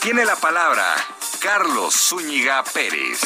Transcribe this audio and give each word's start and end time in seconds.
tiene 0.00 0.24
la 0.24 0.36
palabra 0.36 0.94
Carlos 1.40 1.94
Zúñiga 1.94 2.62
Pérez. 2.64 3.20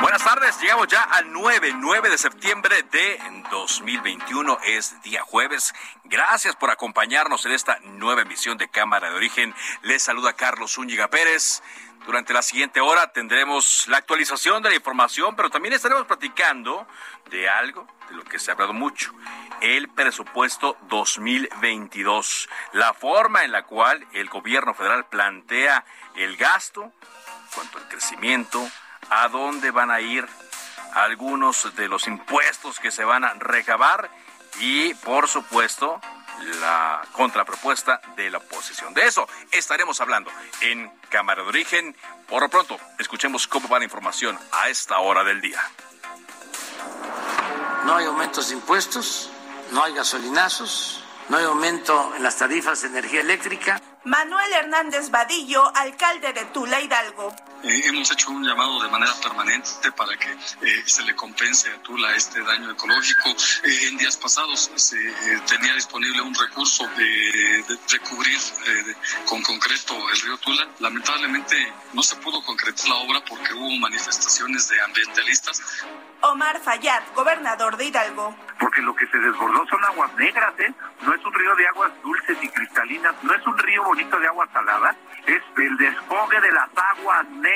Buenas 0.00 0.24
tardes, 0.24 0.60
llegamos 0.60 0.88
ya 0.88 1.02
al 1.02 1.32
9, 1.32 1.72
9 1.76 2.10
de 2.10 2.18
septiembre 2.18 2.82
de 2.90 3.20
2021, 3.50 4.58
es 4.64 5.00
día 5.02 5.22
jueves. 5.22 5.74
Gracias 6.04 6.56
por 6.56 6.70
acompañarnos 6.70 7.46
en 7.46 7.52
esta 7.52 7.78
nueva 7.80 8.22
emisión 8.22 8.58
de 8.58 8.68
Cámara 8.68 9.10
de 9.10 9.16
Origen. 9.16 9.54
Les 9.82 10.02
saluda 10.02 10.34
Carlos 10.34 10.72
Zúñiga 10.72 11.08
Pérez. 11.08 11.62
Durante 12.06 12.32
la 12.32 12.42
siguiente 12.42 12.80
hora 12.80 13.12
tendremos 13.12 13.86
la 13.88 13.98
actualización 13.98 14.62
de 14.62 14.70
la 14.70 14.76
información, 14.76 15.36
pero 15.36 15.50
también 15.50 15.74
estaremos 15.74 16.06
platicando 16.06 16.86
de 17.30 17.48
algo 17.48 17.86
de 18.08 18.16
lo 18.16 18.24
que 18.24 18.38
se 18.38 18.50
ha 18.50 18.54
hablado 18.54 18.72
mucho, 18.72 19.12
el 19.60 19.88
presupuesto 19.88 20.76
2022, 20.82 22.48
la 22.72 22.94
forma 22.94 23.44
en 23.44 23.52
la 23.52 23.64
cual 23.64 24.06
el 24.12 24.28
gobierno 24.28 24.74
federal 24.74 25.06
plantea 25.06 25.84
el 26.16 26.36
gasto, 26.36 26.92
cuanto 27.54 27.78
al 27.78 27.88
crecimiento, 27.88 28.68
a 29.10 29.28
dónde 29.28 29.70
van 29.70 29.90
a 29.90 30.00
ir 30.00 30.26
algunos 30.94 31.74
de 31.76 31.88
los 31.88 32.06
impuestos 32.06 32.78
que 32.78 32.90
se 32.90 33.04
van 33.04 33.24
a 33.24 33.34
recabar 33.34 34.10
y, 34.60 34.94
por 34.94 35.28
supuesto, 35.28 36.00
la 36.60 37.02
contrapropuesta 37.12 38.00
de 38.16 38.30
la 38.30 38.38
oposición. 38.38 38.94
De 38.94 39.06
eso 39.06 39.28
estaremos 39.52 40.00
hablando 40.00 40.30
en 40.60 40.90
Cámara 41.08 41.42
de 41.42 41.48
Origen. 41.48 41.96
Por 42.28 42.42
lo 42.42 42.48
pronto, 42.48 42.78
escuchemos 42.98 43.46
cómo 43.46 43.68
va 43.68 43.78
la 43.78 43.84
información 43.84 44.38
a 44.52 44.68
esta 44.68 44.98
hora 44.98 45.24
del 45.24 45.40
día. 45.40 45.60
No 47.84 47.96
hay 47.96 48.06
aumentos 48.06 48.48
de 48.48 48.54
impuestos, 48.54 49.30
no 49.72 49.82
hay 49.82 49.94
gasolinazos, 49.94 51.02
no 51.28 51.36
hay 51.36 51.44
aumento 51.44 52.14
en 52.16 52.22
las 52.22 52.36
tarifas 52.36 52.82
de 52.82 52.88
energía 52.88 53.20
eléctrica. 53.20 53.80
Manuel 54.04 54.52
Hernández 54.52 55.10
Vadillo, 55.10 55.70
alcalde 55.74 56.32
de 56.32 56.44
Tula 56.46 56.80
Hidalgo. 56.80 57.34
Eh, 57.64 57.82
hemos 57.86 58.10
hecho 58.12 58.30
un 58.30 58.44
llamado 58.44 58.80
de 58.82 58.88
manera 58.88 59.12
permanente 59.20 59.90
para 59.92 60.16
que 60.16 60.30
eh, 60.30 60.82
se 60.86 61.02
le 61.02 61.14
compense 61.16 61.68
a 61.70 61.82
Tula 61.82 62.14
este 62.14 62.40
daño 62.42 62.70
ecológico. 62.70 63.30
Eh, 63.64 63.88
en 63.88 63.96
días 63.96 64.16
pasados 64.16 64.70
se 64.76 64.96
tenía 65.46 65.74
disponible 65.74 66.22
un 66.22 66.34
recurso 66.34 66.86
de, 66.96 67.64
recubrir 67.90 68.38
con 69.26 69.42
concreto 69.42 69.94
el 70.12 70.20
río 70.20 70.38
Tula. 70.38 70.68
Lamentablemente 70.78 71.72
no 71.92 72.02
se 72.02 72.16
pudo 72.16 72.42
concretar 72.44 72.88
la 72.88 72.96
obra 72.96 73.20
porque 73.28 73.52
hubo 73.54 73.70
manifestaciones 73.78 74.68
de 74.68 74.80
ambientalistas. 74.80 75.60
Omar 76.20 76.60
Fayad, 76.60 77.02
gobernador 77.14 77.76
de 77.76 77.86
Hidalgo. 77.86 78.36
Porque 78.58 78.82
lo 78.82 78.94
que 78.94 79.06
se 79.06 79.18
desbordó 79.18 79.66
son 79.68 79.84
aguas 79.84 80.12
negras, 80.14 80.52
¿eh? 80.58 80.72
No 81.02 81.14
es 81.14 81.24
un 81.24 81.32
río 81.32 81.54
de 81.54 81.68
aguas 81.68 81.92
dulces 82.02 82.36
y 82.42 82.48
cristalinas, 82.48 83.14
no 83.22 83.34
es 83.34 83.46
un 83.46 83.56
río 83.58 83.84
bonito 83.84 84.18
de 84.18 84.26
agua 84.26 84.48
salada, 84.52 84.96
es 85.26 85.42
el 85.56 85.76
desfogue 85.76 86.40
de 86.40 86.52
las 86.52 86.68
aguas 86.74 87.28
negras. 87.28 87.47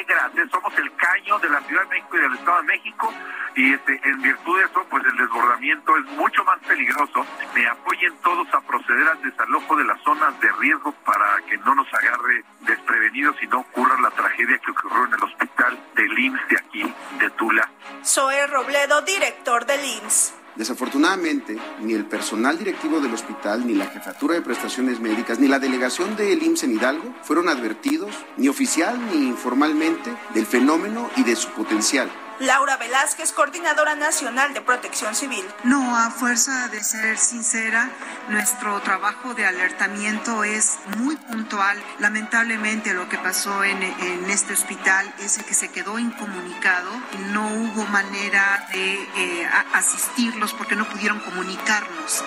Somos 0.50 0.76
el 0.78 0.94
caño 0.96 1.38
de 1.38 1.48
la 1.48 1.60
Ciudad 1.62 1.82
de 1.82 1.88
México 1.88 2.16
y 2.16 2.20
del 2.20 2.32
Estado 2.34 2.56
de 2.58 2.62
México 2.64 3.14
y 3.54 3.74
este, 3.74 4.00
en 4.04 4.22
virtud 4.22 4.58
de 4.58 4.64
eso, 4.64 4.84
pues 4.88 5.04
el 5.04 5.16
desbordamiento 5.16 5.96
es 5.98 6.04
mucho 6.16 6.44
más 6.44 6.58
peligroso. 6.60 7.26
Me 7.54 7.66
apoyen 7.66 8.16
todos 8.22 8.46
a 8.52 8.60
proceder 8.62 9.08
al 9.08 9.22
desalojo 9.22 9.76
de 9.76 9.84
las 9.84 10.02
zonas 10.02 10.38
de 10.40 10.50
riesgo 10.52 10.92
para 11.04 11.36
que 11.48 11.58
no 11.58 11.74
nos 11.74 11.86
agarre 11.92 12.44
desprevenidos 12.60 13.36
y 13.42 13.46
no 13.46 13.60
ocurra 13.60 14.00
la 14.00 14.10
tragedia 14.10 14.58
que 14.58 14.70
ocurrió 14.70 15.04
en 15.04 15.14
el 15.14 15.24
hospital 15.24 15.78
del 15.94 16.18
IMSS 16.18 16.48
de 16.48 16.56
aquí, 16.56 16.94
de 17.18 17.30
Tula. 17.30 17.70
Zoe 18.04 18.46
Robledo, 18.46 19.02
director 19.02 19.66
del 19.66 19.84
IMSS. 19.84 20.41
Desafortunadamente, 20.56 21.56
ni 21.80 21.94
el 21.94 22.04
personal 22.04 22.58
directivo 22.58 23.00
del 23.00 23.14
hospital, 23.14 23.66
ni 23.66 23.74
la 23.74 23.86
jefatura 23.86 24.34
de 24.34 24.42
prestaciones 24.42 25.00
médicas, 25.00 25.38
ni 25.38 25.48
la 25.48 25.58
delegación 25.58 26.14
del 26.14 26.42
IMSS 26.42 26.64
en 26.64 26.72
Hidalgo 26.72 27.14
fueron 27.22 27.48
advertidos, 27.48 28.14
ni 28.36 28.48
oficial 28.48 29.00
ni 29.10 29.28
informalmente, 29.28 30.14
del 30.34 30.44
fenómeno 30.44 31.08
y 31.16 31.22
de 31.22 31.36
su 31.36 31.48
potencial. 31.50 32.10
Laura 32.42 32.76
Velázquez, 32.76 33.30
coordinadora 33.30 33.94
nacional 33.94 34.52
de 34.52 34.60
protección 34.60 35.14
civil. 35.14 35.44
No, 35.62 35.96
a 35.96 36.10
fuerza 36.10 36.66
de 36.66 36.82
ser 36.82 37.16
sincera, 37.16 37.88
nuestro 38.30 38.80
trabajo 38.80 39.32
de 39.34 39.46
alertamiento 39.46 40.42
es 40.42 40.80
muy 40.98 41.14
puntual. 41.14 41.80
Lamentablemente 42.00 42.94
lo 42.94 43.08
que 43.08 43.16
pasó 43.16 43.62
en, 43.62 43.80
este 44.28 44.54
hospital 44.54 45.14
es 45.20 45.38
que 45.38 45.54
se 45.54 45.68
quedó 45.68 46.00
incomunicado. 46.00 46.90
No 47.30 47.46
hubo 47.46 47.84
manera 47.86 48.66
de 48.72 48.94
eh, 48.94 49.48
asistirlos 49.72 50.52
porque 50.52 50.74
no 50.74 50.88
pudieron 50.88 51.20
comunicarnos. 51.20 52.24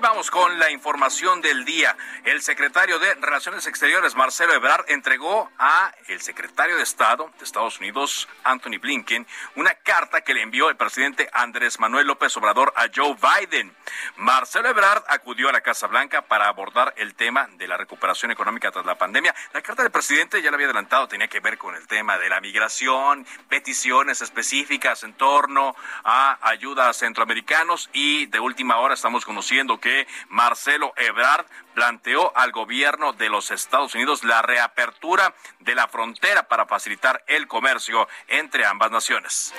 Vamos 0.00 0.30
con 0.30 0.58
la 0.58 0.70
información 0.70 1.42
del 1.42 1.66
día. 1.66 1.94
El 2.24 2.40
secretario 2.40 2.98
de 2.98 3.14
Relaciones 3.16 3.66
Exteriores, 3.66 4.14
Marcelo 4.14 4.54
Ebrard, 4.54 4.86
entregó 4.88 5.50
a 5.58 5.92
el 6.08 6.22
secretario 6.22 6.76
de 6.76 6.82
Estado 6.82 7.30
de 7.38 7.44
Estados 7.44 7.78
Unidos, 7.80 8.26
Anthony 8.42 8.78
Blinken, 8.80 9.26
una 9.56 9.74
carta 9.74 10.22
que 10.22 10.32
le 10.32 10.40
envió 10.40 10.70
el 10.70 10.76
presidente 10.76 11.28
Andrés 11.34 11.78
Manuel 11.78 12.06
López 12.06 12.34
Obrador 12.38 12.72
a 12.76 12.86
Joe 12.94 13.14
Biden. 13.14 13.76
Marcelo 14.16 14.70
Ebrard 14.70 15.04
acudió 15.06 15.50
a 15.50 15.52
la 15.52 15.60
Casa 15.60 15.86
Blanca 15.86 16.22
para 16.22 16.48
abordar 16.48 16.94
el 16.96 17.14
tema 17.14 17.48
de 17.58 17.68
la 17.68 17.76
recuperación 17.76 18.30
económica 18.30 18.70
tras 18.70 18.86
la 18.86 18.96
pandemia. 18.96 19.34
La 19.52 19.60
carta 19.60 19.82
del 19.82 19.92
presidente, 19.92 20.40
ya 20.40 20.50
lo 20.50 20.54
había 20.54 20.66
adelantado, 20.66 21.08
tenía 21.08 21.28
que 21.28 21.40
ver 21.40 21.58
con 21.58 21.74
el 21.74 21.86
tema 21.86 22.16
de 22.16 22.30
la 22.30 22.40
migración, 22.40 23.26
peticiones 23.50 24.22
específicas 24.22 25.02
en 25.02 25.12
torno 25.12 25.76
a 26.04 26.38
ayuda 26.48 26.88
a 26.88 26.94
centroamericanos 26.94 27.90
y 27.92 28.26
de 28.26 28.40
última 28.40 28.78
hora 28.78 28.94
estamos 28.94 29.26
conociendo 29.26 29.78
que 29.78 29.89
Marcelo 30.28 30.92
Ebrard 30.96 31.46
planteó 31.74 32.36
al 32.36 32.52
gobierno 32.52 33.12
de 33.12 33.28
los 33.28 33.50
Estados 33.50 33.94
Unidos 33.94 34.24
la 34.24 34.42
reapertura 34.42 35.34
de 35.60 35.74
la 35.74 35.88
frontera 35.88 36.48
para 36.48 36.66
facilitar 36.66 37.22
el 37.26 37.46
comercio 37.46 38.08
entre 38.28 38.66
ambas 38.66 38.90
naciones. 38.90 39.54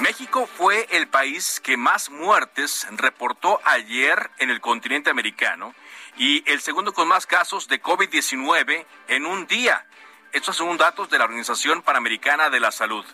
México 0.00 0.46
fue 0.46 0.86
el 0.90 1.08
país 1.08 1.60
que 1.60 1.76
más 1.76 2.08
muertes 2.10 2.86
reportó 2.92 3.60
ayer 3.64 4.30
en 4.38 4.48
el 4.48 4.60
continente 4.60 5.10
americano 5.10 5.74
y 6.16 6.42
el 6.50 6.60
segundo 6.60 6.92
con 6.92 7.06
más 7.06 7.26
casos 7.26 7.68
de 7.68 7.82
COVID-19 7.82 8.86
en 9.08 9.26
un 9.26 9.46
día. 9.46 9.86
Estos 10.32 10.56
son 10.56 10.76
datos 10.78 11.10
de 11.10 11.18
la 11.18 11.24
Organización 11.24 11.82
Panamericana 11.82 12.48
de 12.48 12.60
la 12.60 12.72
Salud. 12.72 13.04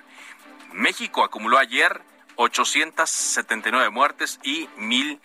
México 0.73 1.25
acumuló 1.25 1.59
ayer 1.59 2.03
879 2.37 3.91
muertes 3.91 4.39
y 4.43 4.69
mil 4.77 5.21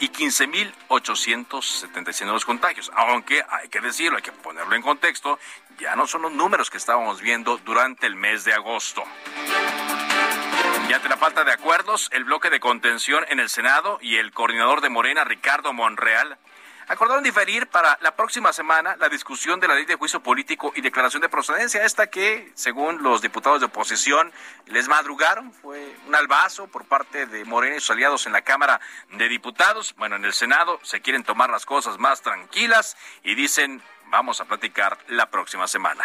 y 0.00 0.08
15.876 0.08 2.24
nuevos 2.24 2.44
contagios. 2.44 2.90
Aunque 2.94 3.44
hay 3.48 3.68
que 3.68 3.80
decirlo, 3.80 4.16
hay 4.16 4.22
que 4.22 4.32
ponerlo 4.32 4.74
en 4.74 4.82
contexto, 4.82 5.38
ya 5.78 5.94
no 5.96 6.06
son 6.06 6.22
los 6.22 6.32
números 6.32 6.70
que 6.70 6.78
estábamos 6.78 7.20
viendo 7.20 7.58
durante 7.58 8.06
el 8.06 8.16
mes 8.16 8.44
de 8.44 8.54
agosto. 8.54 9.04
Y 10.88 10.92
ante 10.92 11.08
la 11.08 11.16
falta 11.16 11.44
de 11.44 11.52
acuerdos, 11.52 12.08
el 12.12 12.24
bloque 12.24 12.50
de 12.50 12.58
contención 12.60 13.24
en 13.28 13.40
el 13.40 13.48
Senado 13.48 13.98
y 14.02 14.16
el 14.16 14.32
coordinador 14.32 14.80
de 14.80 14.90
Morena, 14.90 15.24
Ricardo 15.24 15.72
Monreal, 15.72 16.38
acordaron 16.88 17.22
diferir 17.22 17.66
para 17.68 17.98
la 18.00 18.14
próxima 18.16 18.52
semana 18.52 18.96
la 18.96 19.08
discusión 19.08 19.60
de 19.60 19.68
la 19.68 19.74
ley 19.74 19.84
de 19.84 19.96
juicio 19.96 20.20
político 20.20 20.72
y 20.74 20.80
declaración 20.80 21.22
de 21.22 21.28
procedencia, 21.28 21.84
esta 21.84 22.08
que, 22.08 22.52
según 22.54 23.02
los 23.02 23.22
diputados 23.22 23.60
de 23.60 23.66
oposición, 23.66 24.32
les 24.66 24.88
madrugaron, 24.88 25.52
fue 25.52 25.96
un 26.06 26.14
albazo 26.14 26.66
por 26.66 26.84
parte 26.84 27.26
de 27.26 27.44
Morena 27.44 27.76
y 27.76 27.80
sus 27.80 27.90
aliados 27.90 28.26
en 28.26 28.32
la 28.32 28.42
Cámara 28.42 28.80
de 29.12 29.28
Diputados. 29.28 29.94
Bueno, 29.96 30.16
en 30.16 30.24
el 30.24 30.32
Senado 30.32 30.80
se 30.82 31.00
quieren 31.00 31.24
tomar 31.24 31.50
las 31.50 31.66
cosas 31.66 31.98
más 31.98 32.22
tranquilas 32.22 32.96
y 33.22 33.34
dicen, 33.34 33.82
vamos 34.06 34.40
a 34.40 34.44
platicar 34.44 34.98
la 35.08 35.30
próxima 35.30 35.66
semana. 35.66 36.04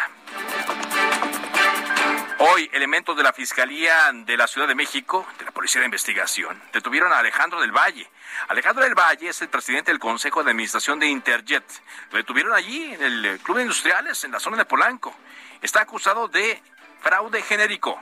Hoy, 2.42 2.70
elementos 2.72 3.18
de 3.18 3.24
la 3.24 3.34
Fiscalía 3.34 4.14
de 4.14 4.38
la 4.38 4.48
Ciudad 4.48 4.66
de 4.66 4.74
México, 4.74 5.28
de 5.38 5.44
la 5.44 5.52
Policía 5.52 5.82
de 5.82 5.86
Investigación, 5.88 6.58
detuvieron 6.72 7.12
a 7.12 7.20
Alejandro 7.20 7.60
del 7.60 7.74
Valle. 7.74 8.10
Alejandro 8.48 8.82
del 8.82 8.96
Valle 8.96 9.28
es 9.28 9.42
el 9.42 9.50
presidente 9.50 9.92
del 9.92 10.00
Consejo 10.00 10.42
de 10.42 10.52
Administración 10.52 11.00
de 11.00 11.08
Interjet. 11.08 11.66
Lo 12.12 12.18
detuvieron 12.18 12.54
allí, 12.54 12.94
en 12.94 13.04
el 13.04 13.40
Club 13.44 13.58
de 13.58 13.64
Industriales, 13.64 14.24
en 14.24 14.32
la 14.32 14.40
zona 14.40 14.56
de 14.56 14.64
Polanco. 14.64 15.14
Está 15.62 15.82
acusado 15.82 16.30
de 16.30 16.64
fraude 17.02 17.42
genérico. 17.42 18.02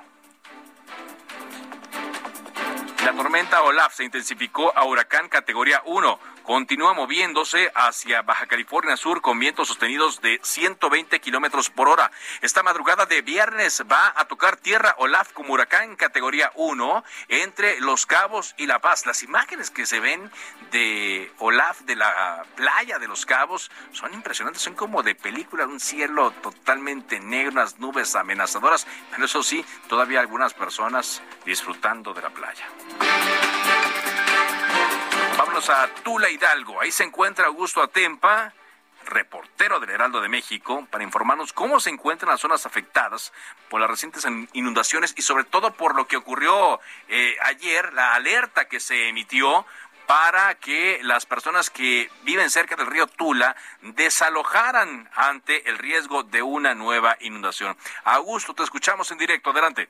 La 3.03 3.13
tormenta 3.13 3.63
Olaf 3.63 3.95
se 3.95 4.03
intensificó 4.03 4.71
a 4.77 4.83
huracán 4.85 5.29
categoría 5.29 5.81
1 5.85 6.19
continúa 6.47 6.93
moviéndose 6.93 7.69
hacia 7.75 8.21
Baja 8.21 8.45
California 8.45 8.95
Sur 8.95 9.21
con 9.21 9.37
vientos 9.37 9.67
sostenidos 9.67 10.21
de 10.21 10.39
120 10.41 11.19
kilómetros 11.19 11.69
por 11.69 11.89
hora. 11.89 12.09
Esta 12.41 12.63
madrugada 12.63 13.05
de 13.05 13.21
viernes 13.21 13.83
va 13.91 14.13
a 14.15 14.29
tocar 14.29 14.55
tierra 14.55 14.95
Olaf 14.97 15.33
como 15.33 15.53
huracán 15.53 15.97
categoría 15.97 16.53
1 16.55 17.03
entre 17.27 17.81
Los 17.81 18.05
Cabos 18.05 18.55
y 18.57 18.65
La 18.65 18.79
Paz. 18.79 19.05
Las 19.05 19.23
imágenes 19.23 19.69
que 19.69 19.85
se 19.85 19.99
ven 19.99 20.31
de 20.71 21.29
Olaf 21.39 21.81
de 21.81 21.97
la 21.97 22.45
playa 22.55 22.97
de 22.97 23.09
Los 23.09 23.25
Cabos 23.25 23.69
son 23.91 24.13
impresionantes, 24.13 24.61
son 24.61 24.73
como 24.73 25.03
de 25.03 25.15
película, 25.15 25.65
un 25.65 25.81
cielo 25.81 26.31
totalmente 26.31 27.19
negro, 27.19 27.51
unas 27.51 27.77
nubes 27.77 28.15
amenazadoras, 28.15 28.87
pero 29.11 29.25
eso 29.25 29.43
sí, 29.43 29.65
todavía 29.89 30.21
algunas 30.21 30.53
personas 30.53 31.21
disfrutando 31.45 32.13
de 32.13 32.21
la 32.21 32.29
playa. 32.29 32.65
A 35.57 35.87
Tula 36.03 36.29
Hidalgo. 36.29 36.79
Ahí 36.79 36.91
se 36.91 37.03
encuentra 37.03 37.47
Augusto 37.47 37.81
Atempa, 37.81 38.53
reportero 39.05 39.79
del 39.79 39.89
Heraldo 39.89 40.21
de 40.21 40.29
México, 40.29 40.87
para 40.91 41.03
informarnos 41.03 41.51
cómo 41.51 41.79
se 41.79 41.89
encuentran 41.89 42.29
las 42.29 42.41
zonas 42.41 42.67
afectadas 42.67 43.33
por 43.67 43.81
las 43.81 43.89
recientes 43.89 44.23
inundaciones 44.53 45.15
y 45.17 45.23
sobre 45.23 45.45
todo 45.45 45.73
por 45.73 45.95
lo 45.95 46.07
que 46.07 46.15
ocurrió 46.15 46.79
eh, 47.07 47.35
ayer, 47.41 47.91
la 47.93 48.13
alerta 48.13 48.67
que 48.67 48.79
se 48.79 49.09
emitió 49.09 49.65
para 50.05 50.53
que 50.59 50.99
las 51.01 51.25
personas 51.25 51.71
que 51.71 52.11
viven 52.21 52.51
cerca 52.51 52.75
del 52.75 52.85
río 52.85 53.07
Tula 53.07 53.55
desalojaran 53.81 55.09
ante 55.15 55.67
el 55.71 55.79
riesgo 55.79 56.21
de 56.21 56.43
una 56.43 56.75
nueva 56.75 57.17
inundación. 57.19 57.75
Augusto, 58.03 58.53
te 58.53 58.61
escuchamos 58.61 59.09
en 59.11 59.17
directo. 59.17 59.49
Adelante. 59.49 59.89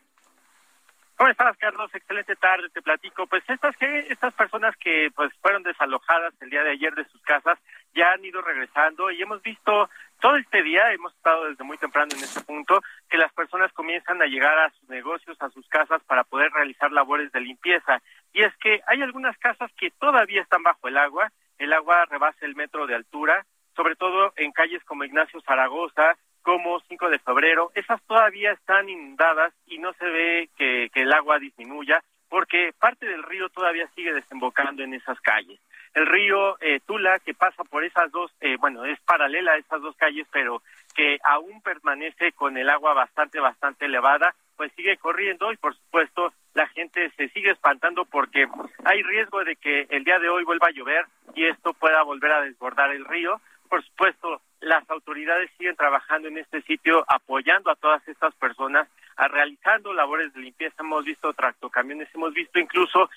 ¿Cómo 1.18 1.32
estás, 1.32 1.58
Carlos? 1.58 1.90
Excelente 1.96 2.36
tarde, 2.36 2.70
te 2.70 2.84
platico. 2.84 3.26
Pues 3.26 3.44
estas 3.50 3.76
estas 3.82 4.36
personas 4.36 4.78
que 4.78 5.10
pues 5.16 5.34
fueron 5.42 5.64
desalojadas 5.64 6.32
el 6.42 6.52
día 6.52 6.62
de 6.62 6.70
ayer 6.72 6.94
de 6.94 7.06
sus 7.06 7.20
casas 7.24 7.58
ya 7.96 8.12
han 8.12 8.24
ido 8.24 8.40
regresando 8.44 9.10
y 9.10 9.20
hemos 9.20 9.42
visto 9.42 9.90
todo 10.20 10.36
este 10.36 10.62
día, 10.62 10.94
hemos 10.94 11.12
estado 11.16 11.46
desde 11.46 11.64
muy 11.64 11.80
temprano 11.80 12.10
en 12.16 12.24
este 12.24 12.42
punto, 12.42 12.82
que 13.10 13.18
las 13.18 13.34
personas 13.34 13.74
comienzan 13.74 14.22
a 14.22 14.28
llegar 14.28 14.60
a 14.60 14.70
sus 14.70 14.88
negocios, 14.90 15.36
a 15.42 15.50
sus 15.50 15.68
casas 15.70 16.04
para 16.04 16.24
poder 16.24 16.52
realizar 16.52 16.92
labores 16.92 17.32
de 17.32 17.42
limpieza. 17.42 18.00
Y 18.32 18.44
es 18.44 18.56
que 18.58 18.82
hay 18.86 19.02
algunas 19.02 19.36
casas 19.40 19.72
que 19.76 19.90
todavía 19.90 20.44
están 20.44 20.62
bajo 20.62 20.88
el 20.88 20.98
agua, 20.98 21.32
el 21.58 21.74
agua 21.74 22.06
rebasa 22.06 22.46
el 22.46 22.56
metro 22.56 22.86
de 22.86 22.94
altura, 22.94 23.44
sobre 23.76 23.96
todo 23.96 24.34
en 24.36 24.52
calles 24.52 24.84
como 24.84 25.04
Ignacio 25.04 25.42
Zaragoza, 25.42 26.16
como 26.48 26.80
5 26.80 27.10
de 27.10 27.20
febrero, 27.20 27.74
esas 27.76 28.02
todavía 28.04 28.54
están 28.54 28.88
inundadas 28.88 29.54
y 29.66 29.80
no 29.80 29.92
se 30.00 30.06
ve 30.06 30.50
que, 30.56 30.90
el 30.94 31.12
agua 31.12 31.40
disminuya 31.40 32.02
porque 32.30 32.72
parte 32.80 33.06
del 33.06 33.24
río 33.24 33.50
todavía 33.50 33.86
sigue 33.94 34.14
desembocando 34.14 34.82
en 34.82 34.94
esas 34.94 35.20
calles. 35.20 35.60
El 35.94 36.06
río 36.06 36.56
eh, 36.62 36.80
Tula, 36.86 37.20
que 37.20 37.34
pasa 37.34 37.66
por 37.66 37.84
esas 37.84 38.10
dos, 38.12 38.32
eh, 38.40 38.56
bueno, 38.62 38.86
es 38.86 38.98
paralela 39.02 39.52
a 39.52 39.58
esas 39.58 39.82
dos 39.82 39.98
calles, 39.98 40.26
pero 40.32 40.62
que 40.96 41.18
aún 41.26 41.62
permanece 41.62 42.32
con 42.32 42.58
el 42.58 42.70
agua 42.70 42.94
bastante, 42.94 43.42
bastante 43.42 43.84
elevada, 43.84 44.34
pues 44.56 44.72
sigue 44.78 44.96
corriendo 44.96 45.52
y 45.52 45.58
por 45.58 45.76
supuesto 45.76 46.32
la 46.54 46.68
gente 46.70 47.12
se 47.18 47.28
sigue 47.30 47.52
espantando 47.52 48.06
porque 48.06 48.48
hay 48.86 49.04
riesgo 49.04 49.44
de 49.44 49.58
que 49.58 49.86
el 49.90 50.06
día 50.06 50.18
de 50.20 50.30
hoy 50.30 50.46
vuelva 50.46 50.68
a 50.68 50.72
llover 50.72 51.06
y 51.36 51.46
esto 51.46 51.74
pueda 51.74 52.04
volver 52.04 52.32
a 52.32 52.42
desbordar 52.42 52.92
el 52.92 53.04
río. 53.04 53.42
Por 53.70 53.84
supuesto, 53.84 54.42
las 54.62 54.90
autoridades 54.90 55.50
siguen 55.58 55.76
trabajando 55.76 56.28
en 56.28 56.38
este 56.38 56.62
sitio 56.64 57.04
apoyando 57.08 57.70
a 57.70 57.76
todas 57.76 58.06
estas 58.08 58.34
personas 58.36 58.88
a 59.16 59.28
realizando 59.28 59.94
labores 59.94 60.34
de 60.34 60.42
limpieza. 60.42 60.76
Hemos 60.80 61.06
visto 61.06 61.34
tractocamiones 61.34 62.08
hemos 62.14 62.34
visto 62.34 62.60
incluso 62.60 63.10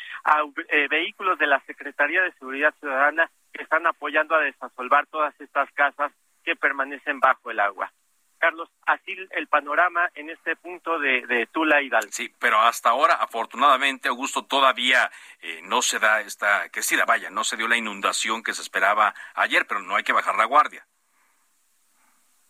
eh, 0.68 0.88
vehículos 0.88 1.38
de 1.38 1.46
la 1.46 1.60
Secretaría 1.60 2.22
de 2.22 2.32
Seguridad 2.32 2.74
Ciudadana 2.80 3.30
que 3.52 3.62
están 3.62 3.86
apoyando 3.86 4.34
a 4.34 4.40
desasolvar 4.40 5.06
todas 5.06 5.38
estas 5.40 5.70
casas 5.72 6.12
que 6.44 6.56
permanecen 6.56 7.20
bajo 7.20 7.50
el 7.50 7.60
agua 7.60 7.92
Carlos, 8.40 8.68
así 8.86 9.16
el 9.30 9.46
panorama 9.46 10.10
en 10.14 10.30
este 10.30 10.56
punto 10.56 10.98
de, 10.98 11.46
Tula 11.52 11.82
y 11.82 11.88
Dal. 11.88 12.10
Sí, 12.10 12.34
pero 12.40 12.58
hasta 12.58 12.90
ahora, 12.90 13.14
afortunadamente, 13.14 14.08
Augusto, 14.08 14.44
todavía 14.46 15.10
eh, 15.40 15.60
no 15.62 15.82
se 15.82 15.98
da 15.98 16.20
esta, 16.22 16.68
que 16.70 16.82
sí 16.82 16.96
la 16.96 17.04
vaya, 17.04 17.30
no 17.30 17.44
se 17.44 17.56
dio 17.56 17.68
la 17.68 17.76
inundación 17.76 18.42
que 18.42 18.54
se 18.54 18.62
esperaba 18.62 19.14
ayer, 19.34 19.66
pero 19.68 19.82
no 19.82 19.94
hay 19.94 20.02
que 20.02 20.12
bajar 20.12 20.36
la 20.36 20.46
guardia. 20.46 20.84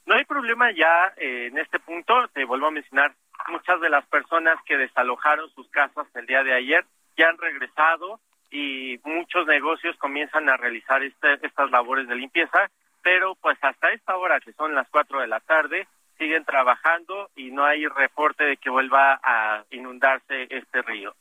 No 0.06 0.14
hay 0.14 0.24
problema 0.24 0.70
ya 0.72 1.12
eh, 1.16 1.48
en 1.50 1.58
este 1.58 1.78
punto, 1.78 2.28
te 2.28 2.44
vuelvo 2.44 2.68
a 2.68 2.70
mencionar, 2.70 3.14
muchas 3.48 3.80
de 3.80 3.90
las 3.90 4.06
personas 4.06 4.58
que 4.64 4.76
desalojaron 4.76 5.50
sus 5.54 5.68
casas 5.70 6.06
el 6.14 6.26
día 6.26 6.42
de 6.42 6.54
ayer 6.54 6.84
ya 7.16 7.28
han 7.28 7.38
regresado 7.38 8.20
y 8.50 8.98
muchos 9.04 9.46
negocios 9.46 9.96
comienzan 9.98 10.48
a 10.48 10.56
realizar 10.56 11.02
este, 11.02 11.34
estas 11.46 11.70
labores 11.70 12.08
de 12.08 12.16
limpieza, 12.16 12.70
pero 13.02 13.34
pues 13.36 13.58
hasta 13.62 13.90
esta 13.92 14.16
hora, 14.16 14.40
que 14.40 14.52
son 14.52 14.74
las 14.74 14.88
cuatro 14.90 15.20
de 15.20 15.26
la 15.26 15.40
tarde, 15.40 15.86
siguen 16.18 16.44
trabajando 16.44 17.30
y 17.34 17.50
no 17.50 17.64
hay 17.64 17.86
reporte 17.86 18.44
de 18.44 18.56
que 18.56 18.70
vuelva 18.70 19.20
a 19.22 19.64
inundarse 19.70 20.46
este 20.50 20.82
río. 20.82 21.14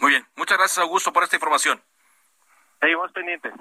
Muy 0.00 0.10
bien, 0.12 0.26
muchas 0.36 0.58
gracias 0.58 0.78
Augusto 0.78 1.12
por 1.12 1.22
esta 1.22 1.36
información. 1.36 1.80
Seguimos 2.80 3.12
pendientes. 3.12 3.52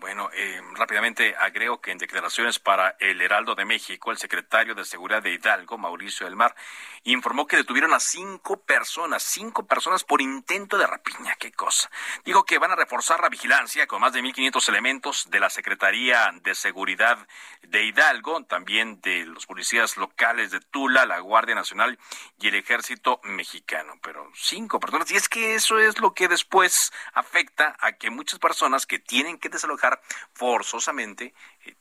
Bueno, 0.00 0.30
eh, 0.32 0.60
rápidamente 0.74 1.34
agrego 1.36 1.80
que 1.80 1.90
en 1.90 1.98
declaraciones 1.98 2.60
para 2.60 2.94
el 3.00 3.20
Heraldo 3.20 3.56
de 3.56 3.64
México, 3.64 4.12
el 4.12 4.18
secretario 4.18 4.76
de 4.76 4.84
Seguridad 4.84 5.20
de 5.20 5.32
Hidalgo, 5.32 5.76
Mauricio 5.76 6.24
del 6.24 6.36
Mar, 6.36 6.54
informó 7.02 7.48
que 7.48 7.56
detuvieron 7.56 7.92
a 7.92 7.98
cinco 7.98 8.60
personas, 8.60 9.24
cinco 9.24 9.66
personas 9.66 10.04
por 10.04 10.22
intento 10.22 10.78
de 10.78 10.86
rapiña. 10.86 11.34
Qué 11.36 11.50
cosa. 11.50 11.90
Dijo 12.24 12.44
que 12.44 12.58
van 12.58 12.70
a 12.70 12.76
reforzar 12.76 13.20
la 13.20 13.28
vigilancia 13.28 13.88
con 13.88 14.00
más 14.00 14.12
de 14.12 14.22
1.500 14.22 14.68
elementos 14.68 15.30
de 15.30 15.40
la 15.40 15.50
Secretaría 15.50 16.30
de 16.42 16.54
Seguridad 16.54 17.26
de 17.62 17.84
Hidalgo, 17.84 18.44
también 18.44 19.00
de 19.00 19.26
los 19.26 19.46
policías 19.46 19.96
locales 19.96 20.52
de 20.52 20.60
Tula, 20.60 21.06
la 21.06 21.18
Guardia 21.18 21.56
Nacional 21.56 21.98
y 22.38 22.48
el 22.48 22.54
Ejército 22.54 23.20
Mexicano. 23.24 23.94
Pero 24.00 24.30
cinco 24.36 24.78
personas. 24.78 25.10
Y 25.10 25.16
es 25.16 25.28
que 25.28 25.56
eso 25.56 25.80
es 25.80 25.98
lo 25.98 26.14
que 26.14 26.28
después 26.28 26.92
afecta 27.14 27.76
a 27.80 27.92
que 27.92 28.10
muchas 28.10 28.38
personas 28.38 28.86
que 28.86 29.00
tienen 29.00 29.38
que 29.38 29.48
desalojar 29.48 29.87
forzosamente 30.32 31.34
eh, 31.64 31.76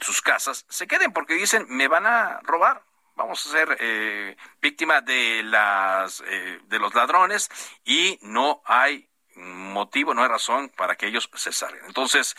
sus 0.00 0.20
casas, 0.20 0.66
se 0.68 0.86
queden 0.86 1.12
porque 1.12 1.34
dicen, 1.34 1.66
me 1.68 1.88
van 1.88 2.06
a 2.06 2.40
robar, 2.42 2.82
vamos 3.14 3.46
a 3.46 3.50
ser 3.50 3.76
eh, 3.80 4.36
víctima 4.60 5.00
de 5.00 5.42
las 5.42 6.22
eh, 6.26 6.60
de 6.64 6.78
los 6.78 6.94
ladrones 6.94 7.50
y 7.84 8.18
no 8.22 8.62
hay 8.64 9.08
motivo, 9.36 10.14
no 10.14 10.22
hay 10.22 10.28
razón 10.28 10.70
para 10.70 10.96
que 10.96 11.06
ellos 11.06 11.28
se 11.34 11.52
salgan. 11.52 11.84
Entonces, 11.86 12.36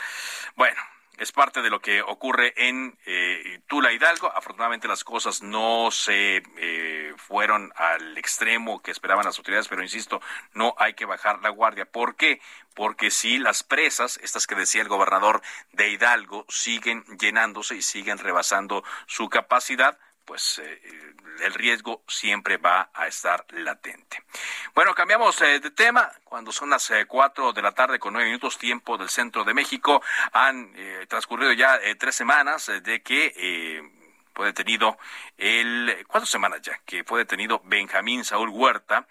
bueno, 0.56 0.82
es 1.18 1.32
parte 1.32 1.62
de 1.62 1.70
lo 1.70 1.80
que 1.80 2.02
ocurre 2.02 2.54
en 2.56 2.98
eh, 3.06 3.60
Tula 3.68 3.92
Hidalgo. 3.92 4.32
Afortunadamente 4.36 4.88
las 4.88 5.04
cosas 5.04 5.42
no 5.42 5.90
se 5.92 6.44
eh, 6.58 7.14
fueron 7.18 7.72
al 7.76 8.18
extremo 8.18 8.82
que 8.82 8.92
esperaban 8.92 9.26
las 9.26 9.38
autoridades, 9.38 9.68
pero 9.68 9.82
insisto, 9.82 10.22
no 10.54 10.76
hay 10.78 10.94
que 10.94 11.06
bajar 11.06 11.42
la 11.42 11.50
guardia. 11.50 11.86
¿Por 11.86 12.16
qué? 12.16 12.40
Porque 12.76 13.10
si 13.10 13.40
las 13.40 13.64
presas, 13.64 14.20
estas 14.22 14.46
que 14.46 14.56
decía 14.56 14.82
el 14.82 14.88
gobernador 14.88 15.42
de 15.74 15.90
Hidalgo, 15.90 16.46
siguen 16.48 17.04
llenándose 17.20 17.76
y 17.76 17.82
siguen 17.82 18.20
rebasando 18.20 18.84
su 19.08 19.30
capacidad, 19.30 19.98
pues 20.28 20.60
eh, 20.60 20.82
el 21.40 21.54
riesgo 21.54 22.04
siempre 22.08 22.58
va 22.58 22.92
a 22.94 23.08
estar 23.08 23.46
latente. 23.54 24.22
Bueno, 24.76 24.94
cambiamos 24.94 25.42
eh, 25.42 25.60
de 25.60 25.72
tema. 25.72 26.12
Cuando 26.26 26.52
son 26.52 26.70
las 26.70 26.92
eh, 26.92 27.06
cuatro 27.08 27.54
de 27.54 27.62
la 27.62 27.72
tarde 27.72 27.98
con 27.98 28.14
nueve 28.14 28.28
minutos 28.28 28.58
tiempo 28.60 28.98
del 28.98 29.10
centro 29.10 29.44
de 29.44 29.54
México, 29.54 30.04
han 30.34 30.74
transcurrido 31.08 31.54
ya 31.54 31.80
tres 31.98 32.16
semanas 32.16 32.70
de 32.84 33.02
que 33.02 33.82
fue 34.36 34.48
detenido 34.48 34.98
el 35.38 36.06
cuatro 36.08 36.28
semanas 36.28 36.62
ya 36.62 36.78
que 36.86 37.04
fue 37.04 37.20
detenido 37.20 37.62
Benjamín 37.64 38.26
Saúl 38.26 38.50
Huerta, 38.50 39.08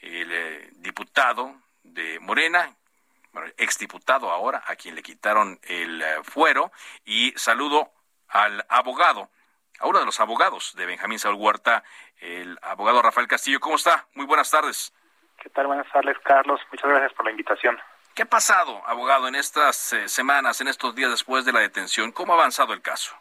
el 0.00 0.70
diputado 0.80 1.56
de 1.82 2.20
Morena, 2.20 2.74
bueno, 3.32 3.50
exdiputado 3.56 4.30
ahora, 4.30 4.62
a 4.66 4.76
quien 4.76 4.94
le 4.94 5.02
quitaron 5.02 5.58
el 5.62 6.02
eh, 6.02 6.22
fuero, 6.22 6.70
y 7.04 7.32
saludo 7.36 7.92
al 8.28 8.64
abogado, 8.68 9.30
a 9.82 9.88
uno 9.88 9.98
de 9.98 10.06
los 10.06 10.20
abogados 10.20 10.74
de 10.76 10.86
Benjamín 10.86 11.18
Saúl 11.18 11.34
Huerta, 11.34 11.82
el 12.20 12.56
abogado 12.62 13.02
Rafael 13.02 13.26
Castillo. 13.26 13.58
¿Cómo 13.58 13.74
está? 13.74 14.06
Muy 14.14 14.26
buenas 14.26 14.48
tardes. 14.50 14.92
¿Qué 15.42 15.50
tal? 15.50 15.66
Buenas 15.66 15.90
tardes, 15.90 16.16
Carlos. 16.20 16.60
Muchas 16.70 16.88
gracias 16.88 17.12
por 17.14 17.24
la 17.24 17.32
invitación. 17.32 17.78
¿Qué 18.14 18.22
ha 18.22 18.26
pasado, 18.26 18.80
abogado, 18.86 19.26
en 19.26 19.34
estas 19.34 19.92
eh, 19.92 20.08
semanas, 20.08 20.60
en 20.60 20.68
estos 20.68 20.94
días 20.94 21.10
después 21.10 21.44
de 21.44 21.52
la 21.52 21.58
detención? 21.58 22.12
¿Cómo 22.12 22.32
ha 22.32 22.36
avanzado 22.36 22.72
el 22.72 22.80
caso? 22.80 23.12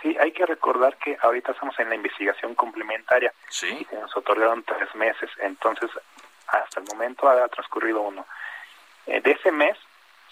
Sí, 0.00 0.16
hay 0.20 0.30
que 0.30 0.46
recordar 0.46 0.96
que 0.98 1.18
ahorita 1.20 1.50
estamos 1.50 1.76
en 1.80 1.88
la 1.88 1.96
investigación 1.96 2.54
complementaria. 2.54 3.32
Sí. 3.48 3.78
Y 3.80 3.84
se 3.86 3.96
nos 3.96 4.16
otorgaron 4.16 4.62
tres 4.62 4.94
meses. 4.94 5.28
Entonces, 5.38 5.90
hasta 6.46 6.78
el 6.78 6.86
momento 6.86 7.28
ha 7.28 7.48
transcurrido 7.48 8.02
uno. 8.02 8.24
Eh, 9.06 9.20
de 9.20 9.32
ese 9.32 9.50
mes 9.50 9.76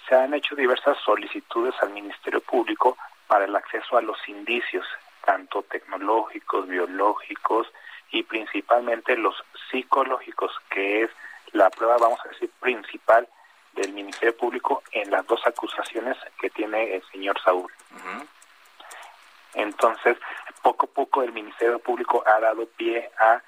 se 0.08 0.14
han 0.14 0.32
hecho 0.32 0.54
diversas 0.54 0.96
solicitudes 1.04 1.75
al 1.82 1.90
Ministerio 1.90 2.40
Público 2.40 2.96
para 3.26 3.46
el 3.46 3.56
acceso 3.56 3.96
a 3.96 4.02
los 4.02 4.16
indicios, 4.28 4.87
tanto 5.26 5.62
tecnológicos, 5.64 6.66
biológicos 6.66 7.66
y 8.11 8.23
principalmente 8.23 9.16
los 9.16 9.35
psicológicos, 9.71 10.52
que 10.71 11.02
es 11.02 11.11
la 11.52 11.68
prueba, 11.68 11.99
vamos 11.99 12.21
a 12.25 12.28
decir, 12.28 12.50
principal 12.61 13.28
del 13.75 13.92
Ministerio 13.92 14.35
Público 14.37 14.83
en 14.92 15.11
las 15.11 15.26
dos 15.26 15.47
acusaciones 15.47 16.16
que 16.40 16.49
tiene 16.49 16.95
el 16.95 17.02
señor 17.11 17.38
Saúl. 17.42 17.71
Entonces, 19.54 20.16
poco 20.62 20.87
a 20.87 20.95
poco 20.95 21.23
el 21.23 21.33
Ministerio 21.33 21.78
Público 21.78 22.23
ha 22.26 22.40
dado 22.40 22.66
pie 22.66 23.11
a 23.18 23.42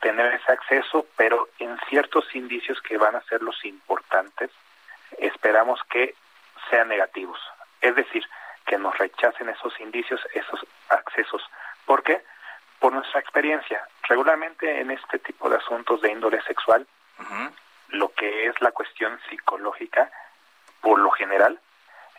tener 0.00 0.34
ese 0.34 0.52
acceso, 0.52 1.06
pero 1.16 1.48
en 1.58 1.76
ciertos 1.88 2.34
indicios 2.34 2.80
que 2.82 2.98
van 2.98 3.16
a 3.16 3.22
ser 3.22 3.42
los 3.42 3.64
importantes, 3.64 4.50
esperamos 5.18 5.80
que 5.90 6.14
sean 6.70 6.88
negativos. 6.88 7.38
Es 7.80 7.94
decir, 7.96 8.24
que 8.66 8.78
nos 8.78 8.96
rechacen 8.98 9.48
esos 9.48 9.78
indicios, 9.80 10.20
esos 10.34 10.66
accesos. 10.88 11.42
¿Por 11.86 12.02
qué? 12.02 12.24
Por 12.78 12.92
nuestra 12.92 13.20
experiencia. 13.20 13.86
Regularmente 14.08 14.80
en 14.80 14.90
este 14.90 15.18
tipo 15.18 15.48
de 15.48 15.56
asuntos 15.56 16.00
de 16.00 16.12
índole 16.12 16.40
sexual, 16.42 16.86
lo 17.88 18.12
que 18.12 18.46
es 18.46 18.60
la 18.60 18.72
cuestión 18.72 19.18
psicológica, 19.28 20.10
por 20.80 20.98
lo 20.98 21.10
general, 21.10 21.58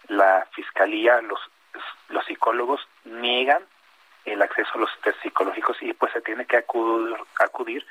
la 0.07 0.47
fiscalía, 0.51 1.21
los, 1.21 1.39
los 2.09 2.25
psicólogos 2.25 2.87
niegan 3.03 3.63
el 4.25 4.41
acceso 4.41 4.71
a 4.75 4.79
los 4.79 4.89
test 5.01 5.21
psicológicos 5.21 5.77
y 5.81 5.93
pues 5.93 6.11
se 6.13 6.21
tiene 6.21 6.45
que 6.45 6.57
acudir, 6.57 7.15
acudir 7.39 7.85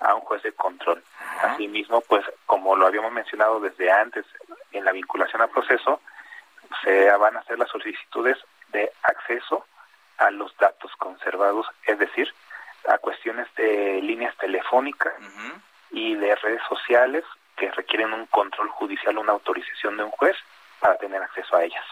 a 0.00 0.14
un 0.14 0.20
juez 0.22 0.42
de 0.42 0.52
control. 0.52 1.02
Asimismo, 1.42 2.00
pues 2.02 2.24
como 2.46 2.76
lo 2.76 2.86
habíamos 2.86 3.12
mencionado 3.12 3.60
desde 3.60 3.90
antes 3.90 4.24
en 4.72 4.84
la 4.84 4.92
vinculación 4.92 5.42
al 5.42 5.50
proceso, 5.50 6.00
se 6.82 7.10
van 7.16 7.36
a 7.36 7.40
hacer 7.40 7.58
las 7.58 7.68
solicitudes 7.68 8.38
de 8.68 8.90
acceso 9.02 9.66
a 10.18 10.30
los 10.30 10.56
datos 10.58 10.90
conservados, 10.96 11.66
es 11.86 11.98
decir, 11.98 12.32
a 12.88 12.98
cuestiones 12.98 13.46
de 13.56 14.00
líneas 14.02 14.36
telefónicas 14.36 15.14
y 15.90 16.14
de 16.14 16.34
redes 16.36 16.62
sociales 16.68 17.24
que 17.56 17.70
requieren 17.72 18.12
un 18.12 18.26
control 18.26 18.68
judicial, 18.70 19.18
una 19.18 19.32
autorización 19.32 19.96
de 19.96 20.04
un 20.04 20.10
juez 20.10 20.36
para 20.78 20.96
tener 20.96 21.22
acceso 21.22 21.56
a 21.56 21.64
ellas. 21.64 21.84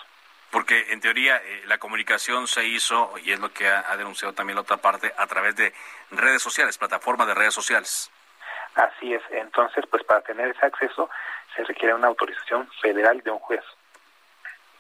Porque 0.50 0.92
en 0.92 1.00
teoría 1.00 1.36
eh, 1.36 1.62
la 1.66 1.78
comunicación 1.78 2.46
se 2.46 2.66
hizo, 2.66 3.12
y 3.22 3.32
es 3.32 3.40
lo 3.40 3.52
que 3.52 3.68
ha, 3.68 3.94
denunciado 3.96 4.32
también 4.32 4.56
la 4.56 4.62
otra 4.62 4.78
parte, 4.78 5.12
a 5.16 5.26
través 5.26 5.56
de 5.56 5.74
redes 6.10 6.42
sociales, 6.42 6.78
plataformas 6.78 7.26
de 7.26 7.34
redes 7.34 7.52
sociales. 7.52 8.10
Así 8.74 9.12
es, 9.12 9.22
entonces 9.30 9.84
pues 9.90 10.04
para 10.04 10.22
tener 10.22 10.48
ese 10.48 10.64
acceso 10.64 11.10
se 11.54 11.64
requiere 11.64 11.94
una 11.94 12.08
autorización 12.08 12.68
federal 12.80 13.20
de 13.22 13.30
un 13.30 13.38
juez. 13.40 13.62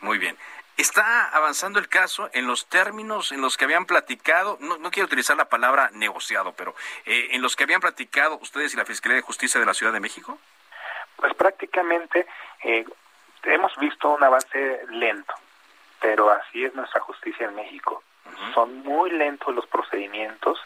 Muy 0.00 0.18
bien. 0.18 0.36
¿Está 0.76 1.28
avanzando 1.30 1.80
el 1.80 1.88
caso 1.88 2.30
en 2.32 2.46
los 2.46 2.66
términos 2.68 3.32
en 3.32 3.40
los 3.40 3.56
que 3.56 3.64
habían 3.64 3.84
platicado? 3.84 4.58
No, 4.60 4.78
no 4.78 4.90
quiero 4.92 5.06
utilizar 5.06 5.36
la 5.36 5.48
palabra 5.48 5.90
negociado, 5.92 6.52
pero 6.52 6.74
eh, 7.04 7.28
en 7.32 7.42
los 7.42 7.56
que 7.56 7.64
habían 7.64 7.80
platicado 7.80 8.38
ustedes 8.40 8.74
y 8.74 8.76
la 8.76 8.84
Fiscalía 8.84 9.16
de 9.16 9.22
Justicia 9.22 9.58
de 9.58 9.66
la 9.66 9.74
Ciudad 9.74 9.92
de 9.92 10.00
México? 10.00 10.38
Pues 11.16 11.34
prácticamente 11.34 12.26
eh, 12.62 12.84
hemos 13.42 13.76
visto 13.76 14.08
un 14.10 14.22
avance 14.22 14.80
lento 14.90 15.34
pero 16.00 16.30
así 16.30 16.64
es 16.64 16.74
nuestra 16.74 17.00
justicia 17.00 17.46
en 17.46 17.54
México. 17.54 18.02
Son 18.54 18.82
muy 18.82 19.10
lentos 19.10 19.54
los 19.54 19.66
procedimientos. 19.66 20.60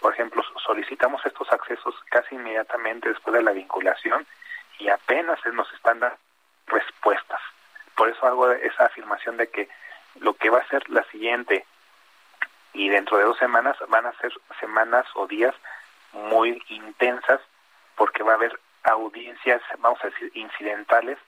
Por 0.00 0.12
ejemplo, 0.12 0.42
solicitamos 0.64 1.24
estos 1.24 1.50
accesos 1.52 1.94
casi 2.10 2.34
inmediatamente 2.34 3.08
después 3.08 3.34
de 3.34 3.42
la 3.42 3.52
vinculación 3.52 4.26
y 4.78 4.88
apenas 4.88 5.38
nos 5.52 5.72
están 5.74 6.00
dando 6.00 6.16
respuestas. 6.66 7.40
Por 7.96 8.08
eso 8.08 8.26
hago 8.26 8.50
esa 8.52 8.86
afirmación 8.86 9.36
de 9.36 9.48
que 9.48 9.68
lo 10.20 10.34
que 10.34 10.50
va 10.50 10.58
a 10.58 10.68
ser 10.68 10.88
la 10.90 11.04
siguiente 11.04 11.66
y 12.72 12.88
dentro 12.88 13.18
de 13.18 13.24
dos 13.24 13.38
semanas 13.38 13.76
van 13.88 14.06
a 14.06 14.12
ser 14.18 14.32
semanas 14.60 15.06
o 15.14 15.26
días 15.26 15.54
muy 16.12 16.62
intensas 16.68 17.40
porque 17.96 18.22
va 18.22 18.32
a 18.32 18.36
haber 18.36 18.58
audiencias, 18.84 19.62
vamos 19.78 19.98
a 20.02 20.08
decir, 20.08 20.30
incidentales 20.34 21.18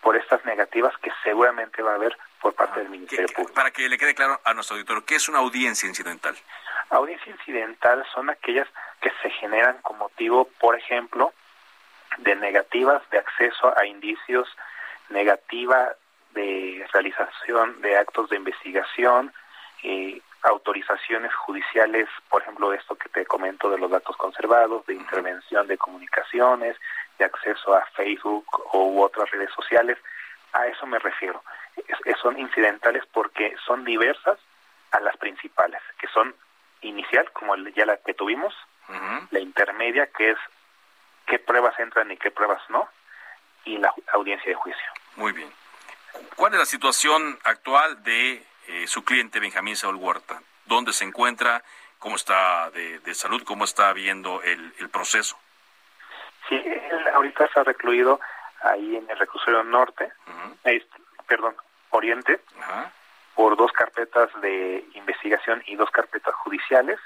por 0.00 0.16
estas 0.16 0.44
negativas 0.44 0.96
que 0.98 1.10
seguramente 1.24 1.82
va 1.82 1.92
a 1.92 1.94
haber 1.96 2.16
por 2.40 2.54
parte 2.54 2.80
del 2.80 2.88
Ministerio 2.88 3.26
Público. 3.26 3.54
Para 3.54 3.70
que 3.72 3.88
le 3.88 3.98
quede 3.98 4.14
claro 4.14 4.40
a 4.44 4.54
nuestro 4.54 4.76
auditorio, 4.76 5.04
¿qué 5.04 5.16
es 5.16 5.28
una 5.28 5.38
audiencia 5.38 5.88
incidental? 5.88 6.36
Audiencia 6.90 7.32
incidental 7.32 8.06
son 8.14 8.30
aquellas 8.30 8.68
que 9.00 9.10
se 9.22 9.30
generan 9.30 9.78
con 9.82 9.98
motivo, 9.98 10.48
por 10.60 10.76
ejemplo, 10.76 11.32
de 12.18 12.36
negativas 12.36 13.02
de 13.10 13.18
acceso 13.18 13.76
a 13.76 13.84
indicios, 13.86 14.48
negativa 15.10 15.94
de 16.34 16.86
realización 16.92 17.80
de 17.80 17.96
actos 17.96 18.30
de 18.30 18.36
investigación, 18.36 19.32
eh, 19.82 20.20
autorizaciones 20.42 21.34
judiciales, 21.34 22.08
por 22.28 22.42
ejemplo, 22.42 22.72
esto 22.72 22.94
que 22.94 23.08
te 23.08 23.26
comento 23.26 23.70
de 23.70 23.78
los 23.78 23.90
datos 23.90 24.16
conservados, 24.16 24.86
de 24.86 24.94
intervención 24.94 25.66
de 25.66 25.78
comunicaciones, 25.78 26.76
de 27.18 27.24
acceso 27.24 27.74
a 27.74 27.84
Facebook 27.96 28.46
u 28.72 29.00
otras 29.00 29.30
redes 29.30 29.50
sociales. 29.54 29.98
A 30.52 30.66
eso 30.66 30.86
me 30.86 30.98
refiero. 30.98 31.42
son 32.22 32.38
incidentales 32.38 33.04
porque 33.12 33.54
son 33.66 33.84
diversas 33.84 34.38
a 34.92 35.00
las 35.00 35.16
principales, 35.16 35.82
que 35.98 36.06
son 36.08 36.34
inicial, 36.82 37.30
como 37.32 37.56
ya 37.56 37.86
la 37.86 37.96
que 37.98 38.14
tuvimos, 38.14 38.54
la 39.30 39.40
intermedia, 39.40 40.06
que 40.06 40.30
es 40.30 40.38
qué 41.26 41.38
pruebas 41.38 41.78
entran 41.80 42.10
y 42.12 42.16
qué 42.16 42.30
pruebas 42.30 42.62
no, 42.68 42.88
y 43.66 43.76
la 43.78 43.92
audiencia 44.12 44.48
de 44.48 44.54
juicio. 44.54 44.86
Muy 45.16 45.32
bien. 45.32 45.50
¿Cuál 46.36 46.54
es 46.54 46.58
la 46.58 46.66
situación 46.66 47.38
actual 47.44 48.02
de 48.02 48.42
eh, 48.68 48.86
su 48.86 49.04
cliente 49.04 49.40
Benjamín 49.40 49.76
Saúl 49.76 49.96
Huerta? 49.96 50.40
¿Dónde 50.64 50.92
se 50.92 51.04
encuentra? 51.04 51.62
¿Cómo 51.98 52.16
está 52.16 52.70
de, 52.70 53.14
salud? 53.14 53.42
¿Cómo 53.44 53.64
está 53.64 53.92
viendo 53.92 54.42
el, 54.42 54.88
proceso? 54.90 55.38
Sí, 56.48 56.54
él 56.54 57.08
ahorita 57.14 57.44
está 57.44 57.64
recluido 57.64 58.20
ahí 58.62 58.96
en 58.96 59.08
el 59.10 59.18
reclusorio 59.18 59.64
norte, 59.64 60.12
perdón, 61.26 61.56
oriente, 61.90 62.40
por 63.34 63.56
dos 63.56 63.72
carpetas 63.72 64.28
de 64.40 64.84
investigación 64.94 65.62
y 65.66 65.76
dos 65.76 65.90
carpetas 65.90 66.34
judiciales. 66.36 66.98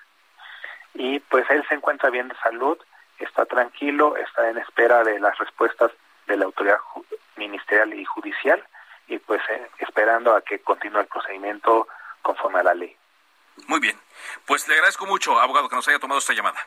Y 0.95 1.21
pues 1.21 1.49
él 1.51 1.65
se 1.69 1.75
encuentra 1.75 2.11
bien 2.11 2.29
de 2.29 2.37
salud, 2.37 2.79
está 3.19 3.47
tranquilo, 3.47 4.17
está 4.17 4.51
en 4.51 4.59
espera 4.59 5.03
de 5.05 5.21
las 5.21 5.39
respuestas 5.39 5.93
de 6.27 6.37
la 6.37 6.45
autoridad 6.45 6.79
ministerial 7.37 7.93
y 7.95 8.05
judicial 8.05 8.63
y 9.09 9.19
pues 9.19 9.41
eh, 9.51 9.71
esperando 9.79 10.35
a 10.35 10.43
que 10.43 10.61
continúe 10.61 11.01
el 11.01 11.07
procedimiento 11.07 11.89
conforme 12.23 12.61
a 12.61 12.65
la 12.65 12.75
ley. 12.75 12.97
Muy 13.67 13.81
bien. 13.81 13.99
Pues 14.47 14.67
le 14.69 14.75
agradezco 14.75 15.07
mucho, 15.07 15.39
abogado, 15.39 15.69
que 15.69 15.77
nos 15.77 15.89
haya 15.89 15.99
tomado 15.99 16.19
esta 16.19 16.33
llamada. 16.33 16.59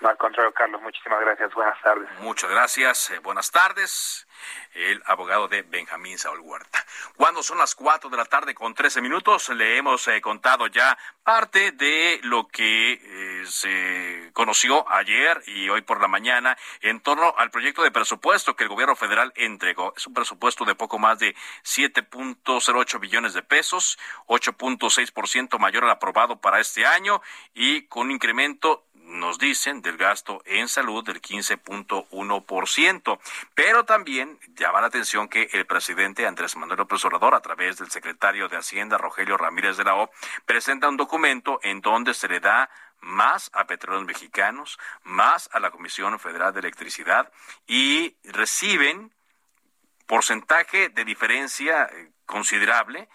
No, 0.00 0.08
al 0.08 0.16
contrario, 0.16 0.52
Carlos, 0.52 0.80
muchísimas 0.80 1.20
gracias. 1.20 1.52
Buenas 1.52 1.80
tardes. 1.82 2.08
Muchas 2.20 2.50
gracias. 2.50 3.10
Eh, 3.10 3.18
buenas 3.18 3.50
tardes. 3.50 4.26
El 4.72 5.02
abogado 5.04 5.46
de 5.46 5.60
Benjamín 5.60 6.18
Saúl 6.18 6.40
Huerta. 6.40 6.82
Cuando 7.16 7.42
son 7.42 7.58
las 7.58 7.74
4 7.74 8.08
de 8.08 8.16
la 8.16 8.24
tarde 8.24 8.54
con 8.54 8.74
13 8.74 9.02
minutos, 9.02 9.50
le 9.50 9.76
hemos 9.76 10.08
eh, 10.08 10.22
contado 10.22 10.66
ya 10.68 10.96
parte 11.22 11.72
de 11.72 12.18
lo 12.22 12.48
que 12.48 12.92
eh, 12.92 13.46
se 13.46 14.30
conoció 14.32 14.90
ayer 14.90 15.42
y 15.46 15.68
hoy 15.68 15.82
por 15.82 16.00
la 16.00 16.08
mañana 16.08 16.56
en 16.80 17.00
torno 17.00 17.34
al 17.36 17.50
proyecto 17.50 17.82
de 17.82 17.90
presupuesto 17.90 18.56
que 18.56 18.64
el 18.64 18.70
gobierno 18.70 18.96
federal 18.96 19.34
entregó. 19.36 19.92
Es 19.94 20.06
un 20.06 20.14
presupuesto 20.14 20.64
de 20.64 20.74
poco 20.74 20.98
más 20.98 21.18
de 21.18 21.34
7.08 21.62 23.00
billones 23.00 23.34
de 23.34 23.42
pesos, 23.42 23.98
8.6% 24.28 25.58
mayor 25.58 25.84
al 25.84 25.90
aprobado 25.90 26.40
para 26.40 26.58
este 26.58 26.86
año 26.86 27.20
y 27.52 27.86
con 27.86 28.06
un 28.06 28.12
incremento 28.12 28.86
nos 29.10 29.38
dicen 29.38 29.82
del 29.82 29.96
gasto 29.96 30.42
en 30.46 30.68
salud 30.68 31.04
del 31.04 31.20
15.1%. 31.20 33.18
Pero 33.54 33.84
también 33.84 34.38
llama 34.54 34.80
la 34.80 34.86
atención 34.86 35.28
que 35.28 35.50
el 35.52 35.66
presidente 35.66 36.26
Andrés 36.26 36.56
Manuel 36.56 36.78
López 36.78 37.04
Obrador, 37.04 37.34
a 37.34 37.40
través 37.40 37.76
del 37.78 37.90
secretario 37.90 38.48
de 38.48 38.56
Hacienda, 38.56 38.98
Rogelio 38.98 39.36
Ramírez 39.36 39.76
de 39.76 39.84
la 39.84 39.96
O, 39.96 40.10
presenta 40.46 40.88
un 40.88 40.96
documento 40.96 41.60
en 41.62 41.80
donde 41.80 42.14
se 42.14 42.28
le 42.28 42.40
da 42.40 42.70
más 43.00 43.50
a 43.54 43.66
petróleos 43.66 44.04
mexicanos, 44.04 44.78
más 45.02 45.48
a 45.52 45.60
la 45.60 45.70
Comisión 45.70 46.18
Federal 46.18 46.52
de 46.52 46.60
Electricidad 46.60 47.32
y 47.66 48.16
reciben 48.24 49.12
porcentaje 50.06 50.88
de 50.88 51.04
diferencia 51.04 51.84
eh, 51.84 52.10
considerable. 52.26 53.08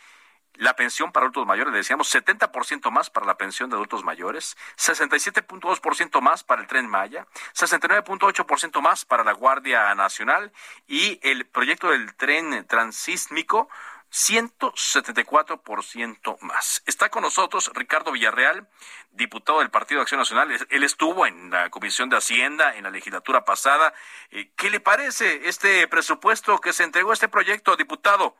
La 0.57 0.75
pensión 0.75 1.11
para 1.11 1.25
adultos 1.25 1.45
mayores, 1.45 1.73
decíamos, 1.73 2.13
70% 2.13 2.91
más 2.91 3.09
para 3.09 3.25
la 3.25 3.37
pensión 3.37 3.69
de 3.69 3.75
adultos 3.75 4.03
mayores, 4.03 4.57
67.2% 4.77 6.21
más 6.21 6.43
para 6.43 6.61
el 6.61 6.67
tren 6.67 6.87
Maya, 6.87 7.27
69.8% 7.53 8.81
más 8.81 9.05
para 9.05 9.23
la 9.23 9.33
Guardia 9.33 9.93
Nacional 9.95 10.51
y 10.87 11.19
el 11.23 11.45
proyecto 11.45 11.89
del 11.89 12.15
tren 12.15 12.65
transísmico 12.67 13.69
174% 14.15 16.39
más. 16.39 16.81
Está 16.85 17.09
con 17.09 17.23
nosotros 17.23 17.69
Ricardo 17.73 18.13
Villarreal, 18.13 18.69
diputado 19.11 19.59
del 19.59 19.69
Partido 19.69 19.99
de 19.99 20.03
Acción 20.03 20.19
Nacional. 20.19 20.57
Él 20.69 20.83
estuvo 20.83 21.25
en 21.25 21.49
la 21.49 21.69
Comisión 21.69 22.09
de 22.09 22.15
Hacienda 22.15 22.77
en 22.77 22.85
la 22.85 22.91
legislatura 22.91 23.43
pasada. 23.43 23.93
Eh, 24.31 24.51
¿Qué 24.55 24.69
le 24.69 24.79
parece 24.79 25.49
este 25.49 25.85
presupuesto 25.89 26.59
que 26.59 26.71
se 26.71 26.83
entregó 26.83 27.11
este 27.11 27.27
proyecto, 27.27 27.75
diputado? 27.75 28.37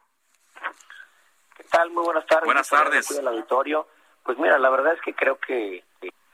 ¿Qué 1.66 1.78
tal? 1.80 1.90
Muy 1.90 2.04
buenas 2.04 2.28
tardes. 2.28 2.46
Buenas 2.46 2.70
tardes. 2.70 3.10
El 3.10 3.28
auditorio. 3.28 3.88
Pues 4.24 4.38
mira, 4.38 4.60
la 4.60 4.70
verdad 4.70 4.94
es 4.94 5.02
que 5.02 5.16
creo 5.16 5.40
que 5.40 5.84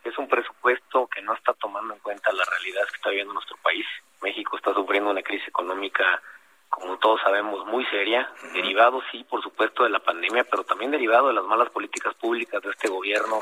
es 0.04 0.18
un 0.18 0.28
presupuesto 0.28 1.08
que 1.08 1.22
no 1.22 1.34
está 1.34 1.54
tomando 1.54 1.94
en 1.94 2.02
cuenta 2.02 2.34
la 2.34 2.44
realidad 2.44 2.82
que 2.90 2.98
está 2.98 3.10
viviendo 3.12 3.34
nuestro 3.34 3.56
país. 3.64 3.86
México 4.22 4.58
está 4.58 4.74
sufriendo 4.74 5.10
una 5.10 5.24
crisis 5.24 5.48
económica 5.48 6.22
como 6.68 6.98
todos 6.98 7.22
sabemos, 7.22 7.66
muy 7.66 7.86
seria, 7.86 8.30
derivado, 8.54 9.02
sí, 9.12 9.24
por 9.24 9.42
supuesto, 9.42 9.84
de 9.84 9.90
la 9.90 10.00
pandemia, 10.00 10.46
pero 10.46 10.64
también 10.64 10.92
derivado 10.92 11.28
de 11.28 11.34
las 11.34 11.46
malas 11.46 11.70
políticas 11.70 12.14
públicas 12.16 12.62
de 12.62 12.72
este 12.72 12.90
gobierno 12.90 13.42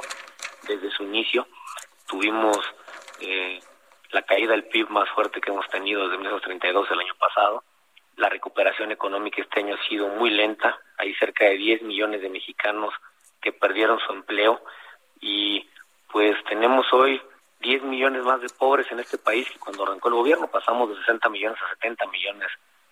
desde 0.68 0.92
su 0.92 1.04
inicio. 1.04 1.48
Tuvimos 2.08 2.58
eh, 3.20 3.60
la 4.12 4.22
caída 4.24 4.52
del 4.52 4.66
PIB 4.66 4.90
más 4.90 5.10
fuerte 5.10 5.42
que 5.42 5.52
hemos 5.52 5.68
tenido 5.70 6.04
desde 6.04 6.18
1932, 6.18 6.92
el 6.92 7.00
año 7.00 7.16
pasado. 7.20 7.64
La 8.20 8.28
recuperación 8.28 8.92
económica 8.92 9.42
este 9.42 9.62
año 9.62 9.76
ha 9.76 9.88
sido 9.88 10.10
muy 10.10 10.30
lenta. 10.30 10.78
Hay 10.98 11.14
cerca 11.16 11.46
de 11.46 11.56
10 11.56 11.84
millones 11.84 12.22
de 12.22 12.30
mexicanos 12.30 12.94
que 13.42 13.54
perdieron 13.54 13.98
su 14.00 14.12
empleo 14.12 14.62
y 15.22 15.66
pues 16.12 16.36
tenemos 16.50 16.86
hoy 16.92 17.22
10 17.62 17.84
millones 17.84 18.24
más 18.26 18.42
de 18.42 18.50
pobres 18.50 18.92
en 18.92 19.00
este 19.00 19.18
país 19.18 19.50
que 19.50 19.58
cuando 19.58 19.84
arrancó 19.84 20.10
el 20.10 20.16
gobierno 20.16 20.48
pasamos 20.48 20.90
de 20.90 20.98
60 20.98 21.30
millones 21.30 21.60
a 21.66 21.70
70 21.76 22.08
millones 22.08 22.50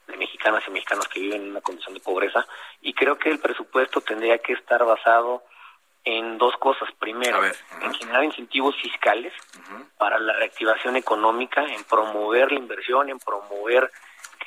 de 0.07 0.15
mexicanas 0.15 0.63
y 0.65 0.71
mexicanos 0.71 1.09
que 1.09 1.19
viven 1.19 1.41
en 1.41 1.51
una 1.51 1.61
condición 1.61 1.93
de 1.93 1.99
pobreza 1.99 2.47
y 2.81 2.93
creo 2.93 3.17
que 3.17 3.29
el 3.29 3.39
presupuesto 3.39 3.99
tendría 3.99 4.37
que 4.37 4.53
estar 4.53 4.85
basado 4.85 5.43
en 6.05 6.37
dos 6.37 6.55
cosas. 6.55 6.87
Primero, 6.97 7.43
en 7.43 7.93
generar 7.95 8.23
incentivos 8.23 8.77
fiscales 8.81 9.33
para 9.97 10.17
la 10.19 10.31
reactivación 10.31 10.95
económica, 10.95 11.65
en 11.65 11.83
promover 11.83 12.53
la 12.53 12.59
inversión, 12.59 13.09
en 13.09 13.19
promover 13.19 13.91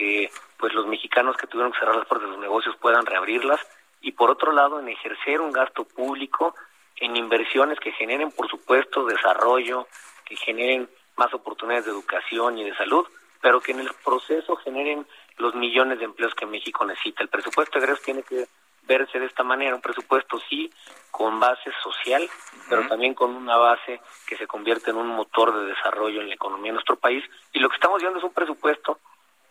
que 0.00 0.30
pues 0.57 0.73
los 0.73 0.87
mexicanos 0.87 1.37
que 1.37 1.47
tuvieron 1.47 1.73
que 1.73 1.78
cerrar 1.78 1.97
las 1.97 2.07
puertas 2.07 2.30
de 2.30 2.35
sus 2.35 2.42
negocios 2.42 2.75
puedan 2.76 3.04
reabrirlas 3.04 3.61
y 4.00 4.12
por 4.12 4.30
otro 4.30 4.50
lado 4.50 4.80
en 4.80 4.88
ejercer 4.88 5.42
un 5.42 5.52
gasto 5.52 5.85
público 5.85 6.54
en 6.97 7.16
inversiones 7.16 7.78
que 7.78 7.92
generen 7.92 8.33
por 8.33 8.49
supuesto 8.49 9.04
desarrollo, 9.04 9.87
que 10.25 10.37
generen 10.37 10.88
más 11.16 11.35
oportunidades 11.35 11.85
de 11.85 11.90
educación 11.90 12.57
y 12.57 12.64
de 12.64 12.75
salud, 12.76 13.07
pero 13.42 13.61
que 13.61 13.73
en 13.73 13.80
el 13.80 13.90
proceso 14.02 14.57
generen 14.57 15.07
los 15.37 15.54
millones 15.54 15.99
de 15.99 16.07
empleos 16.07 16.35
que 16.35 16.47
México 16.47 16.87
necesita. 16.87 17.23
El 17.23 17.28
presupuesto 17.28 17.78
de 17.78 17.85
egresos 17.85 18.02
tiene 18.02 18.23
que 18.23 18.47
verse 18.85 19.21
de 19.21 19.26
esta 19.26 19.42
manera, 19.42 19.75
un 19.75 19.83
presupuesto 19.83 20.40
sí 20.49 20.73
con 21.11 21.38
base 21.38 21.71
social, 21.83 22.26
pero 22.71 22.88
también 22.88 23.12
con 23.12 23.37
una 23.37 23.59
base 23.59 24.00
que 24.26 24.38
se 24.38 24.47
convierte 24.47 24.92
en 24.92 24.97
un 24.97 25.09
motor 25.09 25.54
de 25.54 25.66
desarrollo 25.66 26.23
en 26.23 26.28
la 26.28 26.35
economía 26.37 26.71
de 26.71 26.76
nuestro 26.76 26.97
país. 26.97 27.23
Y 27.52 27.59
lo 27.59 27.69
que 27.69 27.76
estamos 27.76 28.00
viendo 28.00 28.19
es 28.19 28.25
un 28.25 28.33
presupuesto 28.33 28.99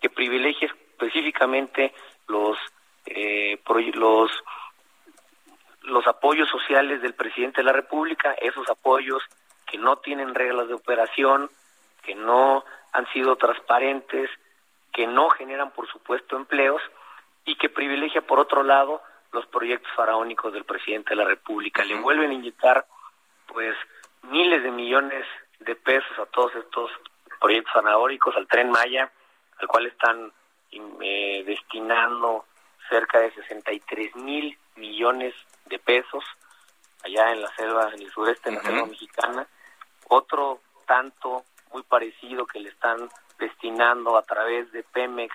que 0.02 0.10
privilegia 0.10 0.68
específicamente 0.68 1.94
los 2.28 2.58
eh, 3.06 3.60
los 3.94 4.32
los 5.84 6.06
apoyos 6.08 6.50
sociales 6.50 7.02
del 7.02 7.14
presidente 7.14 7.62
de 7.62 7.66
la 7.66 7.74
República, 7.74 8.34
esos 8.34 8.70
apoyos 8.70 9.24
que 9.66 9.78
no 9.78 9.98
tienen 9.98 10.36
reglas 10.36 10.68
de 10.68 10.74
operación, 10.74 11.50
que 12.04 12.16
no 12.16 12.64
han 12.92 13.08
sido 13.14 13.36
transparentes, 13.36 14.30
que 14.92 15.08
no 15.08 15.30
generan, 15.30 15.72
por 15.72 15.88
supuesto, 15.88 16.36
empleos 16.36 16.82
y 17.46 17.56
que 17.56 17.70
privilegia, 17.70 18.22
por 18.22 18.40
otro 18.40 18.64
lado, 18.64 19.02
los 19.32 19.46
proyectos 19.48 19.92
faraónicos 19.96 20.54
del 20.54 20.66
presidente 20.66 21.12
de 21.12 21.18
la 21.18 21.26
República. 21.26 21.84
Le 21.84 21.96
vuelven 21.96 22.32
a 22.32 22.34
inyectar, 22.34 22.86
pues, 23.48 23.76
miles 24.24 24.64
de 24.64 24.72
millones 24.72 25.26
de 25.60 25.76
pesos 25.76 26.18
a 26.20 26.26
todos 26.26 26.56
estos 26.56 26.92
proyectos 27.40 27.74
faraónicos, 27.74 28.36
al 28.36 28.48
tren 28.48 28.70
Maya, 28.70 29.12
al 29.60 29.68
cual 29.68 29.88
están 29.88 30.32
eh, 30.72 31.44
destinando 31.46 32.46
cerca 32.90 33.20
de 33.20 33.32
63 33.32 34.16
mil 34.16 34.58
millones 34.76 35.34
de 35.66 35.80
pesos 35.80 36.24
allá 37.04 37.32
en 37.32 37.42
la 37.42 37.50
selva, 37.56 37.92
en 37.94 38.02
el 38.02 38.12
sureste, 38.12 38.50
en 38.50 38.56
la 38.56 38.62
selva 38.62 38.86
mexicana. 38.86 39.48
Otro 40.08 40.62
tanto 40.86 41.44
muy 41.72 41.84
parecido 41.84 42.46
que 42.46 42.60
le 42.60 42.70
están 42.70 43.10
destinando 43.38 44.18
a 44.18 44.24
través 44.24 44.72
de 44.72 44.84
Pemex 44.84 45.34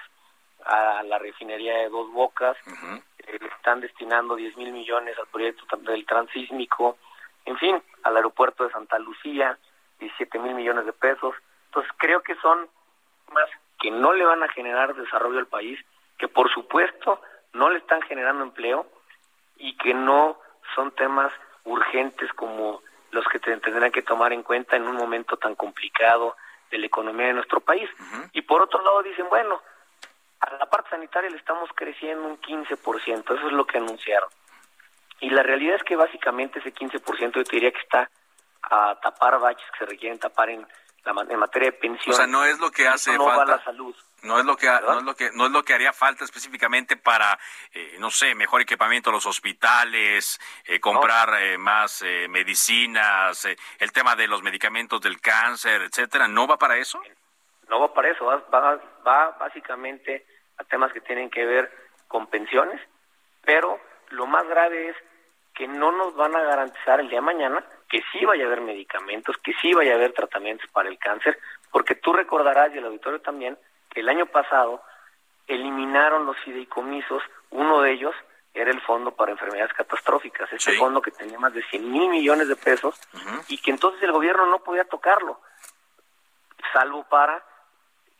a 0.64 1.02
la 1.02 1.18
refinería 1.18 1.78
de 1.78 1.88
Dos 1.88 2.10
Bocas, 2.10 2.56
eh, 3.18 3.38
le 3.40 3.48
están 3.48 3.80
destinando 3.80 4.34
10 4.34 4.56
mil 4.56 4.72
millones 4.72 5.16
al 5.18 5.26
proyecto 5.26 5.64
del 5.78 6.06
transísmico, 6.06 6.96
en 7.44 7.56
fin, 7.58 7.82
al 8.02 8.16
aeropuerto 8.16 8.64
de 8.64 8.72
Santa 8.72 8.98
Lucía, 8.98 9.58
17 10.00 10.38
mil 10.38 10.54
millones 10.54 10.86
de 10.86 10.92
pesos. 10.92 11.34
Entonces 11.66 11.92
creo 11.98 12.22
que 12.22 12.34
son 12.36 12.68
más 13.32 13.48
que 13.84 13.90
no 13.90 14.14
le 14.14 14.24
van 14.24 14.42
a 14.42 14.48
generar 14.48 14.94
desarrollo 14.94 15.38
al 15.38 15.46
país, 15.46 15.78
que 16.16 16.26
por 16.26 16.50
supuesto 16.50 17.20
no 17.52 17.68
le 17.68 17.80
están 17.80 18.00
generando 18.00 18.42
empleo 18.42 18.86
y 19.58 19.76
que 19.76 19.92
no 19.92 20.38
son 20.74 20.90
temas 20.92 21.30
urgentes 21.64 22.32
como 22.32 22.80
los 23.10 23.26
que 23.26 23.38
tendrán 23.38 23.92
que 23.92 24.00
tomar 24.00 24.32
en 24.32 24.42
cuenta 24.42 24.76
en 24.76 24.88
un 24.88 24.96
momento 24.96 25.36
tan 25.36 25.54
complicado 25.54 26.34
de 26.70 26.78
la 26.78 26.86
economía 26.86 27.26
de 27.26 27.34
nuestro 27.34 27.60
país. 27.60 27.90
Y 28.32 28.40
por 28.40 28.62
otro 28.62 28.82
lado 28.82 29.02
dicen, 29.02 29.28
bueno, 29.28 29.60
a 30.40 30.54
la 30.54 30.64
parte 30.64 30.88
sanitaria 30.88 31.28
le 31.28 31.36
estamos 31.36 31.68
creciendo 31.74 32.26
un 32.26 32.40
15%, 32.40 33.36
eso 33.36 33.46
es 33.46 33.52
lo 33.52 33.66
que 33.66 33.76
anunciaron. 33.76 34.30
Y 35.20 35.28
la 35.28 35.42
realidad 35.42 35.76
es 35.76 35.82
que 35.82 35.94
básicamente 35.94 36.60
ese 36.60 36.72
15% 36.72 37.34
yo 37.34 37.44
te 37.44 37.56
diría 37.56 37.70
que 37.70 37.80
está 37.80 38.08
a 38.62 38.98
tapar 39.02 39.38
baches 39.40 39.70
que 39.72 39.80
se 39.80 39.84
requieren 39.84 40.18
tapar 40.18 40.48
en, 40.48 40.66
la, 41.04 41.26
en 41.28 41.38
materia 41.38 41.70
de. 41.70 41.98
O 42.08 42.12
sea, 42.12 42.26
no 42.26 42.44
es 42.44 42.58
lo 42.58 42.70
que 42.70 42.88
hace 42.88 43.16
no 43.16 43.24
falta. 43.24 43.44
Va 43.44 43.56
la 43.58 43.64
salud. 43.64 43.94
No 44.22 44.38
es 44.38 44.46
lo 44.46 44.56
que 44.56 44.66
no 44.66 44.98
es 44.98 45.04
lo 45.04 45.14
que 45.14 45.30
no 45.32 45.46
es 45.46 45.52
lo 45.52 45.62
que 45.62 45.74
haría 45.74 45.92
falta 45.92 46.24
específicamente 46.24 46.96
para 46.96 47.38
eh, 47.72 47.96
no 47.98 48.10
sé 48.10 48.34
mejor 48.34 48.62
equipamiento 48.62 49.10
a 49.10 49.12
los 49.12 49.26
hospitales, 49.26 50.40
eh, 50.64 50.80
comprar 50.80 51.42
eh, 51.42 51.58
más 51.58 52.02
medicinas, 52.30 53.46
el 53.78 53.92
tema 53.92 54.16
de 54.16 54.26
los 54.26 54.42
medicamentos 54.42 55.00
del 55.02 55.20
cáncer, 55.20 55.82
etcétera. 55.82 56.26
¿No 56.26 56.46
va 56.46 56.56
para 56.56 56.78
eso? 56.78 57.02
No 57.68 57.80
va 57.80 57.92
para 57.92 58.10
eso. 58.10 58.24
Va, 58.24 58.36
va, 58.50 58.80
va 59.06 59.30
básicamente 59.38 60.26
a 60.56 60.64
temas 60.64 60.92
que 60.92 61.02
tienen 61.02 61.28
que 61.28 61.44
ver 61.44 61.70
con 62.08 62.26
pensiones, 62.28 62.80
pero 63.44 63.78
lo 64.08 64.26
más 64.26 64.46
grave 64.48 64.88
es 64.88 64.96
que 65.54 65.68
no 65.68 65.92
nos 65.92 66.14
van 66.16 66.34
a 66.34 66.42
garantizar 66.42 67.00
el 67.00 67.08
día 67.08 67.18
de 67.18 67.26
mañana 67.26 67.64
que 67.94 68.02
sí 68.10 68.24
vaya 68.24 68.42
a 68.42 68.46
haber 68.48 68.60
medicamentos, 68.60 69.36
que 69.38 69.54
sí 69.62 69.72
vaya 69.72 69.92
a 69.92 69.94
haber 69.94 70.12
tratamientos 70.12 70.68
para 70.72 70.88
el 70.88 70.98
cáncer, 70.98 71.38
porque 71.70 71.94
tú 71.94 72.12
recordarás 72.12 72.74
y 72.74 72.78
el 72.78 72.86
auditorio 72.86 73.20
también 73.20 73.56
el 73.94 74.08
año 74.08 74.26
pasado 74.26 74.82
eliminaron 75.46 76.26
los 76.26 76.36
fideicomisos, 76.38 77.22
uno 77.50 77.82
de 77.82 77.92
ellos 77.92 78.12
era 78.52 78.72
el 78.72 78.80
Fondo 78.80 79.12
para 79.12 79.30
Enfermedades 79.30 79.72
Catastróficas, 79.74 80.52
ese 80.52 80.72
fondo 80.72 81.00
que 81.00 81.12
tenía 81.12 81.38
más 81.38 81.54
de 81.54 81.62
100 81.62 81.92
mil 81.92 82.08
millones 82.08 82.48
de 82.48 82.56
pesos 82.56 83.00
y 83.46 83.58
que 83.58 83.70
entonces 83.70 84.02
el 84.02 84.10
gobierno 84.10 84.46
no 84.46 84.58
podía 84.58 84.86
tocarlo, 84.86 85.38
salvo 86.72 87.04
para 87.04 87.44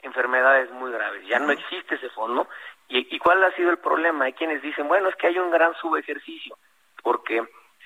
enfermedades 0.02 0.70
muy 0.70 0.92
graves. 0.92 1.26
Ya 1.26 1.40
no 1.40 1.50
existe 1.50 1.96
ese 1.96 2.10
fondo. 2.10 2.46
¿Y, 2.86 3.12
¿Y 3.12 3.18
cuál 3.18 3.42
ha 3.42 3.50
sido 3.56 3.70
el 3.70 3.78
problema? 3.78 4.26
Hay 4.26 4.34
quienes 4.34 4.62
dicen, 4.62 4.86
bueno, 4.86 5.08
es 5.08 5.16
que 5.16 5.26
hay 5.26 5.38
un 5.40 5.50
gran 5.50 5.74
subejercicio, 5.74 6.56
porque 7.02 7.42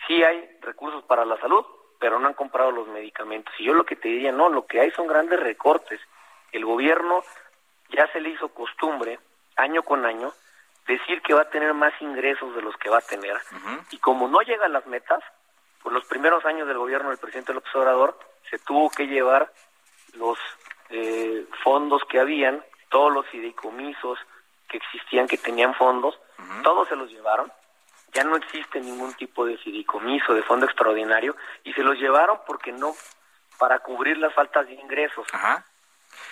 sí 0.06 0.22
hay 0.22 0.58
recursos 0.60 1.02
para 1.04 1.24
la 1.24 1.40
salud, 1.40 1.64
pero 1.98 2.18
no 2.18 2.28
han 2.28 2.34
comprado 2.34 2.70
los 2.70 2.88
medicamentos. 2.88 3.52
Y 3.58 3.64
yo 3.64 3.74
lo 3.74 3.84
que 3.84 3.96
te 3.96 4.08
diría, 4.08 4.32
no, 4.32 4.48
lo 4.48 4.66
que 4.66 4.80
hay 4.80 4.90
son 4.92 5.06
grandes 5.06 5.40
recortes. 5.40 6.00
El 6.52 6.64
gobierno 6.64 7.22
ya 7.90 8.10
se 8.12 8.20
le 8.20 8.30
hizo 8.30 8.48
costumbre, 8.48 9.18
año 9.56 9.82
con 9.82 10.04
año, 10.04 10.32
decir 10.86 11.20
que 11.22 11.34
va 11.34 11.42
a 11.42 11.50
tener 11.50 11.74
más 11.74 11.92
ingresos 12.00 12.54
de 12.54 12.62
los 12.62 12.76
que 12.76 12.88
va 12.88 12.98
a 12.98 13.02
tener. 13.02 13.36
Y 13.90 13.98
como 13.98 14.28
no 14.28 14.40
llegan 14.40 14.72
las 14.72 14.86
metas, 14.86 15.22
por 15.82 15.92
los 15.92 16.04
primeros 16.06 16.44
años 16.44 16.66
del 16.66 16.78
gobierno 16.78 17.10
del 17.10 17.18
presidente 17.18 17.54
López 17.54 17.74
Obrador, 17.74 18.18
se 18.50 18.58
tuvo 18.58 18.90
que 18.90 19.06
llevar 19.06 19.52
los 20.14 20.38
eh, 20.90 21.46
fondos 21.62 22.02
que 22.08 22.18
habían, 22.18 22.64
todos 22.88 23.12
los 23.12 23.26
fideicomisos 23.26 24.18
que 24.68 24.78
existían, 24.78 25.28
que 25.28 25.38
tenían 25.38 25.74
fondos, 25.74 26.18
todos 26.62 26.88
se 26.88 26.96
los 26.96 27.10
llevaron. 27.10 27.52
Ya 28.12 28.24
no 28.24 28.36
existe 28.36 28.80
ningún 28.80 29.14
tipo 29.14 29.44
de 29.44 29.56
fideicomiso, 29.58 30.34
de 30.34 30.42
fondo 30.42 30.66
extraordinario, 30.66 31.36
y 31.64 31.72
se 31.74 31.82
los 31.82 31.98
llevaron 31.98 32.38
porque 32.46 32.72
no, 32.72 32.94
para 33.58 33.78
cubrir 33.80 34.18
las 34.18 34.34
faltas 34.34 34.66
de 34.66 34.74
ingresos. 34.74 35.26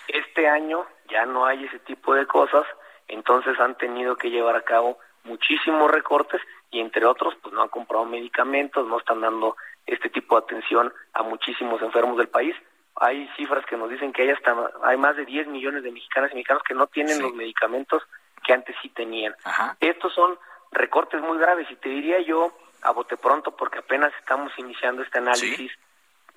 Este 0.08 0.48
año 0.48 0.86
ya 1.08 1.26
no 1.26 1.44
hay 1.44 1.64
ese 1.64 1.78
tipo 1.80 2.14
de 2.14 2.26
cosas 2.26 2.66
entonces 3.08 3.58
han 3.60 3.76
tenido 3.76 4.16
que 4.16 4.30
llevar 4.30 4.56
a 4.56 4.62
cabo 4.62 4.98
muchísimos 5.24 5.90
recortes 5.90 6.40
y 6.70 6.80
entre 6.80 7.04
otros 7.06 7.34
pues 7.42 7.54
no 7.54 7.62
han 7.62 7.68
comprado 7.68 8.04
medicamentos, 8.04 8.86
no 8.86 8.98
están 8.98 9.20
dando 9.20 9.56
este 9.86 10.10
tipo 10.10 10.36
de 10.36 10.44
atención 10.44 10.92
a 11.12 11.22
muchísimos 11.22 11.80
enfermos 11.82 12.16
del 12.16 12.28
país. 12.28 12.54
Hay 12.96 13.28
cifras 13.36 13.64
que 13.66 13.76
nos 13.76 13.90
dicen 13.90 14.12
que 14.12 14.22
hay 14.22 14.30
hasta 14.30 14.54
hay 14.82 14.96
más 14.96 15.16
de 15.16 15.24
10 15.24 15.48
millones 15.48 15.82
de 15.82 15.92
mexicanas 15.92 16.32
y 16.32 16.36
mexicanos 16.36 16.62
que 16.62 16.74
no 16.74 16.86
tienen 16.86 17.20
los 17.20 17.34
medicamentos 17.34 18.02
que 18.44 18.52
antes 18.52 18.74
sí 18.82 18.88
tenían. 18.88 19.34
Estos 19.80 20.14
son 20.14 20.38
recortes 20.76 21.20
muy 21.20 21.38
graves 21.38 21.66
y 21.70 21.76
te 21.76 21.88
diría 21.88 22.20
yo 22.20 22.52
a 22.82 22.92
bote 22.92 23.16
pronto 23.16 23.56
porque 23.56 23.78
apenas 23.78 24.12
estamos 24.18 24.52
iniciando 24.58 25.02
este 25.02 25.18
análisis 25.18 25.72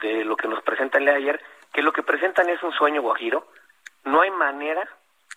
de 0.01 0.23
lo 0.23 0.35
que 0.35 0.47
nos 0.47 0.63
presentan 0.63 1.07
ayer, 1.07 1.41
que 1.73 1.81
lo 1.81 1.91
que 1.91 2.03
presentan 2.03 2.49
es 2.49 2.61
un 2.63 2.71
sueño 2.73 3.01
guajiro. 3.01 3.47
No 4.05 4.21
hay 4.21 4.31
manera 4.31 4.87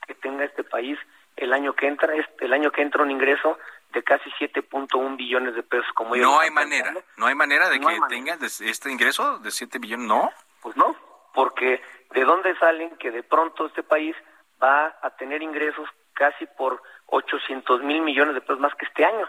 que 0.07 0.15
tenga 0.15 0.45
este 0.45 0.65
país 0.65 0.99
el 1.37 1.53
año 1.53 1.75
que 1.75 1.87
entra, 1.87 2.15
el 2.41 2.53
año 2.53 2.71
que 2.71 2.83
entra 2.83 3.03
un 3.03 3.11
ingreso 3.11 3.59
de 3.93 4.03
casi 4.03 4.31
7.1 4.41 5.17
billones 5.17 5.55
de 5.55 5.62
pesos 5.62 5.87
como 5.95 6.17
No 6.17 6.41
hay 6.41 6.51
manera, 6.51 6.95
no 7.17 7.27
hay 7.27 7.35
manera 7.35 7.69
de 7.69 7.79
que 7.79 7.87
tengan 8.09 8.38
este 8.43 8.91
ingreso 8.91 9.38
de 9.38 9.51
7 9.51 9.79
billones, 9.79 10.07
¿no? 10.07 10.31
Pues 10.62 10.77
no, 10.77 10.97
porque 11.35 11.83
¿de 12.11 12.25
dónde 12.25 12.57
salen 12.59 12.97
que 12.97 13.11
de 13.11 13.23
pronto 13.23 13.67
este 13.67 13.83
país 13.83 14.17
va 14.62 14.97
a 15.03 15.11
tener 15.17 15.43
ingresos 15.43 15.88
casi 16.23 16.47
por 16.47 16.81
800 17.07 17.83
mil 17.83 18.01
millones 18.01 18.35
de 18.35 18.41
pesos 18.41 18.61
más 18.61 18.73
que 18.77 18.87
este 18.87 19.05
año? 19.05 19.29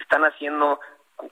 Están 0.00 0.24
haciendo 0.24 0.80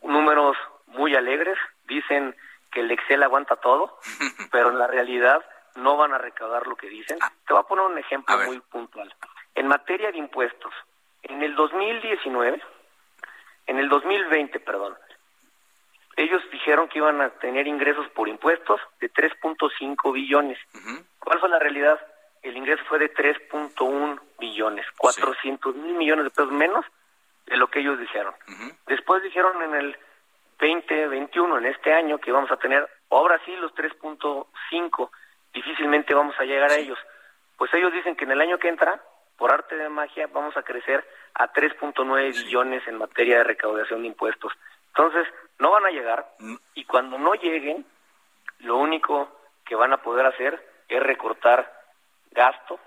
números 0.03 0.57
muy 0.87 1.17
alegres, 1.17 1.59
dicen 1.89 2.37
que 2.71 2.81
el 2.83 2.91
Excel 2.93 3.25
aguanta 3.25 3.57
todo, 3.57 3.99
pero 4.53 4.71
en 4.71 4.79
la 4.79 4.87
realidad 4.87 5.45
no 5.75 5.97
van 5.97 6.15
a 6.15 6.19
recaudar 6.19 6.69
lo 6.69 6.77
que 6.77 6.89
dicen. 6.89 7.19
Ah. 7.21 7.33
Te 7.45 7.53
voy 7.53 7.63
a 7.63 7.67
poner 7.67 7.85
un 7.85 7.99
ejemplo 7.99 8.39
muy 8.47 8.61
puntual. 8.61 9.13
En 9.57 9.67
materia 9.67 10.13
de 10.13 10.19
impuestos, 10.19 10.73
en 11.25 11.43
el 11.43 11.57
2019, 11.57 12.63
en 13.67 13.79
el 13.81 13.89
2020, 13.89 14.61
perdón, 14.61 14.97
ellos 16.17 16.43
dijeron 16.53 16.89
que 16.89 16.99
iban 16.99 17.21
a 17.21 17.31
tener 17.41 17.67
ingresos 17.67 18.07
por 18.11 18.29
impuestos 18.29 18.81
de 19.01 19.13
3.5 19.13 20.13
billones. 20.13 20.59
¿Cuál 21.19 21.41
fue 21.41 21.49
la 21.49 21.59
realidad? 21.59 21.99
El 22.43 22.57
ingreso 22.57 22.85
fue 22.89 22.99
de 22.99 23.13
3.1 23.15 24.21
billones, 24.39 24.87
400 24.99 25.77
mil 25.77 25.95
millones 25.95 26.25
de 26.25 26.31
pesos 26.31 26.53
menos 26.53 26.85
de 27.47 27.57
lo 27.57 27.69
que 27.69 27.81
ellos 27.81 27.99
dijeron. 27.99 28.35
Después 28.87 29.23
dijeron 29.23 29.63
en 29.63 29.75
el 29.75 29.97
2021, 30.59 31.59
en 31.59 31.67
este 31.67 31.93
año, 31.93 32.19
que 32.19 32.33
vamos 32.33 32.51
a 32.51 32.57
tener, 32.57 32.89
ahora 33.11 33.41
sí, 33.45 33.55
los 33.57 33.75
3.5, 33.75 35.11
difícilmente 35.53 36.15
vamos 36.15 36.35
a 36.39 36.45
llegar 36.45 36.71
a 36.71 36.77
ellos. 36.77 36.99
Pues 37.57 37.73
ellos 37.75 37.93
dicen 37.93 38.17
que 38.17 38.25
en 38.25 38.33
el 38.33 38.41
año 38.41 38.59
que 38.59 38.69
entra 38.69 39.01
por 39.37 39.53
arte 39.53 39.77
de 39.77 39.89
magia 39.89 40.29
vamos 40.33 40.57
a 40.57 40.63
crecer 40.63 41.05
a 41.35 41.53
3.9 41.53 42.45
billones 42.45 42.87
en 42.87 42.99
materia 42.99 43.39
de 43.39 43.45
recaudación 43.45 44.03
de 44.03 44.09
impuestos. 44.09 44.53
Entonces, 44.89 45.27
no 45.59 45.71
van 45.71 45.87
a 45.87 45.91
llegar 45.91 46.27
mm. 46.39 46.57
y 46.75 46.85
cuando 46.85 47.19
no 47.19 47.35
lleguen, 47.35 47.87
lo 48.61 48.77
único 48.77 49.31
que 49.65 49.75
van 49.75 49.93
a 49.93 50.03
poder 50.03 50.27
hacer 50.27 50.65
es 50.89 51.03
recortar 51.03 51.82
gasto, 52.33 52.79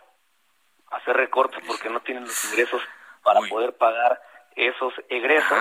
hacer 0.91 1.15
recortes 1.15 1.63
porque 1.65 1.89
no 1.89 2.01
tienen 2.01 2.23
los 2.23 2.45
ingresos 2.45 2.81
para 3.23 3.41
poder 3.49 3.73
pagar 3.77 4.21
esos 4.55 4.93
egresos 5.09 5.59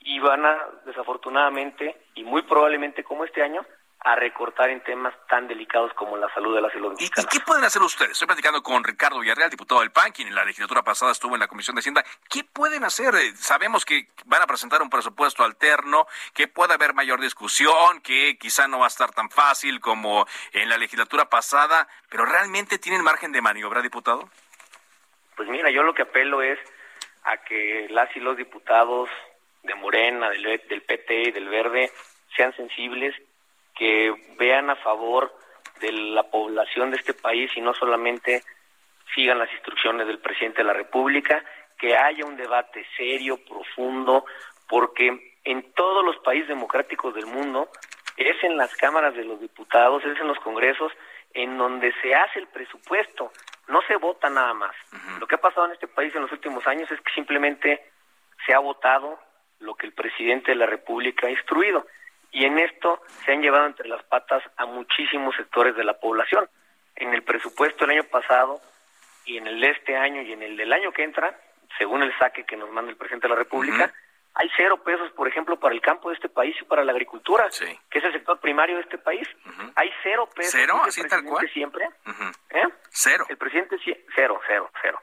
y 0.00 0.18
van 0.20 0.44
a, 0.44 0.56
desafortunadamente, 0.84 2.00
y 2.14 2.24
muy 2.24 2.42
probablemente 2.42 3.04
como 3.04 3.24
este 3.24 3.42
año, 3.42 3.64
a 4.00 4.14
recortar 4.14 4.70
en 4.70 4.80
temas 4.82 5.12
tan 5.28 5.48
delicados 5.48 5.92
como 5.94 6.16
la 6.16 6.32
salud 6.32 6.54
de 6.54 6.60
las 6.60 6.74
y 6.74 6.78
los 6.78 7.00
¿Y, 7.00 7.10
qué 7.10 7.40
pueden 7.44 7.64
hacer 7.64 7.82
ustedes? 7.82 8.12
Estoy 8.12 8.26
platicando 8.26 8.62
con 8.62 8.84
Ricardo 8.84 9.18
Villarreal, 9.18 9.50
diputado 9.50 9.80
del 9.80 9.90
PAN, 9.90 10.12
quien 10.12 10.28
en 10.28 10.36
la 10.36 10.44
legislatura 10.44 10.82
pasada 10.82 11.10
estuvo 11.10 11.34
en 11.34 11.40
la 11.40 11.48
Comisión 11.48 11.74
de 11.74 11.80
Hacienda. 11.80 12.04
¿Qué 12.28 12.44
pueden 12.44 12.84
hacer? 12.84 13.14
Eh, 13.16 13.32
sabemos 13.34 13.84
que 13.84 14.08
van 14.26 14.42
a 14.42 14.46
presentar 14.46 14.82
un 14.82 14.90
presupuesto 14.90 15.42
alterno, 15.42 16.06
que 16.32 16.46
puede 16.46 16.74
haber 16.74 16.94
mayor 16.94 17.20
discusión, 17.20 18.00
que 18.02 18.38
quizá 18.38 18.68
no 18.68 18.78
va 18.78 18.84
a 18.84 18.88
estar 18.88 19.10
tan 19.10 19.30
fácil 19.30 19.80
como 19.80 20.26
en 20.52 20.68
la 20.68 20.78
legislatura 20.78 21.28
pasada, 21.28 21.88
pero 22.08 22.24
¿realmente 22.24 22.78
tienen 22.78 23.02
margen 23.02 23.32
de 23.32 23.42
maniobra, 23.42 23.82
diputado? 23.82 24.30
Pues 25.36 25.48
mira, 25.48 25.70
yo 25.70 25.82
lo 25.82 25.94
que 25.94 26.02
apelo 26.02 26.40
es 26.40 26.58
a 27.24 27.38
que 27.38 27.88
las 27.90 28.14
y 28.16 28.20
los 28.20 28.36
diputados 28.36 29.08
de 29.64 29.74
Morena, 29.74 30.30
del, 30.30 30.62
del 30.68 30.82
PT 30.82 31.22
y 31.22 31.30
del 31.32 31.48
Verde 31.48 31.90
sean 32.36 32.54
sensibles 32.54 33.14
que 33.78 34.12
vean 34.38 34.68
a 34.70 34.76
favor 34.76 35.32
de 35.80 35.92
la 35.92 36.24
población 36.24 36.90
de 36.90 36.96
este 36.96 37.14
país 37.14 37.50
y 37.56 37.60
no 37.60 37.72
solamente 37.74 38.42
sigan 39.14 39.38
las 39.38 39.52
instrucciones 39.52 40.06
del 40.06 40.18
presidente 40.18 40.58
de 40.58 40.64
la 40.64 40.72
República, 40.72 41.42
que 41.78 41.96
haya 41.96 42.26
un 42.26 42.36
debate 42.36 42.84
serio, 42.96 43.38
profundo, 43.48 44.24
porque 44.68 45.36
en 45.44 45.72
todos 45.72 46.04
los 46.04 46.18
países 46.18 46.48
democráticos 46.48 47.14
del 47.14 47.26
mundo 47.26 47.70
es 48.16 48.42
en 48.42 48.56
las 48.56 48.74
cámaras 48.74 49.14
de 49.14 49.24
los 49.24 49.40
diputados, 49.40 50.04
es 50.04 50.18
en 50.20 50.26
los 50.26 50.38
congresos 50.40 50.92
en 51.32 51.56
donde 51.56 51.92
se 52.02 52.14
hace 52.14 52.40
el 52.40 52.48
presupuesto, 52.48 53.30
no 53.68 53.80
se 53.82 53.96
vota 53.96 54.28
nada 54.28 54.54
más. 54.54 54.74
Lo 55.20 55.26
que 55.26 55.36
ha 55.36 55.40
pasado 55.40 55.66
en 55.66 55.72
este 55.72 55.86
país 55.86 56.12
en 56.16 56.22
los 56.22 56.32
últimos 56.32 56.66
años 56.66 56.90
es 56.90 57.00
que 57.00 57.12
simplemente 57.14 57.80
se 58.44 58.54
ha 58.54 58.58
votado 58.58 59.20
lo 59.60 59.74
que 59.74 59.86
el 59.86 59.92
presidente 59.92 60.50
de 60.50 60.56
la 60.56 60.66
República 60.66 61.28
ha 61.28 61.30
instruido 61.30 61.86
y 62.30 62.44
en 62.44 62.58
esto 62.58 63.00
se 63.24 63.32
han 63.32 63.42
llevado 63.42 63.66
entre 63.66 63.88
las 63.88 64.02
patas 64.04 64.42
a 64.56 64.66
muchísimos 64.66 65.34
sectores 65.36 65.74
de 65.76 65.84
la 65.84 65.98
población. 65.98 66.48
En 66.96 67.14
el 67.14 67.22
presupuesto 67.22 67.86
del 67.86 67.98
año 67.98 68.08
pasado 68.08 68.60
y 69.24 69.36
en 69.38 69.46
el 69.46 69.60
de 69.60 69.70
este 69.70 69.96
año 69.96 70.22
y 70.22 70.32
en 70.32 70.42
el 70.42 70.56
del 70.56 70.72
año 70.72 70.92
que 70.92 71.04
entra, 71.04 71.38
según 71.78 72.02
el 72.02 72.16
saque 72.18 72.44
que 72.44 72.56
nos 72.56 72.70
manda 72.70 72.90
el 72.90 72.96
presidente 72.96 73.28
de 73.28 73.34
la 73.34 73.38
República, 73.38 73.92
hay 74.34 74.48
cero 74.56 74.82
pesos, 74.84 75.10
por 75.12 75.26
ejemplo, 75.26 75.58
para 75.58 75.74
el 75.74 75.80
campo 75.80 76.10
de 76.10 76.14
este 76.14 76.28
país 76.28 76.54
y 76.60 76.64
para 76.64 76.84
la 76.84 76.92
agricultura, 76.92 77.48
que 77.90 77.98
es 77.98 78.04
el 78.04 78.12
sector 78.12 78.38
primario 78.38 78.76
de 78.76 78.82
este 78.82 78.98
país. 78.98 79.26
Hay 79.74 79.90
cero 80.02 80.28
pesos. 80.34 80.52
¿Cero? 80.52 80.80
¿Así 80.84 81.02
tal 81.08 81.24
cual? 81.24 81.48
Siempre. 81.50 81.88
¿Eh? 82.50 82.68
Cero. 82.90 83.26
El 83.28 83.36
presidente, 83.36 83.76
cero, 84.14 84.40
cero, 84.46 84.70
cero. 84.80 85.00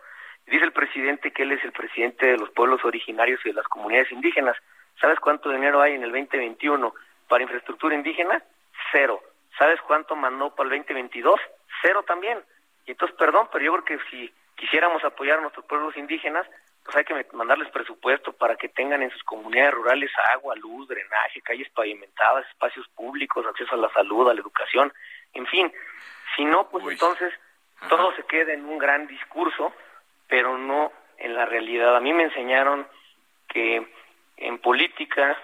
Dice 0.47 0.63
el 0.63 0.73
presidente 0.73 1.31
que 1.31 1.43
él 1.43 1.51
es 1.51 1.63
el 1.63 1.71
presidente 1.71 2.27
de 2.27 2.38
los 2.38 2.49
pueblos 2.51 2.85
originarios 2.85 3.41
y 3.45 3.49
de 3.49 3.55
las 3.55 3.67
comunidades 3.67 4.11
indígenas. 4.11 4.55
¿Sabes 5.01 5.19
cuánto 5.19 5.49
dinero 5.49 5.81
hay 5.81 5.95
en 5.95 6.03
el 6.03 6.11
2021 6.11 6.93
para 7.27 7.43
infraestructura 7.43 7.95
indígena, 7.95 8.41
cero. 8.91 9.21
¿Sabes 9.57 9.79
cuánto 9.81 10.15
mandó 10.15 10.53
para 10.53 10.69
el 10.69 10.79
2022? 10.79 11.39
Cero 11.81 12.03
también. 12.03 12.43
Y 12.85 12.91
entonces, 12.91 13.17
perdón, 13.17 13.49
pero 13.51 13.65
yo 13.65 13.71
creo 13.73 13.99
que 13.99 14.09
si 14.09 14.33
quisiéramos 14.55 15.03
apoyar 15.03 15.39
a 15.39 15.41
nuestros 15.41 15.65
pueblos 15.65 15.95
indígenas, 15.97 16.45
pues 16.83 16.97
hay 16.97 17.03
que 17.03 17.25
mandarles 17.33 17.69
presupuesto 17.71 18.31
para 18.33 18.55
que 18.55 18.69
tengan 18.69 19.01
en 19.01 19.09
sus 19.09 19.23
comunidades 19.23 19.73
rurales 19.73 20.11
agua, 20.33 20.55
luz, 20.55 20.88
drenaje, 20.88 21.41
calles 21.41 21.69
pavimentadas, 21.71 22.47
espacios 22.49 22.88
públicos, 22.89 23.45
acceso 23.47 23.73
a 23.73 23.77
la 23.79 23.89
salud, 23.89 24.29
a 24.29 24.33
la 24.33 24.41
educación, 24.41 24.93
en 25.33 25.47
fin. 25.47 25.73
Si 26.35 26.45
no, 26.45 26.69
pues 26.69 26.85
entonces 26.88 27.33
todo 27.89 28.15
se 28.15 28.23
queda 28.23 28.53
en 28.53 28.65
un 28.65 28.77
gran 28.77 29.07
discurso, 29.07 29.73
pero 30.27 30.57
no 30.57 30.91
en 31.17 31.33
la 31.33 31.45
realidad. 31.45 31.95
A 31.95 31.99
mí 31.99 32.13
me 32.13 32.23
enseñaron 32.23 32.88
que 33.47 33.88
en 34.38 34.57
política 34.59 35.38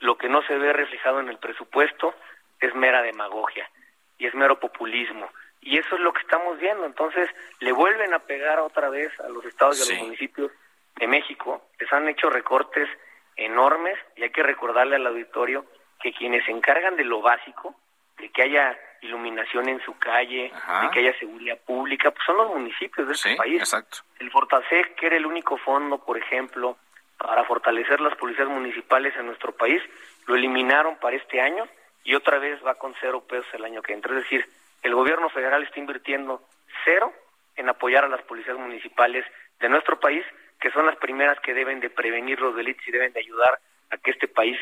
lo 0.00 0.16
que 0.18 0.28
no 0.28 0.42
se 0.42 0.56
ve 0.58 0.72
reflejado 0.72 1.20
en 1.20 1.28
el 1.28 1.38
presupuesto 1.38 2.14
es 2.60 2.74
mera 2.74 3.02
demagogia 3.02 3.70
y 4.18 4.26
es 4.26 4.34
mero 4.34 4.58
populismo. 4.58 5.30
Y 5.62 5.78
eso 5.78 5.94
es 5.94 6.00
lo 6.00 6.12
que 6.12 6.20
estamos 6.20 6.58
viendo. 6.58 6.86
Entonces, 6.86 7.28
le 7.60 7.72
vuelven 7.72 8.14
a 8.14 8.20
pegar 8.20 8.60
otra 8.60 8.88
vez 8.88 9.12
a 9.20 9.28
los 9.28 9.44
estados 9.44 9.78
y 9.78 9.92
a 9.92 9.96
los 9.96 10.04
municipios 10.06 10.50
de 10.96 11.06
México. 11.06 11.62
Les 11.78 11.92
han 11.92 12.08
hecho 12.08 12.30
recortes 12.30 12.88
enormes 13.36 13.98
y 14.16 14.22
hay 14.22 14.30
que 14.30 14.42
recordarle 14.42 14.96
al 14.96 15.06
auditorio 15.06 15.64
que 16.00 16.12
quienes 16.12 16.44
se 16.46 16.50
encargan 16.50 16.96
de 16.96 17.04
lo 17.04 17.20
básico, 17.20 17.74
de 18.18 18.30
que 18.30 18.42
haya 18.42 18.78
iluminación 19.02 19.68
en 19.68 19.80
su 19.82 19.98
calle, 19.98 20.52
de 20.82 20.90
que 20.92 21.00
haya 21.00 21.18
seguridad 21.18 21.58
pública, 21.58 22.10
pues 22.10 22.24
son 22.24 22.36
los 22.36 22.50
municipios 22.50 23.06
de 23.06 23.12
este 23.14 23.36
país. 23.36 23.60
Exacto. 23.60 23.98
El 24.18 24.30
Fortasec, 24.30 24.94
que 24.94 25.06
era 25.06 25.16
el 25.16 25.26
único 25.26 25.56
fondo, 25.58 25.98
por 25.98 26.18
ejemplo, 26.18 26.76
para 27.20 27.44
fortalecer 27.44 28.00
las 28.00 28.16
policías 28.16 28.48
municipales 28.48 29.14
en 29.16 29.26
nuestro 29.26 29.52
país, 29.52 29.82
lo 30.26 30.34
eliminaron 30.34 30.96
para 30.96 31.16
este 31.16 31.40
año 31.40 31.68
y 32.02 32.14
otra 32.14 32.38
vez 32.38 32.58
va 32.64 32.76
con 32.76 32.94
cero 33.00 33.24
pesos 33.28 33.46
el 33.52 33.64
año 33.64 33.82
que 33.82 33.92
entra. 33.92 34.16
Es 34.16 34.24
decir, 34.24 34.48
el 34.82 34.94
gobierno 34.94 35.28
federal 35.28 35.62
está 35.62 35.78
invirtiendo 35.78 36.42
cero 36.84 37.12
en 37.56 37.68
apoyar 37.68 38.04
a 38.04 38.08
las 38.08 38.22
policías 38.22 38.56
municipales 38.56 39.24
de 39.60 39.68
nuestro 39.68 40.00
país, 40.00 40.24
que 40.58 40.70
son 40.70 40.86
las 40.86 40.96
primeras 40.96 41.38
que 41.40 41.52
deben 41.52 41.80
de 41.80 41.90
prevenir 41.90 42.40
los 42.40 42.56
delitos 42.56 42.86
y 42.88 42.92
deben 42.92 43.12
de 43.12 43.20
ayudar 43.20 43.58
a 43.90 43.98
que 43.98 44.12
este 44.12 44.28
país 44.28 44.56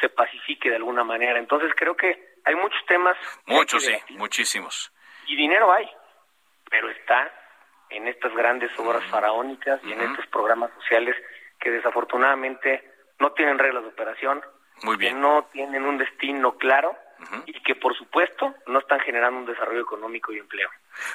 se 0.00 0.08
pacifique 0.08 0.68
de 0.68 0.76
alguna 0.76 1.04
manera. 1.04 1.38
Entonces 1.38 1.70
creo 1.76 1.96
que 1.96 2.34
hay 2.44 2.56
muchos 2.56 2.84
temas. 2.86 3.16
Muchos, 3.46 3.84
sí, 3.84 3.94
muchísimos. 4.16 4.92
Y 5.26 5.36
dinero 5.36 5.72
hay, 5.72 5.88
pero 6.68 6.90
está 6.90 7.30
en 7.90 8.08
estas 8.08 8.34
grandes 8.34 8.76
obras 8.78 9.04
faraónicas 9.10 9.80
y 9.84 9.92
en 9.92 10.00
estos 10.00 10.26
programas 10.26 10.72
sociales 10.74 11.14
que 11.60 11.70
desafortunadamente 11.70 12.82
no 13.18 13.32
tienen 13.32 13.58
reglas 13.58 13.82
de 13.82 13.90
operación, 13.90 14.42
Muy 14.82 14.96
bien. 14.96 15.14
que 15.14 15.20
no 15.20 15.48
tienen 15.52 15.84
un 15.84 15.98
destino 15.98 16.56
claro 16.56 16.96
y 17.44 17.52
que 17.62 17.74
por 17.74 17.94
supuesto 17.94 18.54
no 18.66 18.78
están 18.78 18.98
generando 19.00 19.40
un 19.40 19.46
desarrollo 19.46 19.82
económico 19.82 20.32
y 20.32 20.38
empleo. 20.38 20.70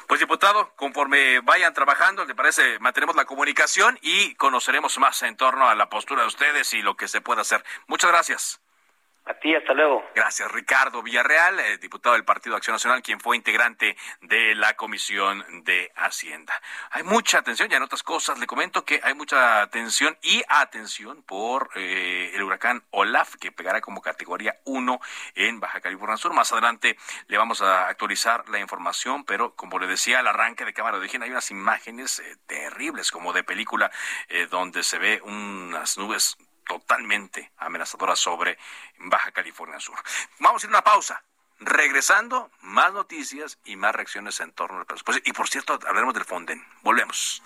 Pues 0.07 0.19
diputado, 0.19 0.71
conforme 0.75 1.39
vayan 1.41 1.73
trabajando, 1.73 2.23
¿le 2.25 2.35
parece? 2.35 2.77
Mantenemos 2.79 3.15
la 3.15 3.25
comunicación 3.25 3.97
y 4.03 4.35
conoceremos 4.35 4.99
más 4.99 5.23
en 5.23 5.35
torno 5.35 5.67
a 5.67 5.73
la 5.73 5.89
postura 5.89 6.21
de 6.21 6.27
ustedes 6.27 6.73
y 6.75 6.83
lo 6.83 6.95
que 6.95 7.07
se 7.07 7.21
puede 7.21 7.41
hacer. 7.41 7.63
Muchas 7.87 8.11
gracias. 8.11 8.61
A 9.27 9.33
ti, 9.33 9.55
hasta 9.55 9.73
luego. 9.73 10.07
Gracias, 10.13 10.51
Ricardo 10.51 11.01
Villarreal, 11.01 11.59
eh, 11.59 11.79
diputado 11.79 12.13
del 12.13 12.23
Partido 12.23 12.55
Acción 12.55 12.75
Nacional, 12.75 13.01
quien 13.01 13.19
fue 13.19 13.35
integrante 13.35 13.97
de 14.21 14.53
la 14.53 14.75
Comisión 14.75 15.43
de 15.63 15.91
Hacienda. 15.95 16.61
Hay 16.91 17.01
mucha 17.01 17.39
atención, 17.39 17.67
ya 17.67 17.77
en 17.77 17.83
otras 17.83 18.03
cosas 18.03 18.37
le 18.37 18.45
comento 18.45 18.85
que 18.85 18.99
hay 19.01 19.15
mucha 19.15 19.63
atención 19.63 20.15
y 20.21 20.43
atención 20.47 21.23
por 21.23 21.71
eh, 21.73 22.33
el 22.35 22.43
huracán 22.43 22.83
Olaf, 22.91 23.33
que 23.37 23.51
pegará 23.51 23.81
como 23.81 23.99
categoría 23.99 24.57
1 24.63 24.99
en 25.33 25.59
Baja 25.59 25.81
California 25.81 26.17
Sur. 26.17 26.33
Más 26.33 26.51
adelante 26.51 26.95
le 27.25 27.37
vamos 27.39 27.63
a 27.63 27.87
actualizar 27.87 28.47
la 28.49 28.59
información, 28.59 29.25
pero 29.25 29.55
como 29.55 29.79
le 29.79 29.87
decía 29.87 30.19
al 30.19 30.27
arranque 30.27 30.65
de 30.65 30.73
cámara 30.73 30.97
de 30.97 31.01
origen, 31.01 31.23
hay 31.23 31.31
unas 31.31 31.49
imágenes 31.49 32.19
eh, 32.19 32.37
terribles, 32.45 33.09
como 33.09 33.33
de 33.33 33.43
película, 33.43 33.89
donde 34.51 34.83
se 34.83 34.99
ve 34.99 35.19
unas 35.23 35.97
nubes 35.97 36.37
totalmente 36.65 37.51
amenazadora 37.57 38.15
sobre 38.15 38.57
Baja 38.97 39.31
California 39.31 39.79
Sur. 39.79 39.97
Vamos 40.39 40.63
a 40.63 40.67
ir 40.67 40.69
a 40.69 40.77
una 40.77 40.83
pausa. 40.83 41.23
Regresando, 41.59 42.51
más 42.61 42.91
noticias 42.91 43.59
y 43.63 43.77
más 43.77 43.95
reacciones 43.95 44.39
en 44.41 44.51
torno 44.51 44.79
al 44.79 44.85
presupuesto. 44.85 45.21
Y 45.25 45.31
por 45.31 45.47
cierto, 45.47 45.73
hablaremos 45.73 46.13
del 46.13 46.25
Fonden. 46.25 46.65
Volvemos. 46.81 47.41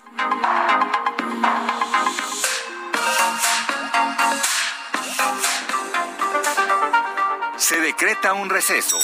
Se 7.56 7.80
decreta 7.80 8.32
un 8.32 8.50
receso. 8.50 8.98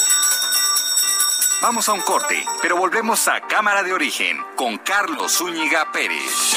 Vamos 1.61 1.87
a 1.87 1.93
un 1.93 2.01
corte, 2.01 2.45
pero 2.61 2.75
volvemos 2.75 3.27
a 3.27 3.41
Cámara 3.41 3.81
de 3.81 3.93
Origen 3.93 4.43
con 4.55 4.77
Carlos 4.77 5.37
Zúñiga 5.37 5.91
Pérez. 5.91 6.56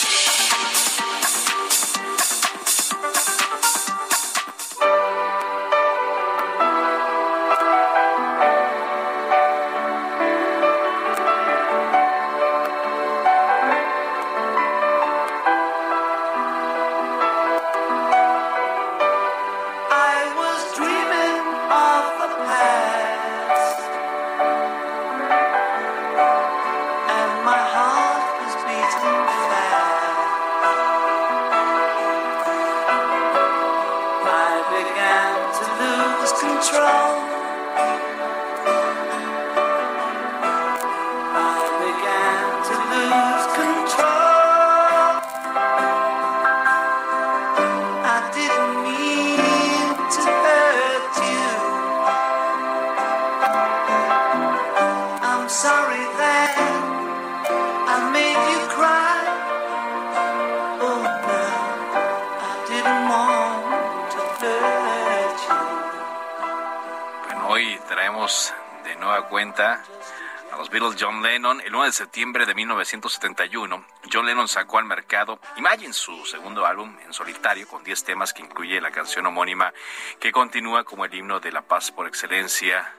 John 71.01 71.23
Lennon, 71.23 71.61
el 71.61 71.71
9 71.71 71.87
de 71.87 71.93
septiembre 71.93 72.45
de 72.45 72.53
1971, 72.53 73.85
John 74.11 74.25
Lennon 74.25 74.47
sacó 74.47 74.77
al 74.77 74.85
mercado 74.85 75.39
Imagine, 75.57 75.93
su 75.93 76.25
segundo 76.25 76.65
álbum 76.65 76.95
en 77.03 77.11
solitario, 77.11 77.67
con 77.67 77.83
10 77.83 78.03
temas 78.03 78.33
que 78.33 78.43
incluye 78.43 78.79
la 78.79 78.91
canción 78.91 79.25
homónima 79.25 79.73
que 80.19 80.31
continúa 80.31 80.83
como 80.83 81.05
el 81.05 81.13
himno 81.13 81.39
de 81.39 81.51
la 81.51 81.61
paz 81.63 81.91
por 81.91 82.07
excelencia. 82.07 82.93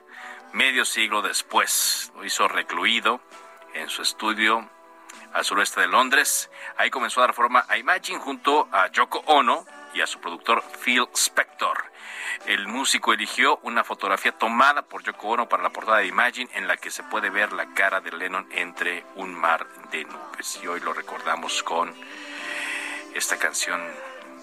Medio 0.51 0.83
siglo 0.83 1.21
después, 1.21 2.11
lo 2.15 2.25
hizo 2.25 2.47
recluido 2.47 3.21
en 3.73 3.89
su 3.89 4.01
estudio 4.01 4.69
al 5.33 5.45
suroeste 5.45 5.81
de 5.81 5.87
Londres. 5.87 6.49
Ahí 6.77 6.89
comenzó 6.89 7.21
a 7.21 7.27
dar 7.27 7.33
forma 7.33 7.65
a 7.69 7.77
Imagine 7.77 8.19
junto 8.19 8.67
a 8.71 8.87
Yoko 8.91 9.19
Ono 9.27 9.65
y 9.93 10.01
a 10.01 10.07
su 10.07 10.19
productor 10.19 10.63
Phil 10.83 11.07
Spector. 11.13 11.91
El 12.45 12.67
músico 12.67 13.13
eligió 13.13 13.59
una 13.63 13.83
fotografía 13.83 14.31
tomada 14.31 14.81
por 14.81 15.03
Yoko 15.03 15.29
Ono 15.29 15.47
para 15.47 15.63
la 15.63 15.69
portada 15.69 15.99
de 15.99 16.07
Imagine 16.07 16.49
en 16.55 16.67
la 16.67 16.77
que 16.77 16.91
se 16.91 17.03
puede 17.03 17.29
ver 17.29 17.53
la 17.53 17.73
cara 17.73 18.01
de 18.01 18.11
Lennon 18.11 18.47
entre 18.51 19.05
un 19.15 19.33
mar 19.33 19.65
de 19.91 20.03
nubes. 20.05 20.59
Y 20.61 20.67
hoy 20.67 20.79
lo 20.81 20.93
recordamos 20.93 21.63
con 21.63 21.93
esta 23.13 23.37
canción 23.37 23.81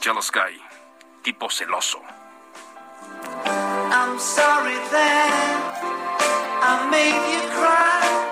Jealous 0.01 0.31
Guy, 0.31 0.63
tipo 1.23 1.51
celoso. 1.51 2.01
I'm 3.93 4.19
sorry 4.19 4.77
that 4.93 6.11
I 6.63 6.89
made 6.91 7.33
you 7.33 7.41
cry. 7.51 8.30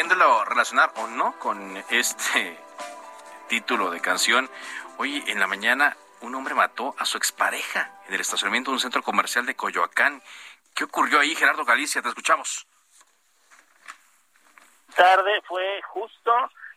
Bueno, 0.00 0.14
queriéndolo 0.14 0.44
relacionar 0.46 0.92
o 0.96 1.06
no 1.08 1.38
con 1.38 1.76
este 1.90 2.58
título 3.48 3.90
de 3.90 4.00
canción. 4.00 4.48
Hoy 4.96 5.22
en 5.26 5.38
la 5.38 5.46
mañana 5.46 5.94
un 6.22 6.34
hombre 6.34 6.54
mató 6.54 6.94
a 6.98 7.04
su 7.04 7.18
expareja 7.18 8.00
en 8.08 8.14
el 8.14 8.20
estacionamiento 8.22 8.70
de 8.70 8.76
un 8.76 8.80
centro 8.80 9.02
comercial 9.02 9.44
de 9.44 9.54
Coyoacán. 9.54 10.22
¿Qué 10.74 10.84
ocurrió 10.84 11.20
ahí, 11.20 11.34
Gerardo 11.34 11.66
Galicia? 11.66 12.00
Te 12.00 12.08
escuchamos. 12.08 12.66
Tarde 14.96 15.42
fue 15.46 15.82
justo 15.82 16.32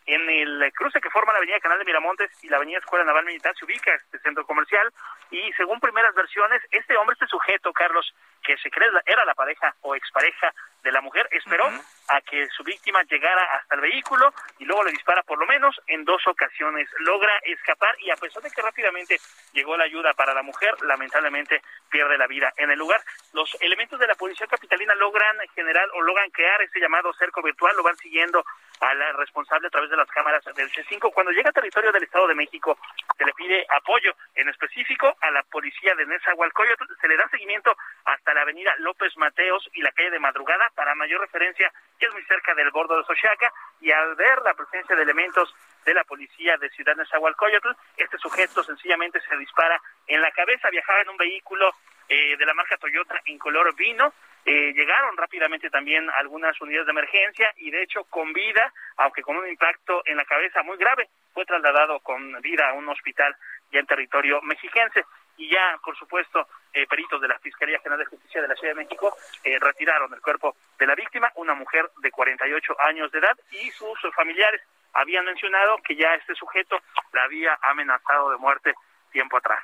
en 0.06 0.30
el 0.30 0.72
cruce 0.74 1.02
que 1.02 1.10
forma 1.10 1.34
la 1.34 1.38
avenida 1.38 1.60
Canal 1.60 1.80
de 1.80 1.86
Miramontes 1.86 2.32
y 2.44 2.50
la 2.50 2.58
avenida 2.58 2.80
Escuela 2.80 3.06
Naval 3.06 3.26
Militar 3.26 3.56
se 3.58 3.66
ubica 3.66 3.94
este 3.96 4.20
centro 4.20 4.46
comercial 4.46 4.92
y 5.32 5.52
según 5.54 5.80
primeras 5.80 6.14
versiones, 6.14 6.62
este 6.72 6.96
hombre, 6.98 7.14
este 7.14 7.28
sujeto, 7.28 7.74
Carlos, 7.74 8.14
que 8.44 8.58
se 8.58 8.70
cree 8.70 8.90
era 9.06 9.26
la 9.26 9.34
pareja 9.34 9.74
o 9.82 9.96
expareja 9.96 10.54
de 10.84 10.92
la 10.92 11.02
mujer, 11.02 11.28
esperó 11.32 11.66
a 12.10 12.22
que 12.22 12.48
su 12.50 12.64
víctima 12.64 13.02
llegara 13.04 13.42
hasta 13.56 13.76
el 13.76 13.82
vehículo 13.82 14.34
y 14.60 14.66
luego 14.66 14.84
le 14.84 14.92
dispara 14.92 15.24
por 15.24 15.40
lo 15.40 15.46
menos 15.46 15.76
en 15.88 16.04
dos 16.04 16.22
ocasiones. 16.28 16.90
Logra 17.00 17.32
escapar 17.46 17.96
y 18.00 18.12
a 18.12 18.16
pesar 18.18 18.44
de 18.44 18.52
que 18.52 18.62
rápidamente 18.62 19.18
llegó 19.54 19.78
la 19.78 19.86
ayuda 19.86 20.14
para 20.14 20.34
la 20.34 20.44
mujer, 20.44 20.76
lamentablemente 20.84 21.62
pierde 21.90 22.18
la 22.18 22.28
vida 22.28 22.54
en 22.58 22.70
el 22.70 22.78
lugar. 22.78 23.02
Los 23.32 23.56
elementos 23.62 24.00
de 24.00 24.08
la 24.08 24.16
policía 24.16 24.46
capitalina 24.48 24.94
logran 24.96 25.38
generar 25.56 25.88
o 25.94 26.02
logran 26.02 26.30
crear 26.32 26.62
ese 26.62 26.80
llamado 26.80 27.14
cerco 27.14 27.42
virtual, 27.42 27.76
lo 27.78 27.84
van 27.84 27.98
siguiendo 27.98 28.44
al 28.84 29.18
responsable 29.18 29.68
a 29.68 29.70
través 29.70 29.90
de 29.90 29.98
las 29.98 30.10
cámaras 30.10 30.44
del 30.44 30.70
C5. 30.70 31.12
Cuando 31.14 31.32
llega 31.32 31.50
a 31.50 31.54
territorio 31.54 31.92
del 31.92 32.04
Estado 32.04 32.28
de 32.28 32.36
México, 32.36 32.78
se 33.18 33.26
le 33.26 33.34
pide 33.34 33.66
apoyo, 33.70 34.14
en 34.36 34.50
específico 34.50 35.16
a 35.22 35.32
la 35.32 35.44
policía 35.44 35.96
de 35.96 36.06
Nezahualcóyotl, 36.06 36.84
se 37.00 37.08
le 37.08 37.16
da 37.16 37.28
seguimiento 37.30 37.76
hasta 38.06 38.34
la 38.34 38.42
avenida 38.42 38.74
López 38.80 39.16
Mateos 39.18 39.70
y 39.74 39.82
la 39.82 39.92
calle 39.92 40.12
de 40.12 40.20
Madrugada. 40.20 40.70
Para 40.76 40.96
mayor 40.96 41.22
referencia, 41.22 41.72
que 41.98 42.08
es 42.08 42.14
muy 42.14 42.24
cerca 42.24 42.54
del 42.56 42.72
bordo 42.72 42.98
de 42.98 43.06
Sochaca, 43.06 43.54
y 43.80 43.92
al 43.92 44.16
ver 44.16 44.42
la 44.44 44.54
presencia 44.54 44.96
de 44.96 45.04
elementos 45.04 45.54
de 45.86 45.94
la 45.94 46.04
policía 46.04 46.58
de 46.58 46.70
Ciudad 46.70 46.96
Nezahualcóyotl, 46.96 47.72
este 47.98 48.18
sujeto 48.18 48.64
sencillamente 48.64 49.22
se 49.22 49.38
dispara 49.38 49.82
en 50.08 50.22
la 50.22 50.32
cabeza, 50.32 50.70
viajaba 50.70 51.02
en 51.02 51.10
un 51.10 51.18
vehículo 51.18 51.74
eh, 52.10 52.36
de 52.38 52.46
la 52.46 52.54
marca 52.54 52.78
Toyota 52.78 53.22
en 53.26 53.38
color 53.38 53.74
vino, 53.76 54.14
eh, 54.46 54.74
llegaron 54.74 55.16
rápidamente 55.16 55.70
también 55.70 56.10
algunas 56.18 56.60
unidades 56.60 56.86
de 56.86 56.92
emergencia 56.92 57.54
y 57.58 57.72
de 57.72 57.84
hecho 57.84 58.04
con 58.06 58.34
vida, 58.34 58.74
aunque 58.98 59.22
con 59.22 59.38
un 59.38 59.48
impacto 59.48 60.02
en 60.06 60.18
la 60.18 60.26
cabeza 60.26 60.64
muy 60.64 60.78
grave, 60.78 61.10
fue 61.34 61.46
trasladado 61.46 62.00
con 62.02 62.42
vida 62.42 62.70
a 62.70 62.74
un 62.74 62.88
hospital 62.90 63.36
ya 63.72 63.80
en 63.80 63.86
territorio 63.86 64.42
mexiquense 64.42 65.06
y 65.38 65.50
ya, 65.50 65.80
por 65.84 65.98
supuesto, 65.98 66.48
eh, 66.74 66.86
peritos 66.88 67.20
de 67.22 67.28
la 67.28 67.40
Fiscalía 67.40 67.80
General 67.80 68.00
de 68.00 68.06
Justicia 68.06 68.42
de 68.42 68.48
la 68.48 68.56
Ciudad 68.56 68.76
de 68.76 68.84
México 68.84 69.16
eh, 69.44 69.58
retiraron 69.60 70.14
el 70.14 70.22
cuerpo 70.22 70.56
de 70.78 70.88
la 70.88 70.96
víctima, 70.96 71.32
una 71.36 71.54
mujer 71.54 71.90
de 71.98 72.12
48 72.12 72.76
años 72.82 73.12
de 73.12 73.20
edad, 73.20 73.38
y 73.52 73.72
sus 73.72 73.98
familiares 74.16 74.62
habían 74.94 75.26
mencionado 75.26 75.78
que 75.78 75.96
ya 75.96 76.14
este 76.16 76.36
sujeto 76.36 76.80
la 77.14 77.24
había 77.24 77.58
amenazado 77.64 78.30
de 78.30 78.38
muerte 78.38 78.74
tiempo 79.12 79.38
atrás. 79.38 79.64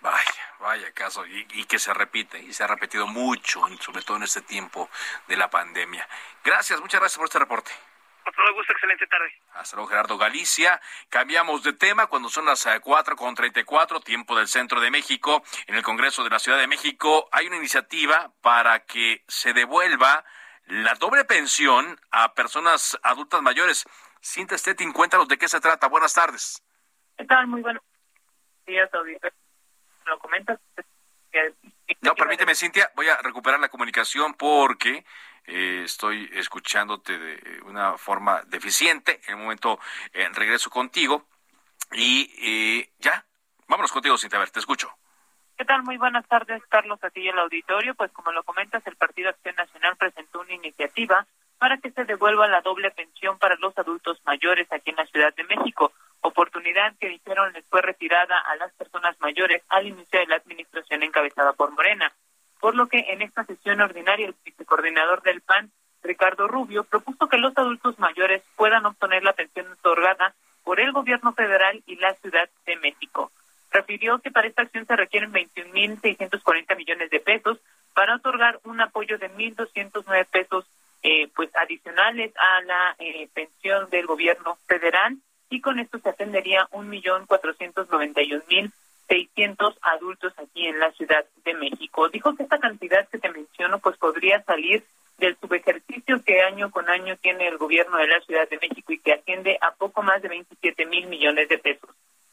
Vaya, 0.00 0.54
vaya 0.60 0.92
caso, 0.92 1.26
y, 1.26 1.64
que 1.64 1.78
se 1.78 1.92
repite, 1.92 2.38
y 2.38 2.52
se 2.52 2.62
ha 2.62 2.66
repetido 2.68 3.06
mucho, 3.06 3.62
sobre 3.80 4.02
todo 4.02 4.16
en 4.16 4.22
este 4.22 4.42
tiempo 4.42 4.88
de 5.26 5.36
la 5.36 5.50
pandemia. 5.50 6.08
Gracias, 6.44 6.80
muchas 6.80 7.00
gracias 7.00 7.18
por 7.18 7.26
este 7.26 7.38
reporte. 7.40 7.72
Con 8.22 8.32
todo 8.32 8.54
gusto, 8.54 8.72
excelente 8.72 9.06
tarde. 9.06 9.32
Hasta 9.54 9.76
luego, 9.76 9.88
Gerardo 9.88 10.18
Galicia. 10.18 10.80
Cambiamos 11.08 11.62
de 11.64 11.72
tema 11.72 12.06
cuando 12.06 12.28
son 12.28 12.44
las 12.44 12.68
4 12.80 13.14
eh, 13.14 13.16
con 13.16 13.34
34, 13.34 14.00
tiempo 14.00 14.36
del 14.36 14.46
centro 14.46 14.80
de 14.80 14.90
México. 14.90 15.42
En 15.66 15.74
el 15.74 15.82
Congreso 15.82 16.22
de 16.22 16.30
la 16.30 16.38
Ciudad 16.38 16.58
de 16.58 16.66
México 16.66 17.28
hay 17.32 17.46
una 17.46 17.56
iniciativa 17.56 18.30
para 18.40 18.84
que 18.84 19.24
se 19.26 19.52
devuelva 19.52 20.24
la 20.66 20.94
doble 20.94 21.24
pensión 21.24 21.98
a 22.10 22.34
personas 22.34 22.98
adultas 23.02 23.42
mayores. 23.42 23.84
Cinta 24.20 24.58
Stettin, 24.58 24.92
cuéntanos 24.92 25.26
de 25.26 25.38
qué 25.38 25.48
se 25.48 25.60
trata. 25.60 25.88
Buenas 25.88 26.12
tardes. 26.12 26.62
¿Qué 27.16 27.24
tal? 27.24 27.46
Muy 27.46 27.62
buenos 27.62 27.82
días, 28.66 28.90
lo 30.08 30.18
comentas. 30.18 30.58
No, 32.00 32.14
permíteme, 32.14 32.54
Cintia, 32.54 32.90
voy 32.94 33.08
a 33.08 33.16
recuperar 33.18 33.60
la 33.60 33.68
comunicación 33.68 34.34
porque 34.34 35.04
eh, 35.44 35.82
estoy 35.84 36.28
escuchándote 36.32 37.18
de 37.18 37.60
una 37.62 37.96
forma 37.96 38.42
deficiente. 38.46 39.20
En 39.26 39.36
un 39.36 39.42
momento 39.42 39.78
eh, 40.12 40.28
regreso 40.32 40.70
contigo 40.70 41.26
y 41.92 42.32
eh, 42.38 42.90
ya, 42.98 43.24
vámonos 43.66 43.92
contigo, 43.92 44.18
Cintia, 44.18 44.38
a 44.38 44.40
ver, 44.40 44.50
te 44.50 44.60
escucho. 44.60 44.90
¿Qué 45.56 45.64
tal? 45.64 45.82
Muy 45.82 45.96
buenas 45.96 46.26
tardes, 46.28 46.62
Carlos, 46.68 47.02
aquí 47.02 47.26
en 47.26 47.34
el 47.34 47.40
auditorio. 47.40 47.94
Pues 47.94 48.12
como 48.12 48.30
lo 48.30 48.44
comentas, 48.44 48.86
el 48.86 48.96
Partido 48.96 49.30
Acción 49.30 49.56
Nacional 49.56 49.96
presentó 49.96 50.40
una 50.40 50.52
iniciativa 50.52 51.26
para 51.58 51.78
que 51.78 51.90
se 51.90 52.04
devuelva 52.04 52.46
la 52.48 52.60
doble 52.60 52.90
pensión 52.90 53.38
para 53.38 53.56
los 53.56 53.76
adultos 53.76 54.20
mayores 54.24 54.66
aquí 54.70 54.90
en 54.90 54.96
la 54.96 55.06
Ciudad 55.06 55.34
de 55.34 55.44
México 55.44 55.92
oportunidad 56.20 56.94
que 57.00 57.08
dijeron 57.08 57.52
les 57.52 57.64
fue 57.66 57.82
retirada 57.82 58.38
a 58.38 58.56
las 58.56 58.72
personas 58.72 59.16
mayores 59.20 59.62
al 59.68 59.86
inicio 59.86 60.20
de 60.20 60.26
la 60.26 60.36
administración 60.36 61.02
encabezada 61.02 61.52
por 61.52 61.72
Morena. 61.72 62.12
Por 62.60 62.74
lo 62.74 62.86
que 62.86 62.98
en 63.08 63.22
esta 63.22 63.44
sesión 63.44 63.80
ordinaria 63.80 64.26
el 64.26 64.34
vicecoordinador 64.44 65.22
del 65.22 65.40
PAN, 65.40 65.70
Ricardo 66.02 66.48
Rubio, 66.48 66.84
propuso 66.84 67.28
que 67.28 67.38
los 67.38 67.56
adultos 67.56 67.98
mayores 67.98 68.42
puedan 68.56 68.86
obtener 68.86 69.22
la 69.22 69.32
pensión 69.32 69.70
otorgada 69.72 70.34
por 70.64 70.80
el 70.80 70.92
gobierno 70.92 71.32
federal 71.32 71.82
y 71.86 71.96
la 71.96 72.14
Ciudad 72.14 72.48
de 72.66 72.76
México. 72.76 73.30
Refirió 73.70 74.18
que 74.18 74.30
para 74.30 74.48
esta 74.48 74.62
acción 74.62 74.86
se 74.86 74.96
requieren 74.96 75.32
21.640 75.32 76.76
millones 76.76 77.10
de 77.10 77.20
pesos 77.20 77.58
para 77.94 78.16
otorgar 78.16 78.60
un 78.64 78.80
apoyo 78.80 79.18
de 79.18 79.30
1.209 79.30 80.26
pesos 80.26 80.64
eh, 81.02 81.28
pues 81.34 81.50
adicionales 81.54 82.32
a 82.36 82.62
la 82.62 82.96
eh, 82.98 83.28
pensión 83.32 83.88
del 83.90 84.06
gobierno 84.06 84.58
federal 84.66 85.16
y 85.50 85.60
con 85.60 85.78
esto 85.78 85.98
se 85.98 86.08
atendería 86.08 86.68
un 86.72 86.88
millón 86.88 87.26
cuatrocientos 87.26 87.88
noventa 87.88 88.22
y 88.22 88.34
un 88.34 88.42
mil 88.48 88.72
seiscientos 89.06 89.78
adultos 89.80 90.34
aquí 90.36 90.66
en 90.66 90.78
la 90.78 90.92
Ciudad 90.92 91.24
de 91.44 91.54
México. 91.54 92.08
Dijo 92.08 92.34
que 92.34 92.42
esta 92.42 92.58
cantidad 92.58 93.08
que 93.08 93.18
te 93.18 93.30
menciono 93.30 93.78
pues 93.78 93.96
podría 93.96 94.42
salir 94.42 94.84
del 95.18 95.36
subejercicio 95.40 96.22
que 96.22 96.42
año 96.42 96.70
con 96.70 96.88
año 96.88 97.16
tiene 97.16 97.48
el 97.48 97.58
gobierno 97.58 97.96
de 97.96 98.06
la 98.06 98.20
Ciudad 98.20 98.48
de 98.48 98.58
México 98.58 98.92
y 98.92 98.98
que 98.98 99.14
asciende 99.14 99.58
a 99.60 99.72
poco 99.72 100.02
más 100.02 100.22
de 100.22 100.28
27 100.28 100.86
mil 100.86 101.06
millones 101.06 101.48
de 101.48 101.58
pesos. 101.58 101.90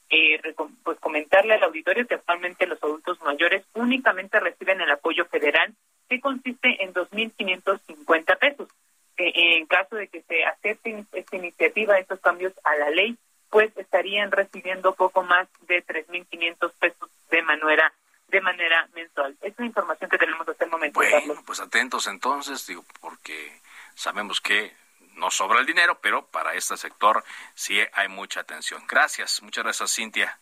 Eh, 0.09 0.39
pues 0.83 0.99
comentarle 0.99 1.55
al 1.55 1.63
auditorio 1.63 2.05
que 2.05 2.15
actualmente 2.15 2.67
los 2.67 2.81
adultos 2.83 3.19
mayores 3.21 3.63
únicamente 3.73 4.39
reciben 4.39 4.79
el 4.81 4.91
apoyo 4.91 5.25
federal 5.25 5.73
que 6.09 6.19
consiste 6.19 6.83
en 6.83 6.93
2.550 6.93 8.37
pesos 8.37 8.69
en 9.17 9.65
caso 9.67 9.95
de 9.95 10.07
que 10.07 10.21
se 10.23 10.43
acepte 10.43 11.05
esta 11.13 11.35
iniciativa, 11.35 11.97
estos 11.97 12.19
cambios 12.19 12.53
a 12.63 12.75
la 12.75 12.89
ley, 12.89 13.17
pues 13.49 13.71
estarían 13.77 14.31
recibiendo 14.31 14.93
poco 14.93 15.23
más 15.23 15.47
de 15.61 15.85
3.500 15.85 16.71
pesos 16.79 17.09
de 17.29 17.41
manera 17.41 17.93
de 18.27 18.41
manera 18.41 18.89
mensual. 18.95 19.37
Es 19.41 19.53
la 19.57 19.65
información 19.65 20.09
que 20.09 20.17
tenemos 20.17 20.47
hasta 20.49 20.65
el 20.65 20.71
momento. 20.71 20.99
Bueno, 20.99 21.35
pues 21.45 21.59
atentos 21.59 22.07
entonces, 22.07 22.65
digo, 22.65 22.83
porque 22.99 23.61
sabemos 23.93 24.41
que 24.41 24.73
no 25.13 25.29
sobra 25.29 25.59
el 25.59 25.65
dinero, 25.65 25.99
pero 26.01 26.25
para 26.25 26.55
este 26.55 26.75
sector 26.75 27.23
sí 27.53 27.79
hay 27.93 28.07
mucha 28.07 28.41
atención. 28.41 28.83
Gracias, 28.87 29.41
muchas 29.43 29.63
gracias, 29.63 29.93
Cintia. 29.93 30.39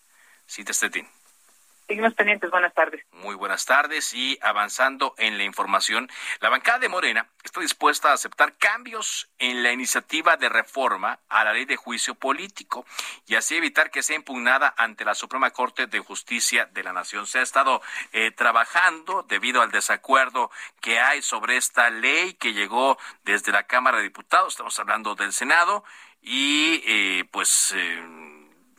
Cintia 0.47 0.73
Stettin. 0.73 1.07
Seguimos 1.87 2.13
pendientes, 2.13 2.49
buenas 2.49 2.73
tardes. 2.73 3.05
Muy 3.11 3.35
buenas 3.35 3.65
tardes 3.65 4.13
y 4.13 4.39
avanzando 4.41 5.15
en 5.17 5.37
la 5.37 5.43
información, 5.43 6.09
la 6.39 6.49
bancada 6.49 6.79
de 6.79 6.87
Morena 6.87 7.27
está 7.43 7.59
dispuesta 7.59 8.09
a 8.09 8.13
aceptar 8.13 8.57
cambios 8.57 9.29
en 9.37 9.63
la 9.63 9.73
iniciativa 9.73 10.37
de 10.37 10.47
reforma 10.47 11.19
a 11.27 11.43
la 11.43 11.51
ley 11.51 11.65
de 11.65 11.75
juicio 11.75 12.15
político 12.15 12.85
y 13.27 13.35
así 13.35 13.57
evitar 13.57 13.91
que 13.91 14.01
sea 14.01 14.15
impugnada 14.15 14.73
ante 14.77 15.03
la 15.03 15.13
Suprema 15.13 15.51
Corte 15.51 15.87
de 15.87 15.99
Justicia 15.99 16.69
de 16.71 16.83
la 16.83 16.93
Nación. 16.93 17.27
Se 17.27 17.39
ha 17.39 17.41
estado 17.41 17.81
eh, 18.13 18.31
trabajando 18.31 19.23
debido 19.23 19.61
al 19.61 19.71
desacuerdo 19.71 20.51
que 20.79 21.01
hay 21.01 21.21
sobre 21.21 21.57
esta 21.57 21.89
ley 21.89 22.35
que 22.35 22.53
llegó 22.53 22.97
desde 23.23 23.51
la 23.51 23.63
Cámara 23.63 23.97
de 23.97 24.03
Diputados, 24.03 24.53
estamos 24.53 24.79
hablando 24.79 25.15
del 25.15 25.33
Senado 25.33 25.83
y 26.21 26.81
eh, 26.85 27.25
pues 27.29 27.73
eh, 27.75 28.01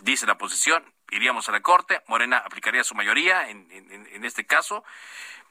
dice 0.02 0.26
la 0.26 0.38
posición 0.38 0.93
iríamos 1.14 1.48
a 1.48 1.52
la 1.52 1.60
Corte, 1.60 2.02
Morena 2.08 2.38
aplicaría 2.38 2.84
su 2.84 2.94
mayoría 2.94 3.48
en, 3.48 3.70
en, 3.70 4.24
este 4.24 4.46
caso, 4.46 4.84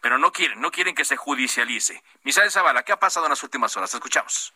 pero 0.01 0.17
no 0.17 0.31
quieren, 0.31 0.59
no 0.59 0.71
quieren 0.71 0.95
que 0.95 1.05
se 1.05 1.15
judicialice. 1.15 2.03
Misael 2.23 2.51
Zavala, 2.51 2.83
¿qué 2.83 2.91
ha 2.91 2.99
pasado 2.99 3.25
en 3.25 3.31
las 3.31 3.43
últimas 3.43 3.75
horas? 3.77 3.93
Escuchamos. 3.93 4.53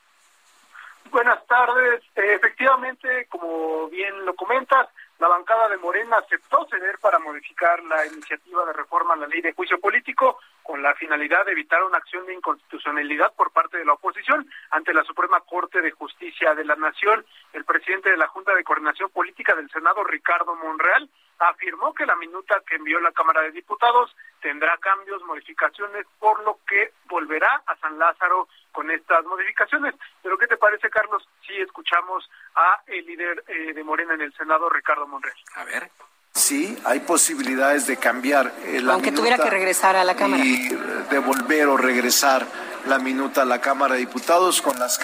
Buenas 1.12 1.46
tardes. 1.48 2.04
Eh, 2.16 2.34
efectivamente, 2.34 3.28
como 3.30 3.88
bien 3.90 4.26
lo 4.26 4.36
comentas, 4.36 4.90
la 5.20 5.28
bancada 5.28 5.68
de 5.70 5.78
Morena 5.78 6.18
aceptó 6.18 6.68
ceder 6.70 7.00
para 7.00 7.18
modificar 7.20 7.84
la 7.84 8.06
iniciativa 8.06 8.66
de 8.66 8.74
reforma 8.74 9.16
a 9.16 9.18
la 9.18 9.28
ley 9.28 9.42
de 9.42 9.54
juicio 9.54 9.80
político 9.80 10.38
con 10.62 10.84
la 10.84 10.94
finalidad 10.96 11.46
de 11.46 11.54
evitar 11.54 11.84
una 11.84 11.98
acción 11.98 12.26
de 12.26 12.36
inconstitucionalidad 12.36 13.34
por 13.34 13.52
parte 13.52 13.78
de 13.78 13.86
la 13.86 13.94
oposición 13.94 14.48
ante 14.70 14.94
la 14.94 15.04
Suprema 15.04 15.40
Corte 15.42 15.82
de 15.82 15.92
Justicia 15.92 16.54
de 16.54 16.66
la 16.66 16.76
Nación. 16.76 17.26
El 17.54 17.66
presidente 17.66 18.12
de 18.12 18.18
la 18.18 18.28
Junta 18.28 18.54
de 18.54 18.64
Coordinación 18.64 19.10
Política 19.10 19.56
del 19.56 19.70
Senado, 19.72 20.04
Ricardo 20.04 20.56
Monreal, 20.56 21.10
afirmó 21.40 21.94
que 21.94 22.06
la 22.06 22.16
minuta 22.16 22.62
que 22.68 22.76
envió 22.76 23.00
la 23.00 23.12
Cámara 23.12 23.42
de 23.42 23.52
Diputados 23.52 24.16
tendrá 24.42 24.78
cambios, 24.78 25.22
modificaciones, 25.24 26.06
por 26.20 26.44
lo 26.44 26.60
que 26.68 26.94
volverá 27.06 27.64
a 27.66 27.76
San 27.78 27.98
Lázaro 27.98 28.48
con 28.72 28.90
estas 28.92 29.26
modificaciones. 29.26 29.96
Pero 30.22 30.38
¿qué 30.38 30.48
te 30.48 30.58
parece, 30.58 30.90
Carlos, 30.90 31.28
si 31.46 31.54
escuchamos 31.62 32.30
a 32.56 32.82
el 32.88 33.06
líder 33.06 33.44
eh, 33.48 33.74
de 33.74 33.84
Morena 33.84 34.14
en 34.14 34.22
el 34.22 34.34
Senado, 34.34 34.70
Ricardo 34.70 35.08
Monreal? 35.08 35.38
A 35.56 35.64
ver. 35.64 35.90
Sí, 36.34 36.78
hay 36.86 37.00
posibilidades 37.00 37.88
de 37.88 37.98
cambiar 37.98 38.54
eh, 38.64 38.80
la 38.82 38.94
Aunque 38.94 39.12
tuviera 39.12 39.38
que 39.38 39.50
regresar 39.50 39.96
a 39.96 40.04
la 40.04 40.16
Cámara. 40.16 40.44
Y 40.44 40.70
devolver 41.10 41.68
o 41.68 41.78
regresar 41.78 42.46
la 42.86 43.00
minuta 43.00 43.42
a 43.42 43.46
la 43.46 43.60
Cámara 43.60 43.96
de 43.96 44.02
Diputados 44.02 44.62
con, 44.62 44.78
las 44.78 45.00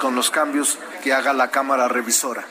con 0.00 0.14
los 0.14 0.30
cambios 0.30 0.78
que 1.02 1.12
haga 1.12 1.32
la 1.32 1.50
Cámara 1.50 1.88
Revisora. 1.88 2.44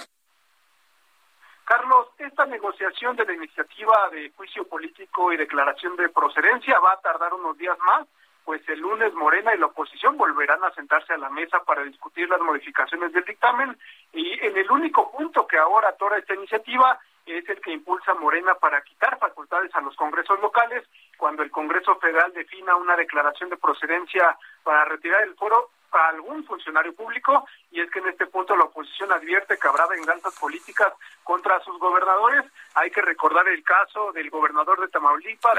Carlos, 1.65 2.08
esta 2.19 2.45
negociación 2.45 3.15
de 3.15 3.25
la 3.25 3.34
iniciativa 3.34 4.10
de 4.12 4.32
juicio 4.38 4.67
político 4.67 5.34
y 5.34 5.38
declaración 5.38 5.95
de 5.95 6.09
procedencia 6.09 6.80
va 6.80 6.93
a 6.93 7.01
tardar 7.01 7.34
unos 7.34 7.57
días 7.57 7.76
más, 7.80 8.07
pues 8.43 8.61
el 8.70 8.80
lunes 8.80 9.11
Morena 9.16 9.55
y 9.55 9.57
la 9.57 9.66
oposición 9.66 10.16
volverán 10.16 10.63
a 10.63 10.72
sentarse 10.76 11.13
a 11.13 11.18
la 11.18 11.32
mesa 11.32 11.63
para 11.66 11.84
discutir 11.84 12.30
las 12.30 12.39
modificaciones 12.39 13.11
del 13.13 13.26
dictamen 13.26 13.76
y 14.13 14.34
en 14.45 14.55
el 14.55 14.70
único 14.70 15.11
punto 15.11 15.47
que 15.47 15.57
ahora 15.57 15.89
atora 15.89 16.20
esta 16.20 16.36
iniciativa 16.36 16.99
es 17.26 17.49
el 17.49 17.59
que 17.59 17.72
impulsa 17.72 18.13
Morena 18.13 18.53
para 18.53 18.84
quitar 18.84 19.18
facultades 19.18 19.74
a 19.74 19.82
los 19.82 19.95
congresos 19.95 20.39
locales 20.41 20.88
cuando 21.18 21.41
el 21.41 21.49
Congreso 21.49 21.95
Federal 21.95 22.32
defina 22.34 22.76
una 22.76 22.95
declaración 22.95 23.49
de 23.49 23.57
procedencia 23.57 24.38
para 24.63 24.86
retirar 24.86 25.24
el 25.24 25.34
foro 25.34 25.72
a 25.92 26.10
algún 26.10 26.44
funcionario 26.46 26.94
público 26.94 27.48
y 27.72 27.82
es 27.82 27.90
que 27.92 28.00
en 28.00 28.10
este 28.10 28.28
punto 28.28 28.56
la 28.56 28.66
oposición 28.66 29.12
advierte 29.12 29.58
que 29.58 29.68
habrá 29.68 29.88
venganzas 29.88 30.38
políticas 30.40 30.94
contra 31.24 31.60
sus 31.62 31.78
gobernadores. 31.80 32.46
Hay 32.76 32.92
que 32.92 33.02
recordar 33.02 33.48
el 33.48 33.64
caso 33.64 34.12
del 34.12 34.30
gobernador 34.30 34.80
de 34.82 34.88
Tamaulipas, 34.90 35.58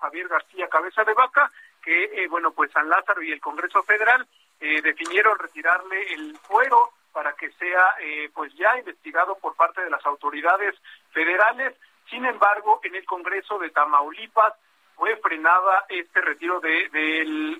Javier 0.00 0.28
García 0.28 0.68
Cabeza 0.68 1.04
de 1.04 1.14
Vaca, 1.14 1.50
que, 1.82 2.26
bueno, 2.28 2.52
pues 2.52 2.70
San 2.72 2.88
Lázaro 2.88 3.22
y 3.22 3.32
el 3.32 3.40
Congreso 3.40 3.82
Federal 3.82 4.26
definieron 4.60 5.38
retirarle 5.38 6.12
el 6.14 6.36
fuero 6.38 6.92
para 7.12 7.32
que 7.34 7.50
sea 7.52 7.94
pues 8.34 8.52
ya 8.54 8.78
investigado 8.78 9.36
por 9.36 9.54
parte 9.54 9.82
de 9.82 9.90
las 9.90 10.04
autoridades 10.06 10.74
federales. 11.12 11.74
Sin 12.08 12.24
embargo, 12.24 12.80
en 12.82 12.94
el 12.94 13.04
Congreso 13.04 13.58
de 13.58 13.70
Tamaulipas 13.70 14.54
fue 14.96 15.16
frenada 15.16 15.84
este 15.88 16.20
retiro 16.20 16.60
de, 16.60 16.88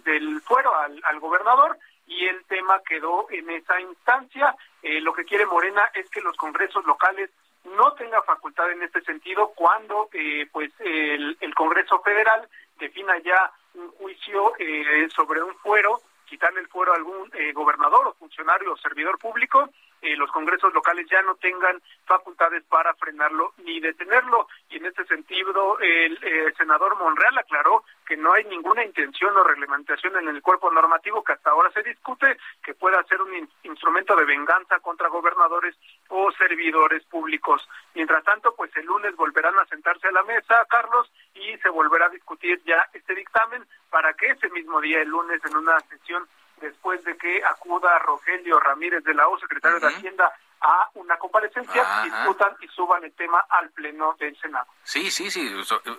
del, 0.05 0.41
fuero 0.43 0.73
al, 0.77 1.21
gobernador 1.21 1.79
y 2.13 2.27
el 2.27 2.45
tema 2.45 2.81
quedó 2.87 3.27
en 3.31 3.49
esa 3.51 3.81
instancia. 3.81 4.55
Eh, 4.83 5.01
lo 5.01 5.13
que 5.13 5.25
quiere 5.25 5.47
Morena 5.47 5.91
es 5.95 6.09
que 6.11 6.21
los 6.21 6.37
congresos 6.37 6.85
locales 6.85 7.31
no 7.77 7.93
tengan 7.93 8.23
facultad 8.25 8.71
en 8.71 8.83
este 8.83 9.01
sentido 9.03 9.53
cuando 9.55 10.09
eh, 10.13 10.47
pues 10.53 10.73
el, 10.81 11.37
Congreso 11.55 12.01
Federal 12.01 12.49
defina 12.79 13.17
ya 13.19 13.51
un 13.75 13.91
juicio 13.93 14.53
eh, 14.59 15.09
sobre 15.15 15.43
un 15.43 15.55
fuero, 15.57 16.01
quitarle 16.27 16.61
el 16.61 16.69
fuero 16.69 16.93
a 16.93 16.97
algún 16.97 17.31
gobernador 17.55 18.09
o 18.09 18.15
funcionario 18.15 18.73
o 18.73 18.77
servidor 18.77 19.19
público 19.19 19.69
eh, 20.03 20.17
los 20.17 20.31
congresos 20.33 20.75
locales 20.75 21.07
ya 21.09 21.23
no 21.23 21.37
tengan 21.37 21.81
facultades 22.05 22.65
para 22.65 22.93
frenarlo 22.95 23.55
ni 23.59 23.79
detenerlo. 23.79 24.49
Y 24.69 24.77
en 24.79 24.87
este 24.87 25.05
sentido, 25.05 25.79
el 25.79 26.19
eh, 26.23 26.53
senador 26.59 26.99
Monreal 26.99 27.39
aclaró 27.39 27.85
que 28.05 28.17
no 28.17 28.33
hay 28.33 28.45
ninguna 28.45 28.85
intención 28.85 29.37
o 29.37 29.45
reglamentación 29.45 30.17
en 30.17 30.29
el 30.29 30.43
cuerpo 30.43 30.71
normativo 30.73 31.23
que 31.23 31.33
hasta 31.33 31.51
ahora 31.51 31.71
se 31.71 31.85
discute 31.85 32.37
que 32.65 32.75
pueda 32.75 33.03
ser 33.05 33.23
un 33.23 33.49
instrumento 33.63 34.17
de 34.17 34.25
venganza 34.25 34.81
contra 34.81 35.09
gobernadores 35.09 35.77
o 36.09 36.33
servidores 36.33 37.05
públicos. 37.05 37.67
Mientras 37.95 38.25
tanto, 38.25 38.55
pues 38.57 38.77
el 38.77 38.87
lunes 38.87 39.15
volverán 39.15 39.59
a 39.59 39.67
sentarse 39.67 40.09
a 40.09 40.13
la 40.13 40.25
mesa, 40.25 40.67
Carlos, 40.69 41.11
y 41.35 41.57
se 41.59 41.69
volverá 41.69 42.07
a 42.07 42.11
discutir 42.11 42.61
ya 42.65 42.85
este 42.93 43.15
dictamen 43.15 43.65
para 43.89 44.15
que 44.15 44.27
ese 44.27 44.51
mismo 44.51 44.81
día, 44.81 45.01
el 45.01 45.09
lunes, 45.09 45.41
en 45.45 45.57
una 45.57 45.79
sesión 45.81 46.27
después 46.63 47.05
de 47.05 47.17
que 47.19 47.45
acuda 47.45 47.99
Rogelio 47.99 48.59
Ramírez 48.59 49.05
de 49.05 49.13
la 49.13 49.29
O, 49.29 49.39
secretario 49.39 49.79
de 49.79 49.89
Hacienda, 49.89 50.33
a 50.65 50.89
una 50.95 51.19
comparecencia, 51.19 52.05
discutan 52.05 52.57
y 52.61 52.69
suban 52.69 53.03
el 53.03 53.13
tema 53.15 53.45
al 53.49 53.71
Pleno 53.71 54.15
del 54.19 54.39
Senado. 54.41 54.67
Sí, 54.85 55.11
sí, 55.11 55.29
sí. 55.29 55.53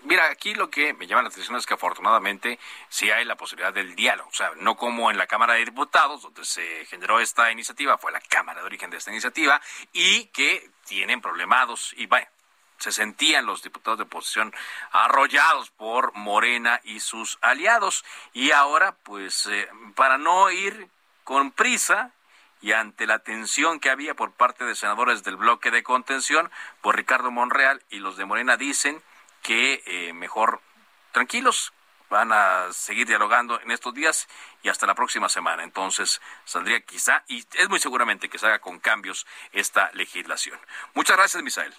Mira, 0.04 0.30
aquí 0.30 0.56
lo 0.56 0.70
que 0.70 0.94
me 0.94 1.06
llama 1.06 1.24
la 1.24 1.28
atención 1.28 1.58
es 1.58 1.66
que 1.66 1.74
afortunadamente 1.74 2.58
sí 2.88 3.12
hay 3.12 3.26
la 3.26 3.36
posibilidad 3.36 3.74
del 3.74 3.94
diálogo. 3.94 4.30
O 4.30 4.34
sea, 4.34 4.52
no 4.56 4.76
como 4.76 5.12
en 5.12 5.18
la 5.18 5.28
Cámara 5.28 5.56
de 5.56 5.66
Diputados, 5.66 6.22
donde 6.22 6.46
se 6.46 6.86
generó 6.86 7.20
esta 7.20 7.52
iniciativa, 7.52 7.98
fue 7.98 8.14
la 8.14 8.22
Cámara 8.22 8.62
de 8.62 8.66
origen 8.66 8.90
de 8.90 8.98
esta 8.98 9.12
iniciativa, 9.12 9.60
y 9.92 10.28
que 10.28 10.70
tienen 10.86 11.20
problemados. 11.20 11.94
Y 11.98 12.06
vaya, 12.08 12.32
se 12.78 12.92
sentían 12.92 13.46
los 13.46 13.64
diputados 13.64 13.98
de 13.98 14.04
oposición 14.04 14.54
arrollados 14.92 15.70
por 15.72 16.14
Morena 16.14 16.82
y 16.84 17.00
sus 17.00 17.38
aliados. 17.42 18.04
Y 18.34 18.52
ahora, 18.52 18.96
pues, 19.04 19.46
eh, 19.48 19.70
para 19.96 20.18
no 20.18 20.52
ir 20.52 20.90
con 21.24 21.52
prisa 21.52 22.12
y 22.62 22.72
ante 22.72 23.08
la 23.08 23.20
tensión 23.20 23.80
que 23.80 23.90
había 23.90 24.14
por 24.16 24.32
parte 24.32 24.66
de 24.66 24.76
senadores 24.76 25.24
del 25.24 25.38
bloque 25.38 25.72
de 25.72 25.84
contención, 25.84 26.50
pues 26.82 26.96
Ricardo 26.96 27.32
Monreal 27.32 27.84
y 27.90 28.00
los 28.00 28.18
de 28.18 28.26
Morena 28.26 28.58
dicen 28.58 29.02
que 29.42 29.84
eh, 29.86 30.14
mejor 30.14 30.62
tranquilos, 31.14 31.74
van 32.10 32.32
a 32.32 32.72
seguir 32.74 33.08
dialogando 33.08 33.60
en 33.62 33.72
estos 33.72 33.94
días 33.94 34.28
y 34.62 34.70
hasta 34.70 34.86
la 34.86 34.94
próxima 34.94 35.30
semana. 35.30 35.64
Entonces 35.64 36.22
saldría 36.46 36.82
quizá, 36.82 37.24
y 37.28 37.46
es 37.54 37.70
muy 37.70 37.80
seguramente 37.80 38.30
que 38.30 38.38
se 38.38 38.46
haga 38.46 38.60
con 38.60 38.80
cambios 38.80 39.26
esta 39.52 39.90
legislación. 39.94 40.60
Muchas 40.94 41.18
gracias, 41.18 41.42
Misael. 41.42 41.74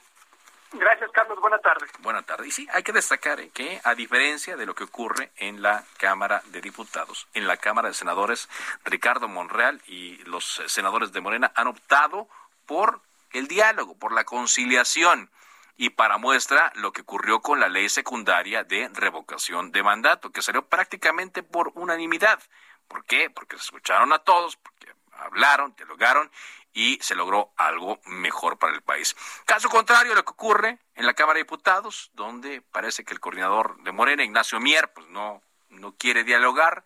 Gracias, 0.78 1.10
Carlos. 1.12 1.38
Buenas 1.40 1.62
tardes. 1.62 1.90
Buenas 2.00 2.26
tardes. 2.26 2.48
Y 2.48 2.50
sí, 2.50 2.68
hay 2.72 2.82
que 2.82 2.92
destacar 2.92 3.40
eh, 3.40 3.50
que, 3.54 3.80
a 3.84 3.94
diferencia 3.94 4.56
de 4.56 4.66
lo 4.66 4.74
que 4.74 4.84
ocurre 4.84 5.30
en 5.36 5.62
la 5.62 5.84
Cámara 5.98 6.42
de 6.46 6.60
Diputados, 6.60 7.28
en 7.34 7.46
la 7.46 7.56
Cámara 7.56 7.88
de 7.88 7.94
Senadores, 7.94 8.48
Ricardo 8.84 9.28
Monreal 9.28 9.80
y 9.86 10.16
los 10.24 10.58
eh, 10.58 10.68
senadores 10.68 11.12
de 11.12 11.20
Morena 11.20 11.52
han 11.54 11.68
optado 11.68 12.28
por 12.66 13.00
el 13.32 13.46
diálogo, 13.46 13.96
por 13.96 14.12
la 14.12 14.24
conciliación. 14.24 15.30
Y 15.76 15.90
para 15.90 16.18
muestra 16.18 16.72
lo 16.76 16.92
que 16.92 17.02
ocurrió 17.02 17.40
con 17.40 17.58
la 17.58 17.68
ley 17.68 17.88
secundaria 17.88 18.62
de 18.62 18.88
revocación 18.92 19.72
de 19.72 19.82
mandato, 19.82 20.30
que 20.30 20.42
salió 20.42 20.64
prácticamente 20.66 21.42
por 21.42 21.72
unanimidad. 21.74 22.40
¿Por 22.86 23.04
qué? 23.04 23.28
Porque 23.28 23.56
se 23.56 23.64
escucharon 23.64 24.12
a 24.12 24.20
todos, 24.20 24.56
porque 24.56 24.92
hablaron, 25.18 25.74
dialogaron 25.76 26.30
y 26.74 26.98
se 27.00 27.14
logró 27.14 27.52
algo 27.56 28.00
mejor 28.04 28.58
para 28.58 28.74
el 28.74 28.82
país. 28.82 29.16
Caso 29.46 29.70
contrario 29.70 30.14
lo 30.14 30.24
que 30.24 30.32
ocurre 30.32 30.78
en 30.96 31.06
la 31.06 31.14
Cámara 31.14 31.38
de 31.38 31.44
Diputados, 31.44 32.10
donde 32.14 32.60
parece 32.60 33.04
que 33.04 33.14
el 33.14 33.20
coordinador 33.20 33.82
de 33.82 33.92
Morena, 33.92 34.24
Ignacio 34.24 34.60
Mier, 34.60 34.92
pues 34.92 35.06
no, 35.08 35.40
no 35.70 35.96
quiere 35.96 36.24
dialogar 36.24 36.84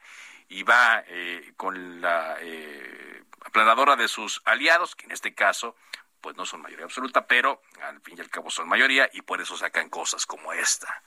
y 0.48 0.62
va 0.62 1.02
eh, 1.06 1.52
con 1.56 2.00
la 2.00 2.36
eh, 2.40 3.24
aplanadora 3.44 3.96
de 3.96 4.08
sus 4.08 4.42
aliados, 4.44 4.94
que 4.94 5.06
en 5.06 5.12
este 5.12 5.34
caso 5.34 5.74
pues 6.20 6.36
no 6.36 6.44
son 6.44 6.62
mayoría 6.62 6.84
absoluta, 6.84 7.26
pero 7.26 7.62
al 7.82 8.00
fin 8.00 8.16
y 8.18 8.20
al 8.20 8.28
cabo 8.30 8.50
son 8.50 8.68
mayoría 8.68 9.08
y 9.12 9.22
por 9.22 9.40
eso 9.40 9.56
sacan 9.56 9.88
cosas 9.88 10.26
como 10.26 10.52
esta, 10.52 11.02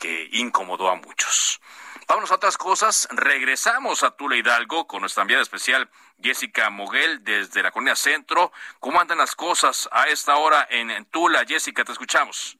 que 0.00 0.28
incomodó 0.32 0.90
a 0.90 0.96
muchos. 0.96 1.60
Vámonos 2.08 2.32
a 2.32 2.36
otras 2.36 2.56
cosas. 2.56 3.06
Regresamos 3.12 4.02
a 4.02 4.16
Tula 4.16 4.36
Hidalgo 4.36 4.86
con 4.88 5.02
nuestra 5.02 5.22
enviada 5.22 5.42
especial 5.42 5.88
Jessica 6.20 6.68
Moguel 6.70 7.22
desde 7.22 7.62
la 7.62 7.70
Colonia 7.70 7.94
Centro. 7.94 8.50
¿Cómo 8.80 9.00
andan 9.00 9.18
las 9.18 9.36
cosas 9.36 9.88
a 9.92 10.08
esta 10.08 10.36
hora 10.36 10.66
en, 10.70 11.04
Tula? 11.04 11.44
Jessica, 11.46 11.84
te 11.84 11.92
escuchamos. 11.92 12.58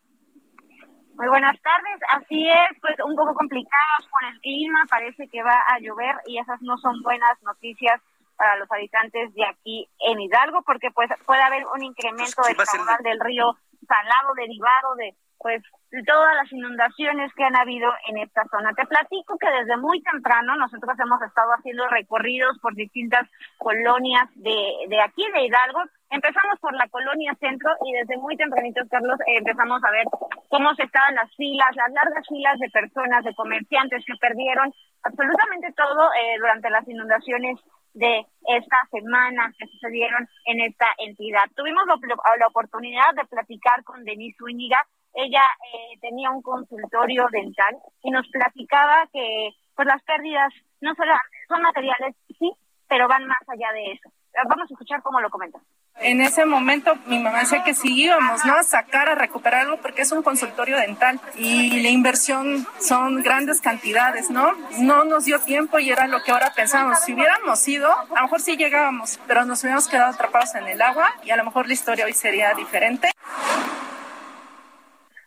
Muy 1.15 1.29
buenas 1.29 1.61
tardes. 1.63 2.01
Así 2.11 2.49
es, 2.49 2.81
pues 2.81 2.95
un 3.05 3.17
poco 3.17 3.35
complicado 3.35 3.97
con 4.11 4.29
el 4.29 4.41
clima. 4.41 4.85
Parece 4.89 5.27
que 5.29 5.43
va 5.43 5.65
a 5.67 5.81
llover 5.81 6.15
y 6.27 6.39
esas 6.39 6.63
no 6.63 6.79
son 6.79 7.03
buenas 7.03 7.43
noticias 7.43 8.01
para 8.37 8.57
los 8.57 8.71
habitantes 8.71 9.35
de 9.35 9.45
aquí 9.45 9.89
en 10.07 10.21
Hidalgo, 10.21 10.63
porque 10.63 10.91
pues 10.93 11.11
puede 11.27 11.43
haber 11.43 11.67
un 11.67 11.83
incremento 11.83 12.43
del 12.43 12.57
caudal 12.57 13.03
del 13.03 13.21
río 13.21 13.57
Salado 13.87 14.35
derivado 14.35 14.95
de 14.97 15.17
pues 15.41 15.63
todas 16.07 16.35
las 16.37 16.53
inundaciones 16.53 17.33
que 17.35 17.45
han 17.45 17.57
habido 17.57 17.91
en 18.09 18.19
esta 18.19 18.45
zona. 18.51 18.73
Te 18.75 18.87
platico 18.87 19.37
que 19.39 19.51
desde 19.51 19.77
muy 19.77 20.01
temprano 20.03 20.55
nosotros 20.57 20.95
hemos 21.01 21.21
estado 21.23 21.51
haciendo 21.53 21.89
recorridos 21.89 22.59
por 22.61 22.75
distintas 22.75 23.27
colonias 23.59 24.29
de, 24.37 24.87
de 24.89 25.01
aquí, 25.01 25.25
de 25.33 25.47
Hidalgo. 25.47 25.83
Empezamos 26.11 26.59
por 26.61 26.75
la 26.75 26.89
colonia 26.89 27.35
centro 27.41 27.71
y 27.85 27.93
desde 27.93 28.19
muy 28.19 28.37
tempranito, 28.37 28.83
Carlos, 28.91 29.19
empezamos 29.27 29.83
a 29.83 29.91
ver 29.91 30.05
cómo 30.49 30.75
se 30.75 30.85
estaban 30.85 31.15
las 31.15 31.35
filas, 31.37 31.75
las 31.75 31.93
largas 31.93 32.27
filas 32.29 32.59
de 32.59 32.71
personas, 32.71 33.25
de 33.25 33.35
comerciantes 33.35 34.05
que 34.07 34.15
perdieron 34.21 34.73
absolutamente 35.03 35.73
todo 35.73 36.13
eh, 36.15 36.37
durante 36.39 36.71
las 36.71 36.87
inundaciones 36.87 37.59
de 37.95 38.27
esta 38.47 38.77
semana 38.91 39.53
que 39.59 39.67
sucedieron 39.67 40.29
en 40.47 40.61
esta 40.61 40.87
entidad. 40.99 41.45
Tuvimos 41.57 41.85
la, 41.87 41.97
la 42.39 42.47
oportunidad 42.47 43.15
de 43.17 43.25
platicar 43.25 43.83
con 43.85 44.05
Denise 44.05 44.37
Zúñiga, 44.39 44.87
ella 45.15 45.43
eh, 45.73 45.99
tenía 46.01 46.31
un 46.31 46.43
consultorio 46.43 47.27
dental 47.33 47.77
y 48.03 48.11
nos 48.11 48.27
platicaba 48.29 49.07
que 49.13 49.51
pues 49.75 49.87
las 49.87 50.03
pérdidas 50.03 50.53
no 50.81 50.95
solo 50.95 51.13
son 51.49 51.63
materiales, 51.63 52.15
sí, 52.39 52.53
pero 52.89 53.09
van 53.09 53.27
más 53.27 53.41
allá 53.49 53.73
de 53.73 53.93
eso. 53.93 54.11
Vamos 54.49 54.71
a 54.71 54.75
escuchar 54.75 55.03
cómo 55.03 55.21
lo 55.21 55.31
comenta. 55.31 55.59
En 55.97 56.21
ese 56.21 56.47
momento 56.47 56.95
mi 57.07 57.19
mamá 57.19 57.41
decía 57.41 57.63
que 57.63 57.75
sí 57.75 58.05
íbamos, 58.05 58.45
¿no? 58.45 58.55
A 58.55 58.63
sacar, 58.63 59.09
a 59.09 59.15
recuperar 59.15 59.63
algo 59.63 59.79
porque 59.79 60.03
es 60.03 60.13
un 60.13 60.23
consultorio 60.23 60.79
dental 60.79 61.21
y 61.37 61.83
la 61.83 61.91
inversión 61.91 62.67
son 62.79 63.23
grandes 63.23 63.61
cantidades, 63.61 64.31
¿no? 64.31 64.53
No 64.79 65.05
nos 65.05 65.27
dio 65.27 65.41
tiempo 65.41 65.79
y 65.79 65.91
era 65.91 66.07
lo 66.07 66.23
que 66.23 66.31
ahora 66.31 66.53
pensamos. 66.55 67.01
Si 67.01 67.13
hubiéramos 67.13 67.67
ido, 67.69 67.91
a 67.91 68.15
lo 68.17 68.23
mejor 68.23 68.41
sí 68.41 68.57
llegábamos, 68.57 69.21
pero 69.27 69.45
nos 69.45 69.63
hubiéramos 69.63 69.89
quedado 69.89 70.13
atrapados 70.13 70.55
en 70.55 70.69
el 70.69 70.81
agua 70.81 71.11
y 71.23 71.31
a 71.31 71.37
lo 71.37 71.45
mejor 71.45 71.67
la 71.67 71.75
historia 71.75 72.07
hoy 72.07 72.15
sería 72.15 72.55
diferente. 72.55 73.11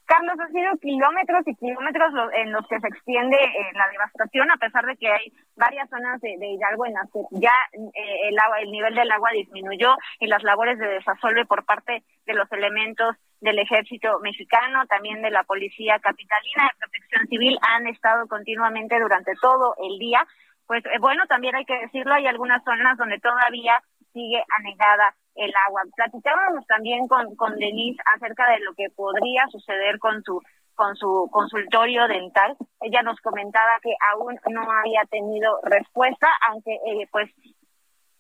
Carlos, 0.06 0.36
ha 0.39 0.47
sido 0.49 0.76
kilómetros 0.82 1.47
y 1.47 1.56
kilómetros 1.56 2.12
en 2.36 2.51
los 2.51 2.68
que 2.68 2.80
se 2.80 2.88
extiende 2.88 3.38
eh, 3.38 3.72
la 3.74 3.88
devastación, 3.89 4.51
a 4.51 4.58
pesar 4.58 4.86
de 4.86 4.97
que 4.97 5.08
hay 5.08 5.32
varias 5.56 5.89
zonas 5.89 6.20
de, 6.22 6.36
Hidalgo 6.36 6.86
en 6.86 6.93
las 6.93 7.10
que 7.12 7.20
ya 7.32 7.54
eh, 7.74 8.30
el, 8.30 8.38
agua, 8.38 8.60
el 8.60 8.72
nivel 8.72 8.93
del 8.95 9.12
agua 9.12 9.30
disminuyó 9.32 9.95
y 10.20 10.28
las 10.28 10.43
labores 10.43 10.78
de 10.78 10.88
desasolve 10.88 11.45
por 11.45 11.66
parte 11.66 12.04
de 12.26 12.34
los 12.34 12.51
elementos 12.51 13.16
del 13.39 13.60
ejército 13.60 14.20
mexicano, 14.20 14.86
también 14.88 15.22
de 15.22 15.32
la 15.32 15.43
policía 15.43 15.99
capitalina 15.99 16.64
de 16.64 16.80
protección 16.80 17.28
civil 17.28 17.58
han 17.62 17.88
estado 17.88 18.28
continuamente 18.28 18.99
durante 18.99 19.34
todo 19.41 19.76
el 19.84 19.99
día. 19.99 20.26
Pues 20.68 20.86
eh, 20.86 20.99
bueno, 20.99 21.26
también 21.28 21.56
hay 21.56 21.66
que 21.66 21.80
decirlo, 21.80 22.14
hay 22.14 22.28
algunas 22.28 22.64
zonas 22.64 22.97
donde 22.97 23.20
todavía 23.20 23.82
sigue 24.14 24.43
anegada 24.58 25.16
el 25.36 25.52
agua. 25.68 25.82
Platicábamos 25.96 26.66
también 26.68 27.08
con, 27.08 27.36
con 27.36 27.56
Denise 27.58 28.02
acerca 28.16 28.50
de 28.52 28.60
lo 28.60 28.74
que 28.74 28.90
podría 28.96 29.48
suceder 29.48 30.00
con 30.00 30.24
su 30.24 30.42
con 30.76 30.96
su 30.96 31.30
consultorio 31.32 32.08
dental. 32.08 32.58
Ella 32.82 33.02
nos 33.04 33.20
comentaba 33.22 33.74
que 33.82 33.94
aún 34.12 34.40
no 34.50 34.62
había 34.72 35.04
tenido 35.10 35.60
respuesta, 35.64 36.28
aunque 36.50 36.74
eh, 36.74 37.08
pues 37.12 37.30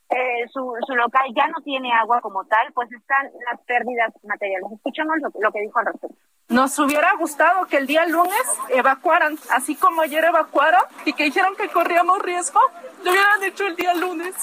eh, 0.09 0.47
su, 0.51 0.75
su 0.85 0.95
local 0.95 1.23
ya 1.35 1.47
no 1.47 1.61
tiene 1.63 1.91
agua 1.91 2.21
como 2.21 2.45
tal, 2.45 2.71
pues 2.73 2.91
están 2.91 3.31
las 3.49 3.59
pérdidas 3.61 4.13
materiales. 4.23 4.71
Escuchemos 4.71 5.15
lo, 5.21 5.31
lo 5.41 5.51
que 5.51 5.61
dijo 5.61 5.79
al 5.79 5.87
respecto 5.87 6.17
Nos 6.49 6.77
hubiera 6.77 7.13
gustado 7.15 7.65
que 7.65 7.77
el 7.77 7.87
día 7.87 8.05
lunes 8.05 8.59
evacuaran, 8.69 9.37
así 9.51 9.75
como 9.75 10.01
ayer 10.01 10.23
evacuaron 10.25 10.83
y 11.05 11.13
que 11.13 11.23
dijeron 11.23 11.55
que 11.55 11.69
corríamos 11.69 12.19
riesgo, 12.21 12.59
lo 13.03 13.11
hubieran 13.11 13.43
hecho 13.43 13.67
el 13.67 13.75
día 13.75 13.93
lunes. 13.93 14.35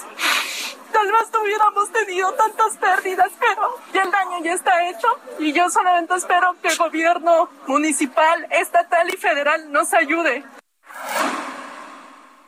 Tal 0.93 1.07
vez 1.07 1.31
no 1.33 1.43
hubiéramos 1.43 1.93
tenido 1.93 2.33
tantas 2.35 2.77
pérdidas, 2.77 3.33
pero 3.39 3.77
ya 3.93 4.03
el 4.03 4.11
daño 4.11 4.43
ya 4.43 4.53
está 4.53 4.89
hecho 4.89 5.09
y 5.39 5.53
yo 5.53 5.69
solamente 5.71 6.15
espero 6.15 6.57
que 6.61 6.69
el 6.69 6.77
gobierno 6.77 7.49
municipal, 7.67 8.47
estatal 8.51 9.09
y 9.09 9.17
federal 9.17 9.71
nos 9.73 9.95
ayude. 9.95 10.45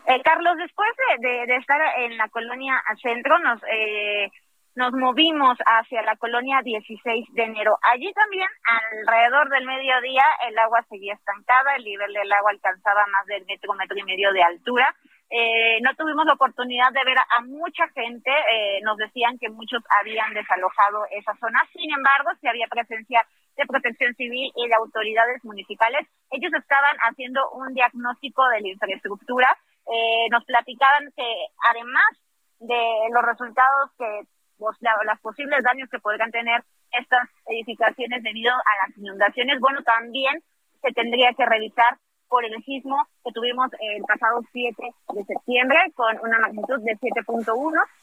Eh, 0.07 0.21
Carlos, 0.25 0.57
después 0.59 0.89
de, 1.21 1.47
de, 1.47 1.57
estar 1.57 1.81
en 1.99 2.17
la 2.17 2.29
colonia 2.29 2.83
centro, 3.01 3.39
nos 3.39 3.61
eh, 3.71 4.31
nos 4.75 4.93
movimos 4.93 5.59
hacia 5.67 6.03
la 6.03 6.17
colonia 6.17 6.61
16 6.63 7.27
de 7.33 7.43
enero. 7.43 7.79
Allí 7.83 8.11
también, 8.15 8.49
alrededor 8.65 9.51
del 9.51 9.67
mediodía, 9.67 10.25
el 10.49 10.59
agua 10.59 10.83
seguía 10.89 11.15
estancada, 11.15 11.77
el 11.77 11.85
nivel 11.85 12.13
del 12.13 12.33
agua 12.33 12.51
alcanzaba 12.51 13.07
más 13.09 13.27
del 13.27 13.45
metro, 13.45 13.75
metro 13.75 13.99
y 13.99 14.03
medio 14.05 14.33
de 14.33 14.43
altura. 14.43 14.95
Eh, 15.35 15.80
no 15.80 15.95
tuvimos 15.97 16.26
la 16.26 16.35
oportunidad 16.35 16.93
de 16.93 17.05
ver 17.05 17.16
a, 17.16 17.41
mucha 17.41 17.89
gente, 17.89 18.30
eh, 18.30 18.80
nos 18.83 18.99
decían 18.99 19.39
que 19.39 19.49
muchos 19.49 19.83
habían 19.99 20.35
desalojado 20.35 21.07
esa 21.11 21.35
zona, 21.41 21.59
sin 21.72 21.91
embargo, 21.91 22.28
si 22.39 22.49
había 22.49 22.66
presencia 22.68 23.24
de 23.57 23.64
protección 23.64 24.14
civil 24.14 24.53
y 24.55 24.68
de 24.68 24.74
autoridades 24.74 25.43
municipales. 25.43 26.07
Ellos 26.30 26.53
estaban 26.53 26.97
haciendo 27.09 27.49
un 27.53 27.72
diagnóstico 27.72 28.47
de 28.49 28.61
la 28.61 28.68
infraestructura, 28.68 29.57
eh, 29.89 30.28
nos 30.30 30.45
platicaban 30.45 31.11
que 31.16 31.28
además 31.70 32.12
de 32.61 33.09
los 33.11 33.22
resultados 33.24 33.91
que 33.97 34.28
los, 34.61 34.76
los 34.80 35.20
posibles 35.20 35.64
daños 35.64 35.89
que 35.89 35.99
podrían 35.99 36.30
tener 36.30 36.62
estas 36.93 37.26
edificaciones 37.47 38.22
debido 38.22 38.53
a 38.53 38.87
las 38.87 38.99
inundaciones, 38.99 39.61
bueno, 39.61 39.83
también 39.83 40.43
se 40.83 40.93
tendría 40.93 41.33
que 41.33 41.47
revisar 41.47 41.97
por 42.33 42.43
el 42.47 42.64
sismo 42.64 42.97
que 43.22 43.30
tuvimos 43.33 43.68
el 43.78 44.03
pasado 44.05 44.41
7 44.53 44.74
de 45.12 45.24
septiembre 45.24 45.78
con 45.95 46.18
una 46.24 46.39
magnitud 46.39 46.80
de 46.80 46.97
7.1. 46.97 47.45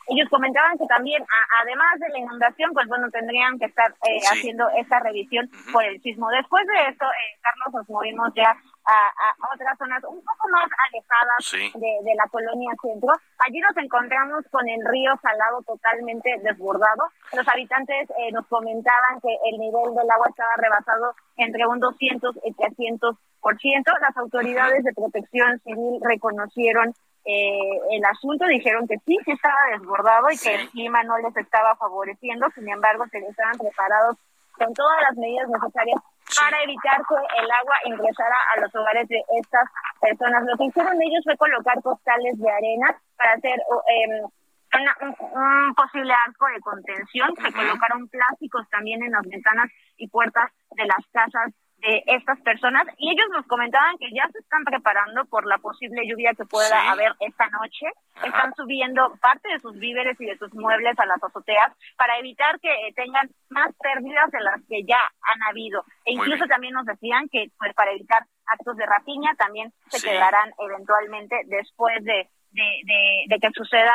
Ellos 0.08 0.30
comentaban 0.30 0.78
que 0.78 0.86
también, 0.86 1.26
además 1.60 2.00
de 2.00 2.10
la 2.10 2.20
inundación, 2.20 2.70
pues 2.74 2.88
bueno, 2.88 3.10
tendrían 3.10 3.58
que 3.58 3.66
estar 3.66 3.90
eh, 3.90 4.22
haciendo 4.32 4.70
esta 4.78 5.00
revisión 5.00 5.50
por 5.74 5.84
el 5.84 6.00
sismo. 6.04 6.30
Después 6.30 6.64
de 6.68 6.92
esto, 6.92 7.06
eh, 7.06 7.40
Carlos, 7.42 7.74
nos 7.74 7.90
movimos 7.90 8.32
ya 8.36 8.56
a, 8.90 9.54
otras 9.54 9.78
zonas 9.78 10.04
un 10.04 10.22
poco 10.24 10.50
más 10.50 10.68
alejadas 10.90 11.74
de, 11.76 12.16
la 12.16 12.28
colonia 12.28 12.72
centro. 12.82 13.14
Allí 13.40 13.60
nos 13.60 13.78
encontramos 13.78 14.44
con 14.52 14.68
el 14.68 14.84
río 14.86 15.14
Salado 15.22 15.62
totalmente 15.64 16.40
desbordado. 16.44 17.10
Los 17.34 17.48
habitantes 17.48 18.10
eh, 18.10 18.32
nos 18.32 18.48
comentaban 18.48 19.22
que 19.22 19.36
el 19.52 19.60
nivel 19.60 19.94
del 19.96 20.10
agua 20.10 20.28
estaba 20.30 20.52
rebasado 20.58 21.14
entre 21.38 21.68
un 21.68 21.80
200 21.80 22.40
y 22.44 22.54
300 22.54 23.16
por 23.42 23.58
ciento. 23.60 23.92
Las 24.02 24.16
autoridades 24.18 24.84
de 24.84 24.94
protección 24.94 25.60
civil 25.60 26.00
reconocieron 26.02 26.94
eh, 27.26 27.80
el 27.92 28.06
asunto, 28.06 28.46
dijeron 28.46 28.88
que 28.88 28.98
sí, 29.06 29.18
que 29.24 29.34
estaba 29.34 29.60
desbordado 29.72 30.32
y 30.32 30.38
que 30.38 30.56
el 30.56 30.70
clima 30.70 31.04
no 31.04 31.18
les 31.20 31.36
estaba 31.38 31.76
favoreciendo, 31.76 32.48
sin 32.56 32.68
embargo, 32.70 33.06
se 33.12 33.20
estaban 33.20 33.58
preparados 33.58 34.18
con 34.58 34.74
todas 34.74 35.02
las 35.04 35.18
medidas 35.18 35.48
necesarias 35.50 36.02
para 36.40 36.64
evitar 36.64 36.98
que 37.08 37.16
el 37.42 37.52
agua 37.52 37.76
ingresara 37.86 38.36
a 38.56 38.62
los 38.62 38.74
hogares 38.76 39.08
de 39.08 39.22
estas 39.40 39.68
personas. 40.00 40.44
Lo 40.46 40.58
que 40.58 40.66
hicieron 40.66 41.02
ellos 41.02 41.24
fue 41.24 41.38
colocar 41.38 41.82
postales 41.82 42.38
de 42.38 42.50
arena 42.50 42.96
para 43.18 43.34
hacer 43.34 43.60
eh, 43.60 44.24
un, 44.24 45.76
posible 45.76 46.14
arco 46.14 46.46
de 46.48 46.60
contención. 46.62 47.30
Se 47.36 47.52
colocaron 47.52 48.08
plásticos 48.08 48.68
también 48.70 49.04
en 49.04 49.12
las 49.12 49.24
ventanas 49.28 49.70
y 49.98 50.08
puertas 50.08 50.52
de 50.72 50.86
las 50.86 51.06
casas 51.12 51.54
de 51.82 52.04
estas 52.08 52.40
personas. 52.42 52.86
Y 52.98 53.12
ellos 53.12 53.28
nos 53.32 53.46
comentaban 53.48 53.98
que 53.98 54.10
ya 54.12 54.28
se 54.32 54.40
están 54.40 54.64
preparando 54.64 55.26
por 55.26 55.46
la 55.46 55.58
posible 55.58 56.08
lluvia 56.08 56.34
que 56.34 56.46
pueda 56.46 56.92
haber 56.92 57.14
esta 57.20 57.48
noche. 57.50 57.88
Están 58.24 58.54
subiendo 58.56 59.16
parte 59.22 59.50
de 59.50 59.60
sus 59.60 59.78
víveres 59.78 60.20
y 60.20 60.26
de 60.26 60.38
sus 60.38 60.54
muebles 60.54 60.98
a 61.00 61.06
las 61.06 61.24
azoteas 61.24 61.72
para 61.98 62.18
evitar 62.20 62.60
que 62.60 62.70
eh, 62.70 62.94
tengan 62.96 63.30
más 63.50 63.74
pérdidas 63.82 64.30
de 64.32 64.42
las 64.42 64.62
que 64.68 64.84
ya 64.84 65.00
han 65.22 65.44
habido. 65.44 65.84
E 66.06 66.14
incluso 66.14 66.46
también 66.48 66.74
nos 66.74 66.86
decían 66.86 67.30
que 67.30 67.52
pues 67.58 67.74
para 67.74 67.92
evitar 67.92 68.24
actos 68.46 68.76
de 68.78 68.86
rapiña 68.86 69.34
también 69.38 69.72
se 69.88 70.06
quedarán 70.08 70.52
eventualmente 70.60 71.36
después 71.46 72.04
de 72.04 72.28
de, 72.52 73.26
de, 73.28 73.40
que 73.40 73.50
suceda 73.54 73.94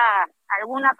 alguna 0.60 0.94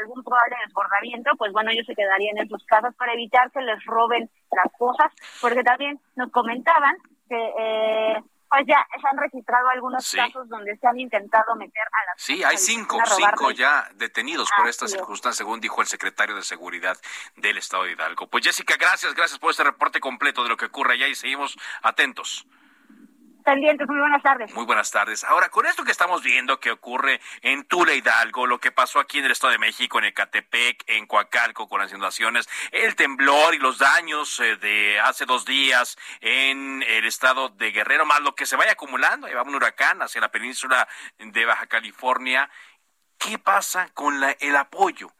algún 0.00 0.22
probable 0.22 0.56
desbordamiento, 0.66 1.30
pues 1.36 1.52
bueno, 1.52 1.70
ellos 1.70 1.86
se 1.86 1.94
quedarían 1.94 2.38
en 2.38 2.48
sus 2.48 2.64
casas 2.64 2.94
para 2.96 3.12
evitar 3.12 3.50
que 3.50 3.60
les 3.60 3.84
roben 3.84 4.30
las 4.50 4.72
cosas, 4.78 5.12
porque 5.40 5.62
también 5.62 6.00
nos 6.16 6.30
comentaban 6.30 6.96
que 7.28 7.52
eh, 7.58 8.22
pues 8.48 8.66
ya 8.66 8.86
se 9.00 9.08
han 9.08 9.18
registrado 9.18 9.68
algunos 9.68 10.10
casos 10.12 10.48
donde 10.48 10.76
se 10.76 10.86
han 10.86 10.98
intentado 10.98 11.56
meter 11.56 11.82
a 11.82 12.06
las 12.06 12.22
Sí, 12.22 12.44
hay 12.44 12.56
cinco, 12.56 12.98
cinco 13.04 13.50
ya 13.50 13.88
detenidos 13.94 14.48
por 14.56 14.68
esta 14.68 14.86
circunstancia, 14.86 15.44
según 15.44 15.60
dijo 15.60 15.80
el 15.80 15.88
secretario 15.88 16.36
de 16.36 16.42
Seguridad 16.42 16.96
del 17.36 17.58
Estado 17.58 17.84
de 17.84 17.92
Hidalgo. 17.92 18.28
Pues 18.28 18.44
Jessica, 18.44 18.76
gracias, 18.78 19.14
gracias 19.14 19.38
por 19.38 19.50
este 19.50 19.64
reporte 19.64 20.00
completo 20.00 20.42
de 20.44 20.50
lo 20.50 20.56
que 20.56 20.66
ocurre 20.66 20.94
allá 20.94 21.08
y 21.08 21.14
seguimos 21.14 21.56
atentos 21.82 22.46
Muy 23.86 23.98
buenas 23.98 24.22
tardes. 24.22 24.54
Muy 24.54 24.64
buenas 24.64 24.90
tardes. 24.90 25.22
Ahora, 25.24 25.50
con 25.50 25.66
esto 25.66 25.84
que 25.84 25.92
estamos 25.92 26.22
viendo 26.22 26.58
que 26.60 26.70
ocurre 26.70 27.20
en 27.42 27.64
Tula 27.64 27.92
Hidalgo, 27.92 28.46
lo 28.46 28.58
que 28.58 28.72
pasó 28.72 29.00
aquí 29.00 29.18
en 29.18 29.26
el 29.26 29.32
Estado 29.32 29.52
de 29.52 29.58
México, 29.58 29.98
en 29.98 30.06
Ecatepec, 30.06 30.82
en 30.86 31.06
Coacalco, 31.06 31.68
con 31.68 31.80
las 31.80 31.90
inundaciones, 31.90 32.48
el 32.72 32.96
temblor 32.96 33.54
y 33.54 33.58
los 33.58 33.78
daños 33.78 34.40
eh, 34.40 34.56
de 34.56 34.98
hace 34.98 35.26
dos 35.26 35.44
días 35.44 35.98
en 36.22 36.82
el 36.82 37.04
estado 37.04 37.50
de 37.50 37.70
Guerrero, 37.70 38.06
más 38.06 38.20
lo 38.20 38.34
que 38.34 38.46
se 38.46 38.56
vaya 38.56 38.72
acumulando, 38.72 39.26
ahí 39.26 39.34
va 39.34 39.42
un 39.42 39.54
huracán 39.54 40.00
hacia 40.00 40.22
la 40.22 40.30
península 40.30 40.88
de 41.18 41.44
Baja 41.44 41.66
California. 41.66 42.48
¿Qué 43.18 43.38
pasa 43.38 43.90
con 43.92 44.20
la, 44.20 44.30
el 44.32 44.56
apoyo? 44.56 45.12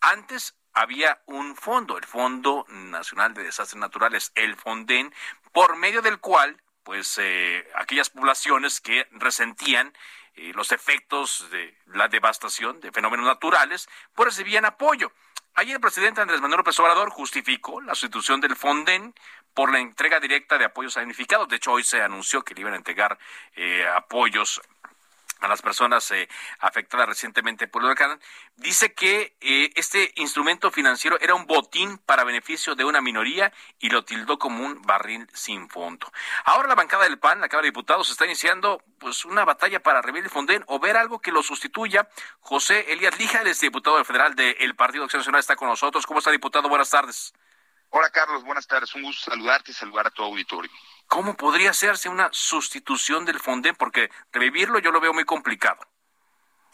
Antes 0.00 0.56
había 0.72 1.22
un 1.26 1.54
fondo, 1.54 1.98
el 1.98 2.04
Fondo 2.04 2.66
Nacional 2.68 3.32
de 3.34 3.44
Desastres 3.44 3.80
Naturales, 3.80 4.32
el 4.34 4.56
FONDEN, 4.56 5.14
por 5.52 5.76
medio 5.76 6.02
del 6.02 6.18
cual 6.18 6.60
pues 6.82 7.18
eh, 7.18 7.66
aquellas 7.74 8.10
poblaciones 8.10 8.80
que 8.80 9.06
resentían 9.12 9.92
eh, 10.34 10.52
los 10.54 10.72
efectos 10.72 11.48
de 11.50 11.76
la 11.86 12.08
devastación 12.08 12.80
de 12.80 12.92
fenómenos 12.92 13.26
naturales, 13.26 13.88
pues 14.14 14.28
recibían 14.28 14.64
apoyo. 14.64 15.12
Ayer 15.54 15.74
el 15.74 15.80
presidente 15.80 16.20
Andrés 16.20 16.40
Manuel 16.40 16.58
López 16.58 16.78
Obrador 16.78 17.10
justificó 17.10 17.80
la 17.80 17.94
sustitución 17.94 18.40
del 18.40 18.56
Fonden 18.56 19.14
por 19.52 19.72
la 19.72 19.80
entrega 19.80 20.20
directa 20.20 20.58
de 20.58 20.64
apoyos 20.64 20.94
significados. 20.94 21.48
De 21.48 21.56
hecho, 21.56 21.72
hoy 21.72 21.82
se 21.82 22.00
anunció 22.02 22.42
que 22.42 22.54
le 22.54 22.60
iban 22.60 22.74
a 22.74 22.76
entregar 22.76 23.18
eh, 23.56 23.86
apoyos 23.86 24.62
a 25.40 25.48
las 25.48 25.62
personas 25.62 26.10
eh, 26.10 26.28
afectadas 26.58 27.08
recientemente 27.08 27.68
por 27.68 27.82
el 27.82 27.86
huracán, 27.86 28.20
dice 28.56 28.92
que 28.92 29.36
eh, 29.40 29.70
este 29.74 30.12
instrumento 30.16 30.70
financiero 30.70 31.18
era 31.20 31.34
un 31.34 31.46
botín 31.46 31.98
para 31.98 32.24
beneficio 32.24 32.74
de 32.74 32.84
una 32.84 33.00
minoría 33.00 33.52
y 33.78 33.90
lo 33.90 34.04
tildó 34.04 34.38
como 34.38 34.64
un 34.64 34.82
barril 34.82 35.26
sin 35.32 35.68
fondo. 35.68 36.10
Ahora 36.44 36.68
la 36.68 36.74
bancada 36.74 37.04
del 37.04 37.18
PAN, 37.18 37.40
la 37.40 37.48
Cámara 37.48 37.64
de 37.64 37.70
Diputados, 37.70 38.10
está 38.10 38.26
iniciando 38.26 38.82
pues 38.98 39.24
una 39.24 39.44
batalla 39.44 39.82
para 39.82 40.02
revivir 40.02 40.24
el 40.24 40.30
Fonden 40.30 40.64
o 40.66 40.78
ver 40.78 40.96
algo 40.96 41.20
que 41.20 41.32
lo 41.32 41.42
sustituya. 41.42 42.08
José 42.40 42.92
Elías 42.92 43.18
Lija, 43.18 43.40
el 43.40 43.54
diputado 43.54 44.04
federal 44.04 44.34
del 44.34 44.76
Partido 44.76 45.04
Acción 45.04 45.20
Nacional, 45.20 45.40
está 45.40 45.56
con 45.56 45.68
nosotros. 45.68 46.06
¿Cómo 46.06 46.18
está, 46.18 46.30
diputado? 46.30 46.68
Buenas 46.68 46.90
tardes. 46.90 47.32
Hola, 47.92 48.08
Carlos. 48.10 48.44
Buenas 48.44 48.68
tardes. 48.68 48.94
Un 48.94 49.02
gusto 49.02 49.30
saludarte 49.30 49.72
y 49.72 49.74
saludar 49.74 50.06
a 50.06 50.10
tu 50.10 50.22
auditorio. 50.22 50.70
¿Cómo 51.08 51.36
podría 51.36 51.70
hacerse 51.70 52.08
una 52.08 52.28
sustitución 52.32 53.24
del 53.24 53.40
Fonden? 53.40 53.74
Porque 53.74 54.10
revivirlo 54.32 54.78
yo 54.78 54.92
lo 54.92 55.00
veo 55.00 55.12
muy 55.12 55.24
complicado. 55.24 55.80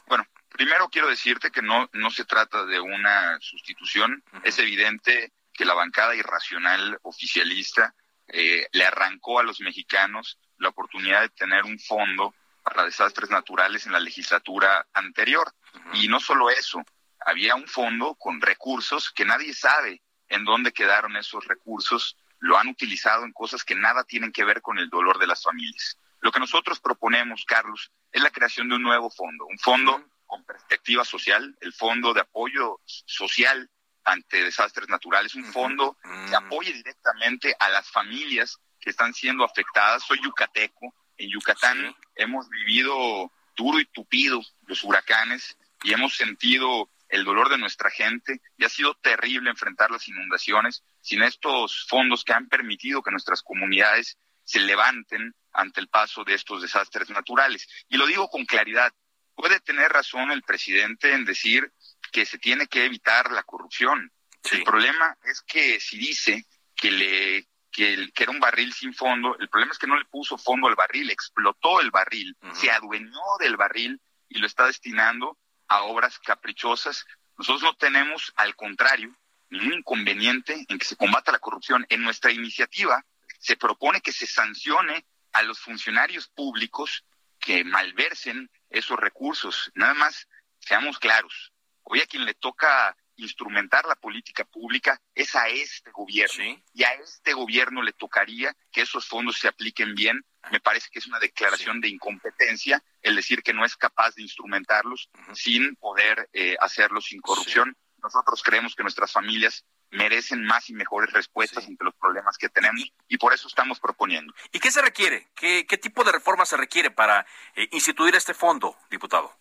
Bueno, 0.07 0.27
primero 0.51 0.91
quiero 0.91 1.09
decirte 1.09 1.51
que 1.51 1.63
no, 1.63 1.89
no 1.95 2.11
se 2.11 2.27
trata 2.27 2.67
de 2.67 2.81
una 2.81 3.39
sustitución. 3.41 4.23
Es 4.43 4.59
evidente 4.59 5.33
que 5.55 5.65
la 5.65 5.73
bancada 5.73 6.15
irracional 6.15 6.99
oficialista 7.03 7.95
eh, 8.29 8.69
le 8.73 8.85
arrancó 8.85 9.39
a 9.39 9.43
los 9.43 9.61
mexicanos 9.61 10.39
la 10.59 10.69
oportunidad 10.69 11.23
de 11.23 11.31
tener 11.31 11.65
un 11.65 11.79
fondo 11.79 12.35
para 12.63 12.85
desastres 12.85 13.31
naturales 13.31 13.87
en 13.87 13.93
la 13.93 14.01
legislatura 14.01 14.87
anterior. 14.93 15.51
Y 15.95 16.09
no 16.09 16.21
solo 16.21 16.51
eso, 16.51 16.85
había 17.25 17.55
un 17.55 17.67
fondo 17.67 18.17
con 18.17 18.39
recursos 18.43 19.11
que 19.11 19.25
nadie 19.25 19.55
sabe 19.55 20.03
en 20.29 20.45
dónde 20.45 20.73
quedaron 20.73 21.17
esos 21.17 21.47
recursos 21.47 22.17
lo 22.39 22.59
han 22.59 22.69
utilizado 22.69 23.25
en 23.25 23.33
cosas 23.33 23.65
que 23.65 23.75
nada 23.75 24.05
tienen 24.05 24.33
que 24.33 24.45
ver 24.45 24.61
con 24.61 24.79
el 24.79 24.89
dolor 24.91 25.19
de 25.19 25.27
las 25.27 25.43
familias. 25.43 25.99
Lo 26.21 26.33
que 26.33 26.41
nosotros 26.41 26.81
proponemos, 26.81 27.45
Carlos, 27.47 27.91
es 28.13 28.23
la 28.23 28.31
creación 28.31 28.69
de 28.69 28.77
un 28.77 28.83
nuevo 28.83 29.11
fondo, 29.11 29.47
un 29.47 29.59
fondo 29.59 30.05
con 30.27 30.45
perspectiva 30.45 31.05
social, 31.05 31.57
el 31.61 31.73
Fondo 31.73 32.13
de 32.13 32.21
Apoyo 32.21 32.81
Social 32.85 33.71
ante 34.05 34.45
Desastres 34.45 34.89
Naturales, 34.89 35.35
un 35.35 35.45
fondo 35.45 35.97
que 36.29 36.35
apoye 36.35 36.73
directamente 36.73 37.55
a 37.59 37.69
las 37.69 37.91
familias 37.91 38.59
que 38.81 38.91
están 38.91 39.15
siendo 39.15 39.45
afectadas. 39.45 40.03
Soy 40.05 40.21
yucateco, 40.23 40.95
en 41.17 41.31
Yucatán 41.31 41.95
hemos 42.15 42.49
vivido 42.49 43.31
duro 43.57 43.81
y 43.81 43.87
tupido 43.87 44.41
los 44.67 44.85
huracanes 44.85 45.57
y 45.83 45.93
hemos 45.93 46.17
sentido 46.17 46.91
el 47.09 47.25
dolor 47.25 47.49
de 47.49 47.59
nuestra 47.59 47.91
gente 47.91 48.41
y 48.57 48.65
ha 48.65 48.69
sido 48.69 48.95
terrible 48.95 49.51
enfrentar 49.51 49.91
las 49.91 50.09
inundaciones 50.09 50.83
sin 51.01 51.23
estos 51.23 51.87
fondos 51.89 52.25
que 52.25 52.33
han 52.33 52.49
permitido 52.49 53.03
que 53.03 53.11
nuestras 53.11 53.43
comunidades 53.43 54.19
se 54.45 54.61
levanten 54.61 55.35
ante 55.53 55.81
el 55.81 55.89
paso 55.89 56.25
de 56.25 56.35
estos 56.35 56.63
desastres 56.63 57.11
naturales. 57.11 57.67
Y 57.89 57.97
lo 57.97 58.07
digo 58.07 58.29
con 58.29 58.45
claridad, 58.45 58.93
puede 59.35 59.61
tener 59.61 59.91
razón 59.91 60.31
el 60.31 60.43
presidente 60.43 61.13
en 61.13 61.25
decir 61.25 61.73
que 62.13 62.27
se 62.27 62.39
tiene 62.39 62.67
que 62.67 62.85
evitar 62.85 63.31
la 63.33 63.43
corrupción. 63.43 64.13
El 64.51 64.63
problema 64.63 65.17
es 65.25 65.43
que 65.43 65.81
si 65.81 65.99
dice 65.99 66.47
que 66.75 66.91
le 66.91 67.49
que, 67.77 68.11
era 68.17 68.31
un 68.31 68.41
barril 68.41 68.73
sin 68.73 68.95
fondo, 68.95 69.37
el 69.39 69.49
problema 69.49 69.73
es 69.73 69.79
que 69.79 69.87
no 69.87 69.99
le 69.99 70.07
puso 70.07 70.39
fondo 70.39 70.67
al 70.67 70.77
barril, 70.77 71.11
explotó 71.11 71.81
el 71.81 71.91
barril, 71.91 72.35
se 72.55 72.71
adueñó 72.71 73.21
del 73.39 73.57
barril 73.57 74.01
y 74.29 74.39
lo 74.39 74.47
está 74.47 74.67
destinando 74.67 75.39
a 75.69 75.83
obras 75.83 76.19
caprichosas. 76.19 77.07
Nosotros 77.37 77.63
no 77.63 77.77
tenemos, 77.77 78.33
al 78.37 78.57
contrario, 78.57 79.17
ningún 79.51 79.75
inconveniente 79.75 80.65
en 80.69 80.79
que 80.79 80.85
se 80.85 80.97
combata 80.97 81.33
la 81.33 81.39
corrupción. 81.39 81.87
En 81.89 82.03
nuestra 82.03 82.33
iniciativa 82.33 83.05
se 83.39 83.57
propone 83.57 84.01
que 84.01 84.13
se 84.13 84.27
sancione 84.27 85.05
a 85.33 85.43
los 85.43 85.61
funcionarios 85.61 86.29
públicos 86.29 87.05
que 87.39 87.65
malversen 87.65 88.51
esos 88.71 88.99
recursos. 88.99 89.71
Nada 89.75 89.95
más, 89.95 90.29
seamos 90.59 90.99
claros. 90.99 91.53
Hoy 91.83 92.01
a 92.01 92.07
quien 92.07 92.25
le 92.25 92.35
toca 92.35 92.97
instrumentar 93.17 93.87
la 93.87 93.95
política 93.95 94.45
pública 94.45 95.01
es 95.15 95.35
a 95.35 95.49
este 95.49 95.91
gobierno. 95.91 96.63
Y 96.75 96.85
a 96.85 96.93
este 96.95 97.33
gobierno 97.33 97.83
le 97.83 97.93
tocaría 97.93 98.55
que 98.73 98.83
esos 98.83 99.07
fondos 99.07 99.39
se 99.39 99.49
apliquen 99.49 99.95
bien. 99.95 100.25
Me 100.51 100.61
parece 100.61 100.89
que 100.91 100.99
es 100.99 101.07
una 101.07 101.19
declaración 101.19 101.81
de 101.81 101.89
incompetencia 101.89 102.83
el 103.03 103.17
decir 103.17 103.43
que 103.43 103.53
no 103.53 103.65
es 103.65 103.77
capaz 103.77 104.15
de 104.15 104.23
instrumentarlos 104.23 105.11
sin 105.35 105.77
poder 105.77 106.29
eh, 106.33 106.57
hacerlo 106.61 107.01
sin 107.01 107.21
corrupción. 107.21 107.77
Nosotros 108.03 108.43
creemos 108.43 108.75
que 108.75 108.83
nuestras 108.83 109.13
familias 109.13 109.65
merecen 109.91 110.45
más 110.45 110.69
y 110.69 110.75
mejores 110.75 111.13
respuestas 111.13 111.67
ante 111.67 111.85
los 111.85 111.95
problemas 111.95 112.37
que 112.37 112.49
tenemos 112.49 112.93
y 113.09 113.19
por 113.19 113.33
eso 113.33 113.49
estamos 113.49 113.81
proponiendo. 113.81 114.35
¿Y 114.53 114.61
qué 114.61 114.71
se 114.71 114.83
requiere? 114.83 115.29
¿Qué, 115.35 115.65
tipo 115.81 116.05
de 116.05 116.13
reforma 116.13 116.45
se 116.45 116.57
requiere 116.57 116.91
para 116.91 117.27
eh, 117.55 117.69
instituir 117.73 118.15
este 118.15 118.35
fondo, 118.35 118.77
diputado? 118.91 119.35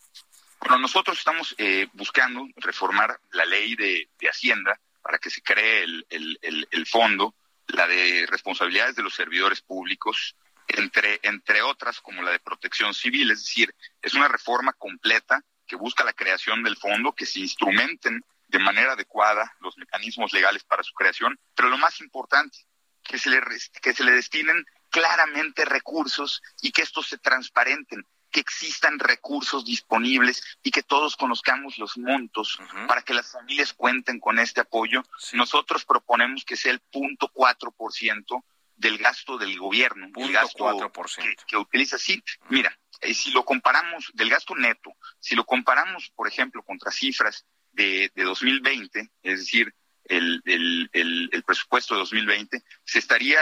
Bueno, 0.60 0.80
nosotros 0.80 1.18
estamos 1.18 1.54
eh, 1.58 1.88
buscando 1.94 2.48
reformar 2.56 3.20
la 3.32 3.46
ley 3.46 3.76
de, 3.76 4.10
Hacienda 4.28 4.80
para 5.04 5.20
que 5.20 5.30
se 5.30 5.42
cree 5.44 5.84
el, 5.84 6.88
fondo, 6.88 7.36
la 7.68 7.88
de 7.88 8.26
responsabilidades 8.28 8.96
de 8.96 9.04
los 9.04 9.14
servidores 9.14 9.62
públicos, 9.62 10.36
entre, 10.68 11.20
entre 11.24 11.62
otras 11.62 12.02
como 12.02 12.22
la 12.22 12.32
de 12.32 12.40
protección 12.40 12.94
civil, 12.94 13.32
es 13.32 13.40
decir, 13.40 13.74
es 14.02 14.14
una 14.14 14.28
reforma 14.28 14.74
completa 14.74 15.44
que 15.68 15.76
busca 15.76 16.04
la 16.04 16.14
creación 16.14 16.64
del 16.64 16.78
fondo, 16.78 17.14
que 17.14 17.26
se 17.26 17.40
instrumenten 17.40 18.24
de 18.48 18.60
manera 18.60 18.94
adecuada 18.94 19.52
los 19.60 19.78
mecanismos 19.78 20.34
legales 20.34 20.64
para 20.64 20.84
su 20.84 20.94
creación, 20.94 21.40
pero 21.56 21.70
lo 21.70 21.78
más 21.78 22.00
importante, 22.02 22.60
que 23.04 23.18
se 23.18 23.30
le, 23.30 23.42
que 23.82 23.94
se 23.94 24.04
le 24.04 24.12
destinen 24.12 24.66
claramente 24.90 25.66
recursos 25.66 26.42
y 26.62 26.72
que 26.72 26.82
estos 26.82 27.08
se 27.08 27.18
transparenten, 27.18 28.06
que 28.32 28.40
existan 28.40 29.00
recursos 29.00 29.66
disponibles 29.66 30.44
y 30.64 30.72
que 30.72 30.84
todos 30.84 31.16
conozcamos 31.16 31.78
los 31.78 31.98
montos 31.98 32.60
para 32.88 33.02
que 33.02 33.14
las 33.14 33.32
familias 33.32 33.74
cuenten 33.74 34.20
con 34.20 34.40
este 34.40 34.62
apoyo. 34.62 35.04
Nosotros 35.34 35.86
proponemos 35.86 36.44
que 36.44 36.58
sea 36.58 36.72
el 36.72 36.80
punto 36.80 37.30
cuatro 37.30 37.72
por 37.72 37.94
ciento 37.94 38.44
del 38.76 38.98
gasto 38.98 39.38
del 39.38 39.58
gobierno, 39.58 40.10
el 40.16 40.32
gasto 40.32 40.92
que, 41.18 41.36
que, 41.48 41.58
utiliza. 41.58 41.98
Sí, 41.98 42.22
mira, 42.50 42.78
eh, 43.02 43.14
si 43.14 43.32
lo 43.32 43.44
comparamos 43.46 44.12
del 44.14 44.30
gasto 44.30 44.56
neto, 44.56 44.92
si 45.20 45.36
lo 45.36 45.46
comparamos, 45.46 46.12
por 46.16 46.28
ejemplo, 46.28 46.64
contra 46.64 46.92
cifras 46.92 47.46
de, 47.72 48.12
de 48.14 48.24
2020, 48.24 49.12
es 49.24 49.40
decir, 49.40 49.74
el, 50.06 50.42
el, 50.46 50.90
el, 50.94 51.30
el 51.32 51.44
presupuesto 51.44 51.96
de 51.96 52.00
2020, 52.02 52.64
se 52.84 53.00
estaría 53.00 53.42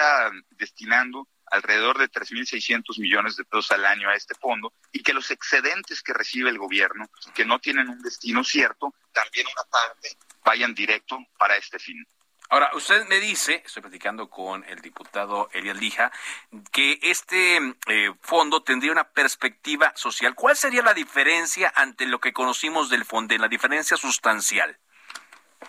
destinando 0.52 1.28
alrededor 1.54 2.00
de 2.00 2.10
3.600 2.10 3.00
millones 3.00 3.36
de 3.36 3.44
pesos 3.44 3.72
al 3.72 3.86
año 3.86 4.10
a 4.10 4.16
este 4.16 4.34
fondo 4.34 4.74
y 4.92 5.04
que 5.04 5.14
los 5.14 5.30
excedentes 5.30 6.02
que 6.02 6.14
recibe 6.14 6.50
el 6.50 6.58
gobierno, 6.58 7.10
que 7.36 7.46
no 7.46 7.60
tienen 7.60 7.90
un 7.90 8.02
destino 8.02 8.44
cierto, 8.44 8.96
también 9.12 9.46
una 9.48 9.70
parte 9.70 10.18
vayan 10.44 10.74
directo 10.74 11.20
para 11.38 11.56
este 11.58 11.80
fin. 11.80 12.04
Ahora, 12.54 12.70
usted 12.76 13.08
me 13.08 13.20
dice, 13.20 13.64
estoy 13.66 13.82
platicando 13.82 14.30
con 14.30 14.64
el 14.66 14.80
diputado 14.80 15.50
Elias 15.54 15.76
Lija, 15.76 16.12
que 16.72 17.00
este 17.02 17.58
eh, 17.88 18.14
fondo 18.22 18.62
tendría 18.62 18.92
una 18.92 19.10
perspectiva 19.10 19.92
social. 19.96 20.36
¿Cuál 20.36 20.56
sería 20.56 20.84
la 20.84 20.94
diferencia 20.94 21.74
ante 21.76 22.06
lo 22.06 22.20
que 22.20 22.32
conocimos 22.32 22.92
del 22.92 23.06
fondo, 23.06 23.36
la 23.40 23.48
diferencia 23.48 23.98
sustancial? 23.98 24.78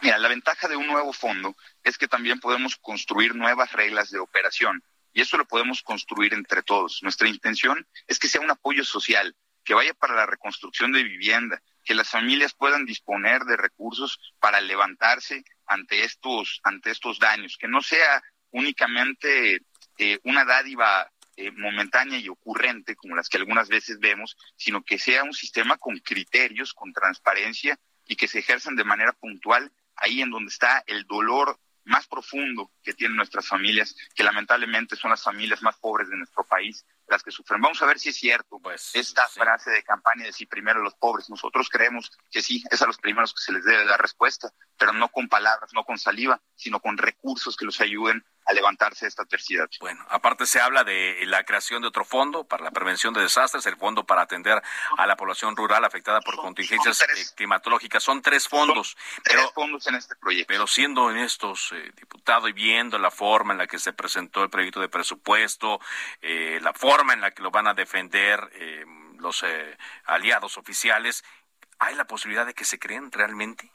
Mira, 0.02 0.18
la 0.18 0.28
ventaja 0.28 0.68
de 0.68 0.76
un 0.76 0.86
nuevo 0.86 1.14
fondo 1.14 1.56
es 1.82 1.96
que 1.96 2.06
también 2.06 2.38
podemos 2.38 2.76
construir 2.76 3.34
nuevas 3.34 3.72
reglas 3.72 4.10
de 4.10 4.18
operación 4.18 4.84
y 5.14 5.22
eso 5.22 5.38
lo 5.38 5.46
podemos 5.46 5.82
construir 5.82 6.34
entre 6.34 6.62
todos. 6.62 7.02
Nuestra 7.02 7.28
intención 7.28 7.88
es 8.06 8.18
que 8.18 8.28
sea 8.28 8.42
un 8.42 8.50
apoyo 8.50 8.84
social, 8.84 9.34
que 9.64 9.72
vaya 9.72 9.94
para 9.94 10.16
la 10.16 10.26
reconstrucción 10.26 10.92
de 10.92 11.02
vivienda, 11.02 11.62
que 11.84 11.94
las 11.94 12.10
familias 12.10 12.54
puedan 12.54 12.84
disponer 12.84 13.42
de 13.44 13.56
recursos 13.56 14.18
para 14.38 14.60
levantarse 14.60 15.44
ante 15.66 16.04
estos, 16.04 16.60
ante 16.64 16.90
estos 16.90 17.18
daños, 17.18 17.56
que 17.58 17.68
no 17.68 17.82
sea 17.82 18.22
únicamente 18.50 19.62
eh, 19.98 20.18
una 20.24 20.44
dádiva 20.44 21.10
eh, 21.36 21.50
momentánea 21.50 22.18
y 22.18 22.28
ocurrente 22.28 22.94
como 22.94 23.16
las 23.16 23.28
que 23.28 23.38
algunas 23.38 23.68
veces 23.68 23.98
vemos, 23.98 24.36
sino 24.56 24.82
que 24.82 24.98
sea 24.98 25.24
un 25.24 25.34
sistema 25.34 25.76
con 25.76 25.98
criterios, 25.98 26.72
con 26.72 26.92
transparencia 26.92 27.78
y 28.06 28.16
que 28.16 28.28
se 28.28 28.38
ejerzan 28.38 28.76
de 28.76 28.84
manera 28.84 29.12
puntual 29.12 29.72
ahí 29.96 30.22
en 30.22 30.30
donde 30.30 30.50
está 30.50 30.84
el 30.86 31.04
dolor 31.04 31.58
más 31.84 32.06
profundo 32.06 32.70
que 32.82 32.94
tienen 32.94 33.16
nuestras 33.16 33.46
familias, 33.46 33.94
que 34.14 34.24
lamentablemente 34.24 34.96
son 34.96 35.10
las 35.10 35.22
familias 35.22 35.62
más 35.62 35.76
pobres 35.76 36.08
de 36.08 36.16
nuestro 36.16 36.44
país, 36.44 36.86
las 37.06 37.22
que 37.22 37.30
sufren. 37.30 37.60
Vamos 37.60 37.80
a 37.82 37.86
ver 37.86 37.98
si 37.98 38.08
es 38.08 38.16
cierto 38.16 38.58
pues, 38.58 38.90
esta 38.94 39.26
frase 39.28 39.70
de 39.70 39.82
campaña 39.82 40.24
de 40.24 40.32
si 40.32 40.46
primero 40.46 40.82
los 40.82 40.94
pobres. 40.94 41.28
Nosotros 41.30 41.68
creemos 41.68 42.10
que 42.30 42.42
sí, 42.42 42.62
es 42.70 42.82
a 42.82 42.86
los 42.86 42.98
primeros 42.98 43.32
que 43.34 43.42
se 43.42 43.52
les 43.52 43.64
debe 43.64 43.84
dar 43.84 44.00
respuesta, 44.00 44.52
pero 44.76 44.92
no 44.92 45.08
con 45.08 45.28
palabras, 45.28 45.70
no 45.74 45.84
con 45.84 45.98
saliva, 45.98 46.40
sino 46.54 46.80
con 46.80 46.96
recursos 46.96 47.56
que 47.56 47.66
los 47.66 47.80
ayuden 47.80 48.24
a 48.46 48.52
levantarse 48.52 49.06
esta 49.06 49.22
adversidad. 49.22 49.68
Bueno, 49.80 50.04
aparte 50.08 50.46
se 50.46 50.60
habla 50.60 50.84
de 50.84 51.18
la 51.26 51.44
creación 51.44 51.82
de 51.82 51.88
otro 51.88 52.04
fondo 52.04 52.44
para 52.44 52.64
la 52.64 52.70
prevención 52.70 53.14
de 53.14 53.22
desastres, 53.22 53.64
el 53.66 53.76
fondo 53.76 54.04
para 54.04 54.22
atender 54.22 54.62
a 54.98 55.06
la 55.06 55.16
población 55.16 55.56
rural 55.56 55.84
afectada 55.84 56.20
por 56.20 56.36
contingencias 56.36 57.00
eh, 57.02 57.06
climatológicas. 57.34 58.02
Son 58.02 58.20
tres 58.22 58.48
fondos. 58.48 58.96
tres 59.22 59.50
fondos 59.54 59.86
en 59.86 59.94
este 59.94 60.14
proyecto. 60.16 60.48
Pero 60.48 60.66
siendo 60.66 61.04
honestos, 61.04 61.72
eh, 61.72 61.92
diputado, 61.96 62.48
y 62.48 62.52
viendo 62.52 62.98
la 62.98 63.10
forma 63.10 63.52
en 63.52 63.58
la 63.58 63.66
que 63.66 63.78
se 63.78 63.92
presentó 63.92 64.42
el 64.42 64.50
proyecto 64.50 64.80
de 64.80 64.88
presupuesto, 64.88 65.80
eh, 66.20 66.58
la 66.62 66.72
forma 66.74 67.12
en 67.12 67.20
la 67.20 67.30
que 67.30 67.42
lo 67.42 67.50
van 67.50 67.66
a 67.66 67.74
defender 67.74 68.50
los 69.18 69.44
aliados 70.04 70.58
oficiales, 70.58 71.24
¿hay 71.78 71.94
la 71.94 72.06
posibilidad 72.06 72.44
de 72.44 72.52
que 72.52 72.64
se 72.64 72.78
creen 72.78 73.10
realmente? 73.10 73.70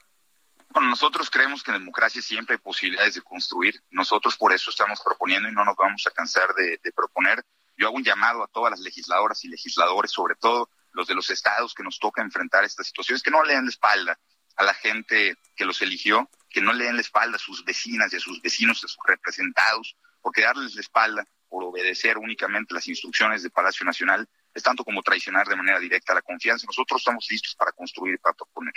Bueno, 0.71 0.89
nosotros 0.89 1.31
creemos 1.31 1.63
que 1.63 1.71
en 1.71 1.79
democracia 1.79 2.21
siempre 2.21 2.55
hay 2.55 2.61
posibilidades 2.61 3.15
de 3.15 3.21
construir. 3.21 3.81
Nosotros 3.89 4.37
por 4.37 4.53
eso 4.53 4.69
estamos 4.69 5.01
proponiendo 5.01 5.49
y 5.49 5.51
no 5.51 5.65
nos 5.65 5.75
vamos 5.75 6.05
a 6.05 6.11
cansar 6.11 6.53
de, 6.53 6.79
proponer. 6.95 7.43
Yo 7.75 7.87
hago 7.87 7.95
un 7.95 8.03
llamado 8.03 8.43
a 8.43 8.47
todas 8.47 8.71
las 8.71 8.79
legisladoras 8.79 9.43
y 9.43 9.47
legisladores, 9.47 10.11
sobre 10.11 10.35
todo 10.35 10.69
los 10.91 11.07
de 11.07 11.15
los 11.15 11.29
estados 11.31 11.73
que 11.73 11.81
nos 11.81 11.97
toca 11.97 12.21
enfrentar 12.21 12.63
estas 12.63 12.87
situaciones, 12.87 13.23
que 13.23 13.31
no 13.31 13.43
le 13.43 13.53
den 13.55 13.65
la 13.65 13.71
espalda 13.71 14.19
a 14.57 14.63
la 14.63 14.73
gente 14.73 15.37
que 15.55 15.65
los 15.65 15.81
eligió, 15.81 16.29
que 16.49 16.61
no 16.61 16.73
le 16.73 16.85
den 16.85 16.95
la 16.95 17.01
espalda 17.01 17.37
a 17.37 17.39
sus 17.39 17.63
vecinas 17.65 18.13
y 18.13 18.17
a 18.17 18.19
sus 18.19 18.41
vecinos, 18.41 18.83
a 18.83 18.87
sus 18.87 18.99
representados, 19.07 19.95
porque 20.21 20.41
darles 20.41 20.75
la 20.75 20.81
espalda 20.81 21.25
por 21.47 21.63
obedecer 21.63 22.17
únicamente 22.17 22.75
las 22.75 22.87
instrucciones 22.87 23.41
de 23.41 23.49
Palacio 23.49 23.85
Nacional 23.85 24.29
es 24.53 24.61
tanto 24.61 24.83
como 24.83 25.01
traicionar 25.01 25.47
de 25.47 25.55
manera 25.55 25.79
directa 25.79 26.13
la 26.13 26.21
confianza. 26.21 26.65
Nosotros 26.67 27.01
estamos 27.01 27.25
listos 27.29 27.55
para 27.55 27.71
construir 27.71 28.15
y 28.15 28.17
para 28.17 28.35
proponer. 28.35 28.73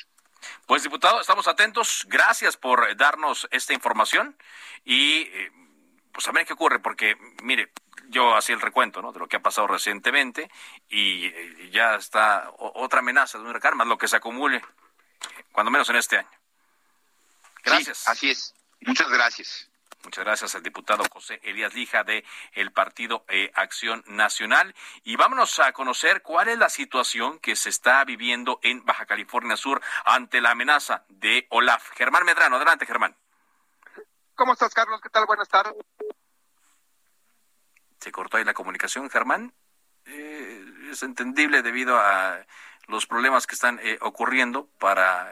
Pues 0.67 0.83
diputado, 0.83 1.21
estamos 1.21 1.49
atentos. 1.49 2.07
Gracias 2.09 2.57
por 2.57 2.97
darnos 2.97 3.49
esta 3.51 3.73
información 3.73 4.37
y 4.85 5.23
eh, 5.23 5.53
pues 6.13 6.27
a 6.29 6.33
ver 6.33 6.47
qué 6.47 6.53
ocurre, 6.53 6.79
porque 6.79 7.17
mire, 7.43 7.73
yo 8.09 8.37
hacía 8.37 8.55
el 8.55 8.61
recuento 8.61 9.03
¿no? 9.03 9.13
de 9.13 9.19
lo 9.19 9.29
que 9.29 9.37
ha 9.37 9.43
pasado 9.43 9.67
recientemente 9.67 10.51
y, 10.89 11.27
eh, 11.27 11.71
ya 11.73 11.95
está 11.97 12.53
otra 12.57 13.01
amenaza 13.01 13.39
de 13.39 13.45
un 13.45 13.51
huracán, 13.51 13.77
lo 13.89 13.99
que 13.99 14.09
se 14.09 14.17
acumule, 14.17 14.63
cuando 15.51 15.71
menos 15.71 15.89
en 15.89 15.97
este 15.97 16.19
año. 16.19 16.31
Gracias. 17.65 18.09
así 18.09 18.31
es. 18.31 18.55
Muchas 18.81 19.09
gracias. 19.09 19.72
Muchas 20.05 20.25
gracias 20.25 20.55
al 20.57 20.63
diputado 20.65 21.05
José 21.11 21.41
Elías 21.45 21.75
Lija 21.75 22.03
de 22.03 22.25
el 22.53 22.73
Partido 22.73 23.25
eh, 23.29 23.53
Acción 23.55 24.03
Nacional. 24.07 24.75
Y 25.05 25.17
vámonos 25.17 25.61
a 25.61 25.73
conocer 25.73 26.23
cuál 26.23 26.49
es 26.49 26.59
la 26.59 26.69
situación 26.69 27.39
que 27.39 27.55
se 27.55 27.69
está 27.69 28.05
viviendo 28.05 28.59
en 28.63 28.85
Baja 28.85 29.07
California 29.07 29.57
Sur 29.57 29.81
ante 30.05 30.41
la 30.41 30.51
amenaza 30.51 31.05
de 31.09 31.47
Olaf. 31.51 31.91
Germán 31.95 32.25
Medrano, 32.25 32.57
adelante 32.57 32.85
Germán. 32.85 33.17
¿Cómo 34.35 34.55
estás, 34.55 34.75
Carlos? 34.75 35.01
¿Qué 35.01 35.09
tal? 35.09 35.25
Buenas 35.27 35.49
tardes. 35.49 35.75
Se 38.01 38.11
cortó 38.11 38.39
ahí 38.39 38.45
la 38.45 38.55
comunicación, 38.55 39.09
Germán. 39.09 39.55
Eh, 40.07 40.65
es 40.91 41.03
entendible 41.05 41.63
debido 41.63 41.97
a 42.01 42.45
los 42.89 43.07
problemas 43.07 43.47
que 43.47 43.55
están 43.55 43.79
eh, 43.81 43.99
ocurriendo 44.01 44.67
para 44.81 45.31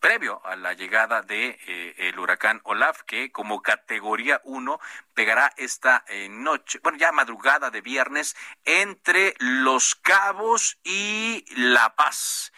previo 0.00 0.44
a 0.44 0.56
la 0.56 0.72
llegada 0.72 1.22
de 1.22 1.58
eh, 1.66 1.94
el 1.98 2.18
huracán 2.18 2.60
Olaf, 2.64 3.02
que 3.02 3.30
como 3.30 3.62
categoría 3.62 4.40
1 4.44 4.80
pegará 5.14 5.52
esta 5.56 6.04
eh, 6.08 6.28
noche, 6.28 6.80
bueno, 6.82 6.98
ya 6.98 7.12
madrugada 7.12 7.70
de 7.70 7.82
viernes, 7.82 8.34
entre 8.64 9.34
Los 9.38 9.94
Cabos 9.94 10.78
y 10.82 11.44
La 11.54 11.94
Paz. 11.94 12.52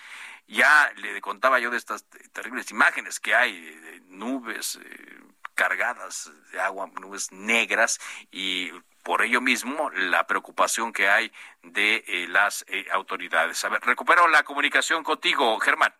Ya 0.46 0.92
le 0.96 1.20
contaba 1.20 1.58
yo 1.58 1.70
de 1.70 1.78
estas 1.78 2.06
terribles 2.32 2.70
imágenes 2.70 3.20
que 3.20 3.34
hay 3.34 3.60
de 3.60 4.00
nubes 4.06 4.78
eh, 4.82 5.20
cargadas 5.54 6.30
de 6.52 6.60
agua, 6.60 6.90
nubes 7.00 7.32
negras 7.32 8.00
y 8.30 8.70
por 9.02 9.22
ello 9.22 9.40
mismo 9.40 9.90
la 9.90 10.26
preocupación 10.26 10.92
que 10.92 11.08
hay 11.08 11.32
de 11.62 12.26
las 12.28 12.64
autoridades. 12.92 13.64
A 13.64 13.68
ver, 13.68 13.80
recupero 13.82 14.28
la 14.28 14.44
comunicación 14.44 15.02
contigo, 15.02 15.58
Germán. 15.58 15.92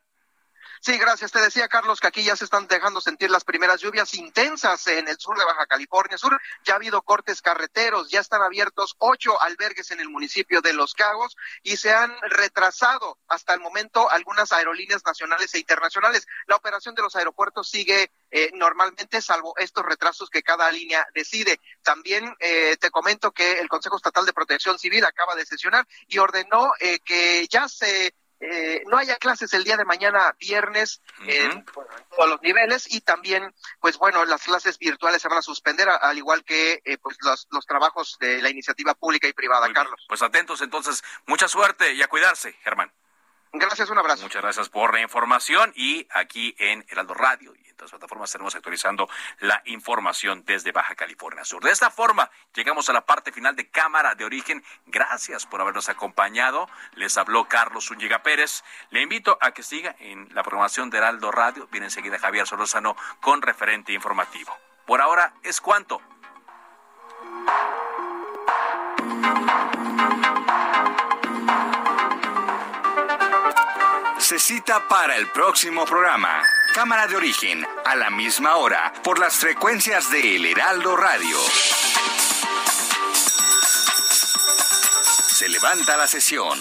Sí, 0.85 0.99
gracias. 0.99 1.30
Te 1.30 1.41
decía, 1.41 1.68
Carlos, 1.68 2.01
que 2.01 2.09
aquí 2.09 2.24
ya 2.24 2.35
se 2.35 2.43
están 2.43 2.66
dejando 2.66 3.01
sentir 3.01 3.30
las 3.30 3.45
primeras 3.45 3.80
lluvias 3.80 4.14
intensas 4.14 4.85
en 4.89 5.07
el 5.07 5.16
sur 5.16 5.39
de 5.39 5.45
Baja 5.45 5.64
California 5.66 6.18
Sur. 6.18 6.41
Ya 6.64 6.72
ha 6.72 6.76
habido 6.76 7.03
cortes 7.03 7.41
carreteros, 7.41 8.11
ya 8.11 8.18
están 8.18 8.43
abiertos 8.43 8.97
ocho 8.99 9.41
albergues 9.41 9.93
en 9.93 10.01
el 10.01 10.09
municipio 10.09 10.61
de 10.61 10.72
Los 10.72 10.95
Cabos 10.95 11.37
y 11.62 11.76
se 11.76 11.93
han 11.93 12.12
retrasado 12.22 13.16
hasta 13.28 13.55
el 13.55 13.61
momento 13.61 14.11
algunas 14.11 14.51
aerolíneas 14.51 15.05
nacionales 15.07 15.55
e 15.55 15.61
internacionales. 15.61 16.26
La 16.49 16.57
operación 16.57 16.97
de 16.97 17.03
los 17.03 17.14
aeropuertos 17.14 17.70
sigue 17.70 18.11
eh, 18.33 18.51
normalmente, 18.55 19.22
salvo 19.22 19.55
estos 19.59 19.87
retrasos 19.87 20.30
que 20.30 20.43
cada 20.43 20.68
línea 20.72 21.07
decide. 21.14 21.61
También 21.85 22.35
eh, 22.41 22.76
te 22.80 22.91
comento 22.91 23.30
que 23.30 23.61
el 23.61 23.68
Consejo 23.68 23.99
Estatal 23.99 24.26
de 24.26 24.33
Protección 24.33 24.80
Civil 24.80 25.05
acaba 25.05 25.37
de 25.37 25.47
sesionar 25.47 25.87
y 26.09 26.18
ordenó 26.18 26.72
eh, 26.80 26.99
que 27.05 27.47
ya 27.49 27.68
se 27.68 28.16
eh, 28.45 28.82
no 28.86 28.99
haya 28.99 29.16
clases 29.18 29.55
el 29.55 29.62
día 29.62 29.76
de 29.76 29.84
mañana 29.84 30.34
viernes 30.40 31.01
en, 31.26 31.64
todos 31.64 32.28
los 32.28 32.43
niveles 32.43 32.93
y 32.93 33.01
también 33.01 33.55
pues 33.80 33.99
bueno 33.99 34.24
las 34.24 34.43
clases 34.43 34.78
virtuales 34.78 35.22
se 35.22 35.28
van 35.28 35.38
a 35.38 35.43
suspender 35.43 35.88
al 35.88 36.18
igual 36.18 36.43
que 36.43 36.82
eh, 36.84 36.99
pues 36.99 37.16
los, 37.22 37.47
los, 37.53 37.64
trabajos 37.66 38.16
de 38.18 38.43
la 38.43 38.51
iniciativa 38.51 38.95
pública 38.95 39.28
y 39.28 39.32
privada 39.32 39.72
Carlos. 39.72 40.05
Pues 40.09 40.22
atentos 40.22 40.61
entonces 40.61 41.05
mucha 41.26 41.47
suerte 41.47 41.95
y 41.95 42.03
a 42.03 42.09
cuidarse 42.09 42.53
Germán 42.64 42.93
Gracias, 43.55 43.90
un 43.90 43.98
abrazo. 43.98 44.22
Muchas 44.22 44.40
gracias 44.40 44.70
por 44.70 44.94
la 44.94 45.03
información 45.03 45.72
y 45.76 46.07
aquí 46.11 46.55
en 46.59 46.86
Heraldo 46.88 47.12
Radio 47.12 47.55
y 47.55 47.68
en 47.68 47.76
todas 47.76 47.92
las 47.92 47.98
plataformas 47.98 48.30
estaremos 48.30 48.55
actualizando 48.55 49.11
la 49.40 49.61
información 49.66 50.42
desde 50.46 50.72
Baja 50.72 50.94
California 50.94 51.44
Sur. 51.44 51.62
De 51.62 51.70
esta 51.70 51.90
forma, 51.90 52.30
llegamos 52.55 52.88
a 52.88 52.94
la 52.94 53.05
parte 53.05 53.30
final 53.30 53.55
de 53.55 53.68
Cámara 53.68 54.14
de 54.14 54.24
Origen. 54.24 54.64
Gracias 54.86 55.44
por 55.44 55.61
habernos 55.61 55.90
acompañado. 55.90 56.66
Les 56.94 57.18
habló 57.18 57.46
Carlos 57.46 57.88
Zúñiga 57.88 58.22
Pérez. 58.22 58.64
Le 58.88 59.03
invito 59.03 59.36
a 59.42 59.50
que 59.53 59.62
siga 59.62 59.96
en 59.98 60.34
la 60.34 60.42
programación 60.42 60.88
de 60.88 60.96
Heraldo 60.96 61.30
Radio. 61.30 61.68
Viene 61.70 61.88
enseguida 61.88 62.18
Javier 62.18 62.46
Solórzano 62.46 62.96
con 63.20 63.42
referente 63.42 63.92
informativo. 63.92 64.57
Por 64.86 65.03
ahora 65.03 65.34
es 65.42 65.61
cuanto. 65.61 66.00
Se 74.33 74.39
cita 74.39 74.89
para 74.89 75.18
el 75.18 75.30
próximo 75.30 75.85
programa. 75.85 76.43
Cámara 76.74 77.07
de 77.07 77.16
origen, 77.16 77.66
a 77.85 77.95
la 77.97 78.09
misma 78.09 78.57
hora, 78.57 78.91
por 79.05 79.18
las 79.18 79.35
frecuencias 79.35 80.11
de 80.11 80.37
El 80.37 80.47
Heraldo 80.47 80.97
Radio. 80.97 81.37
Se 85.37 85.51
levanta 85.51 85.99
la 85.99 86.07
sesión. 86.07 86.59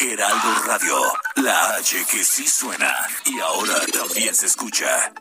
Heraldo 0.00 0.54
Radio, 0.66 0.96
la 1.36 1.76
H 1.76 2.06
que 2.10 2.24
sí 2.24 2.48
suena 2.48 2.92
y 3.26 3.38
ahora 3.38 3.74
también 3.92 4.34
se 4.34 4.46
escucha. 4.46 5.12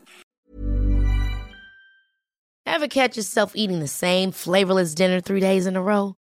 Ever 2.66 2.88
catch 2.88 3.16
yourself 3.16 3.52
eating 3.54 3.80
the 3.80 3.88
same 3.88 4.32
flavorless 4.32 4.96
dinner 4.96 5.22
three 5.22 5.40
days 5.40 5.68
in 5.68 5.76
a 5.76 5.84
row? 5.84 6.16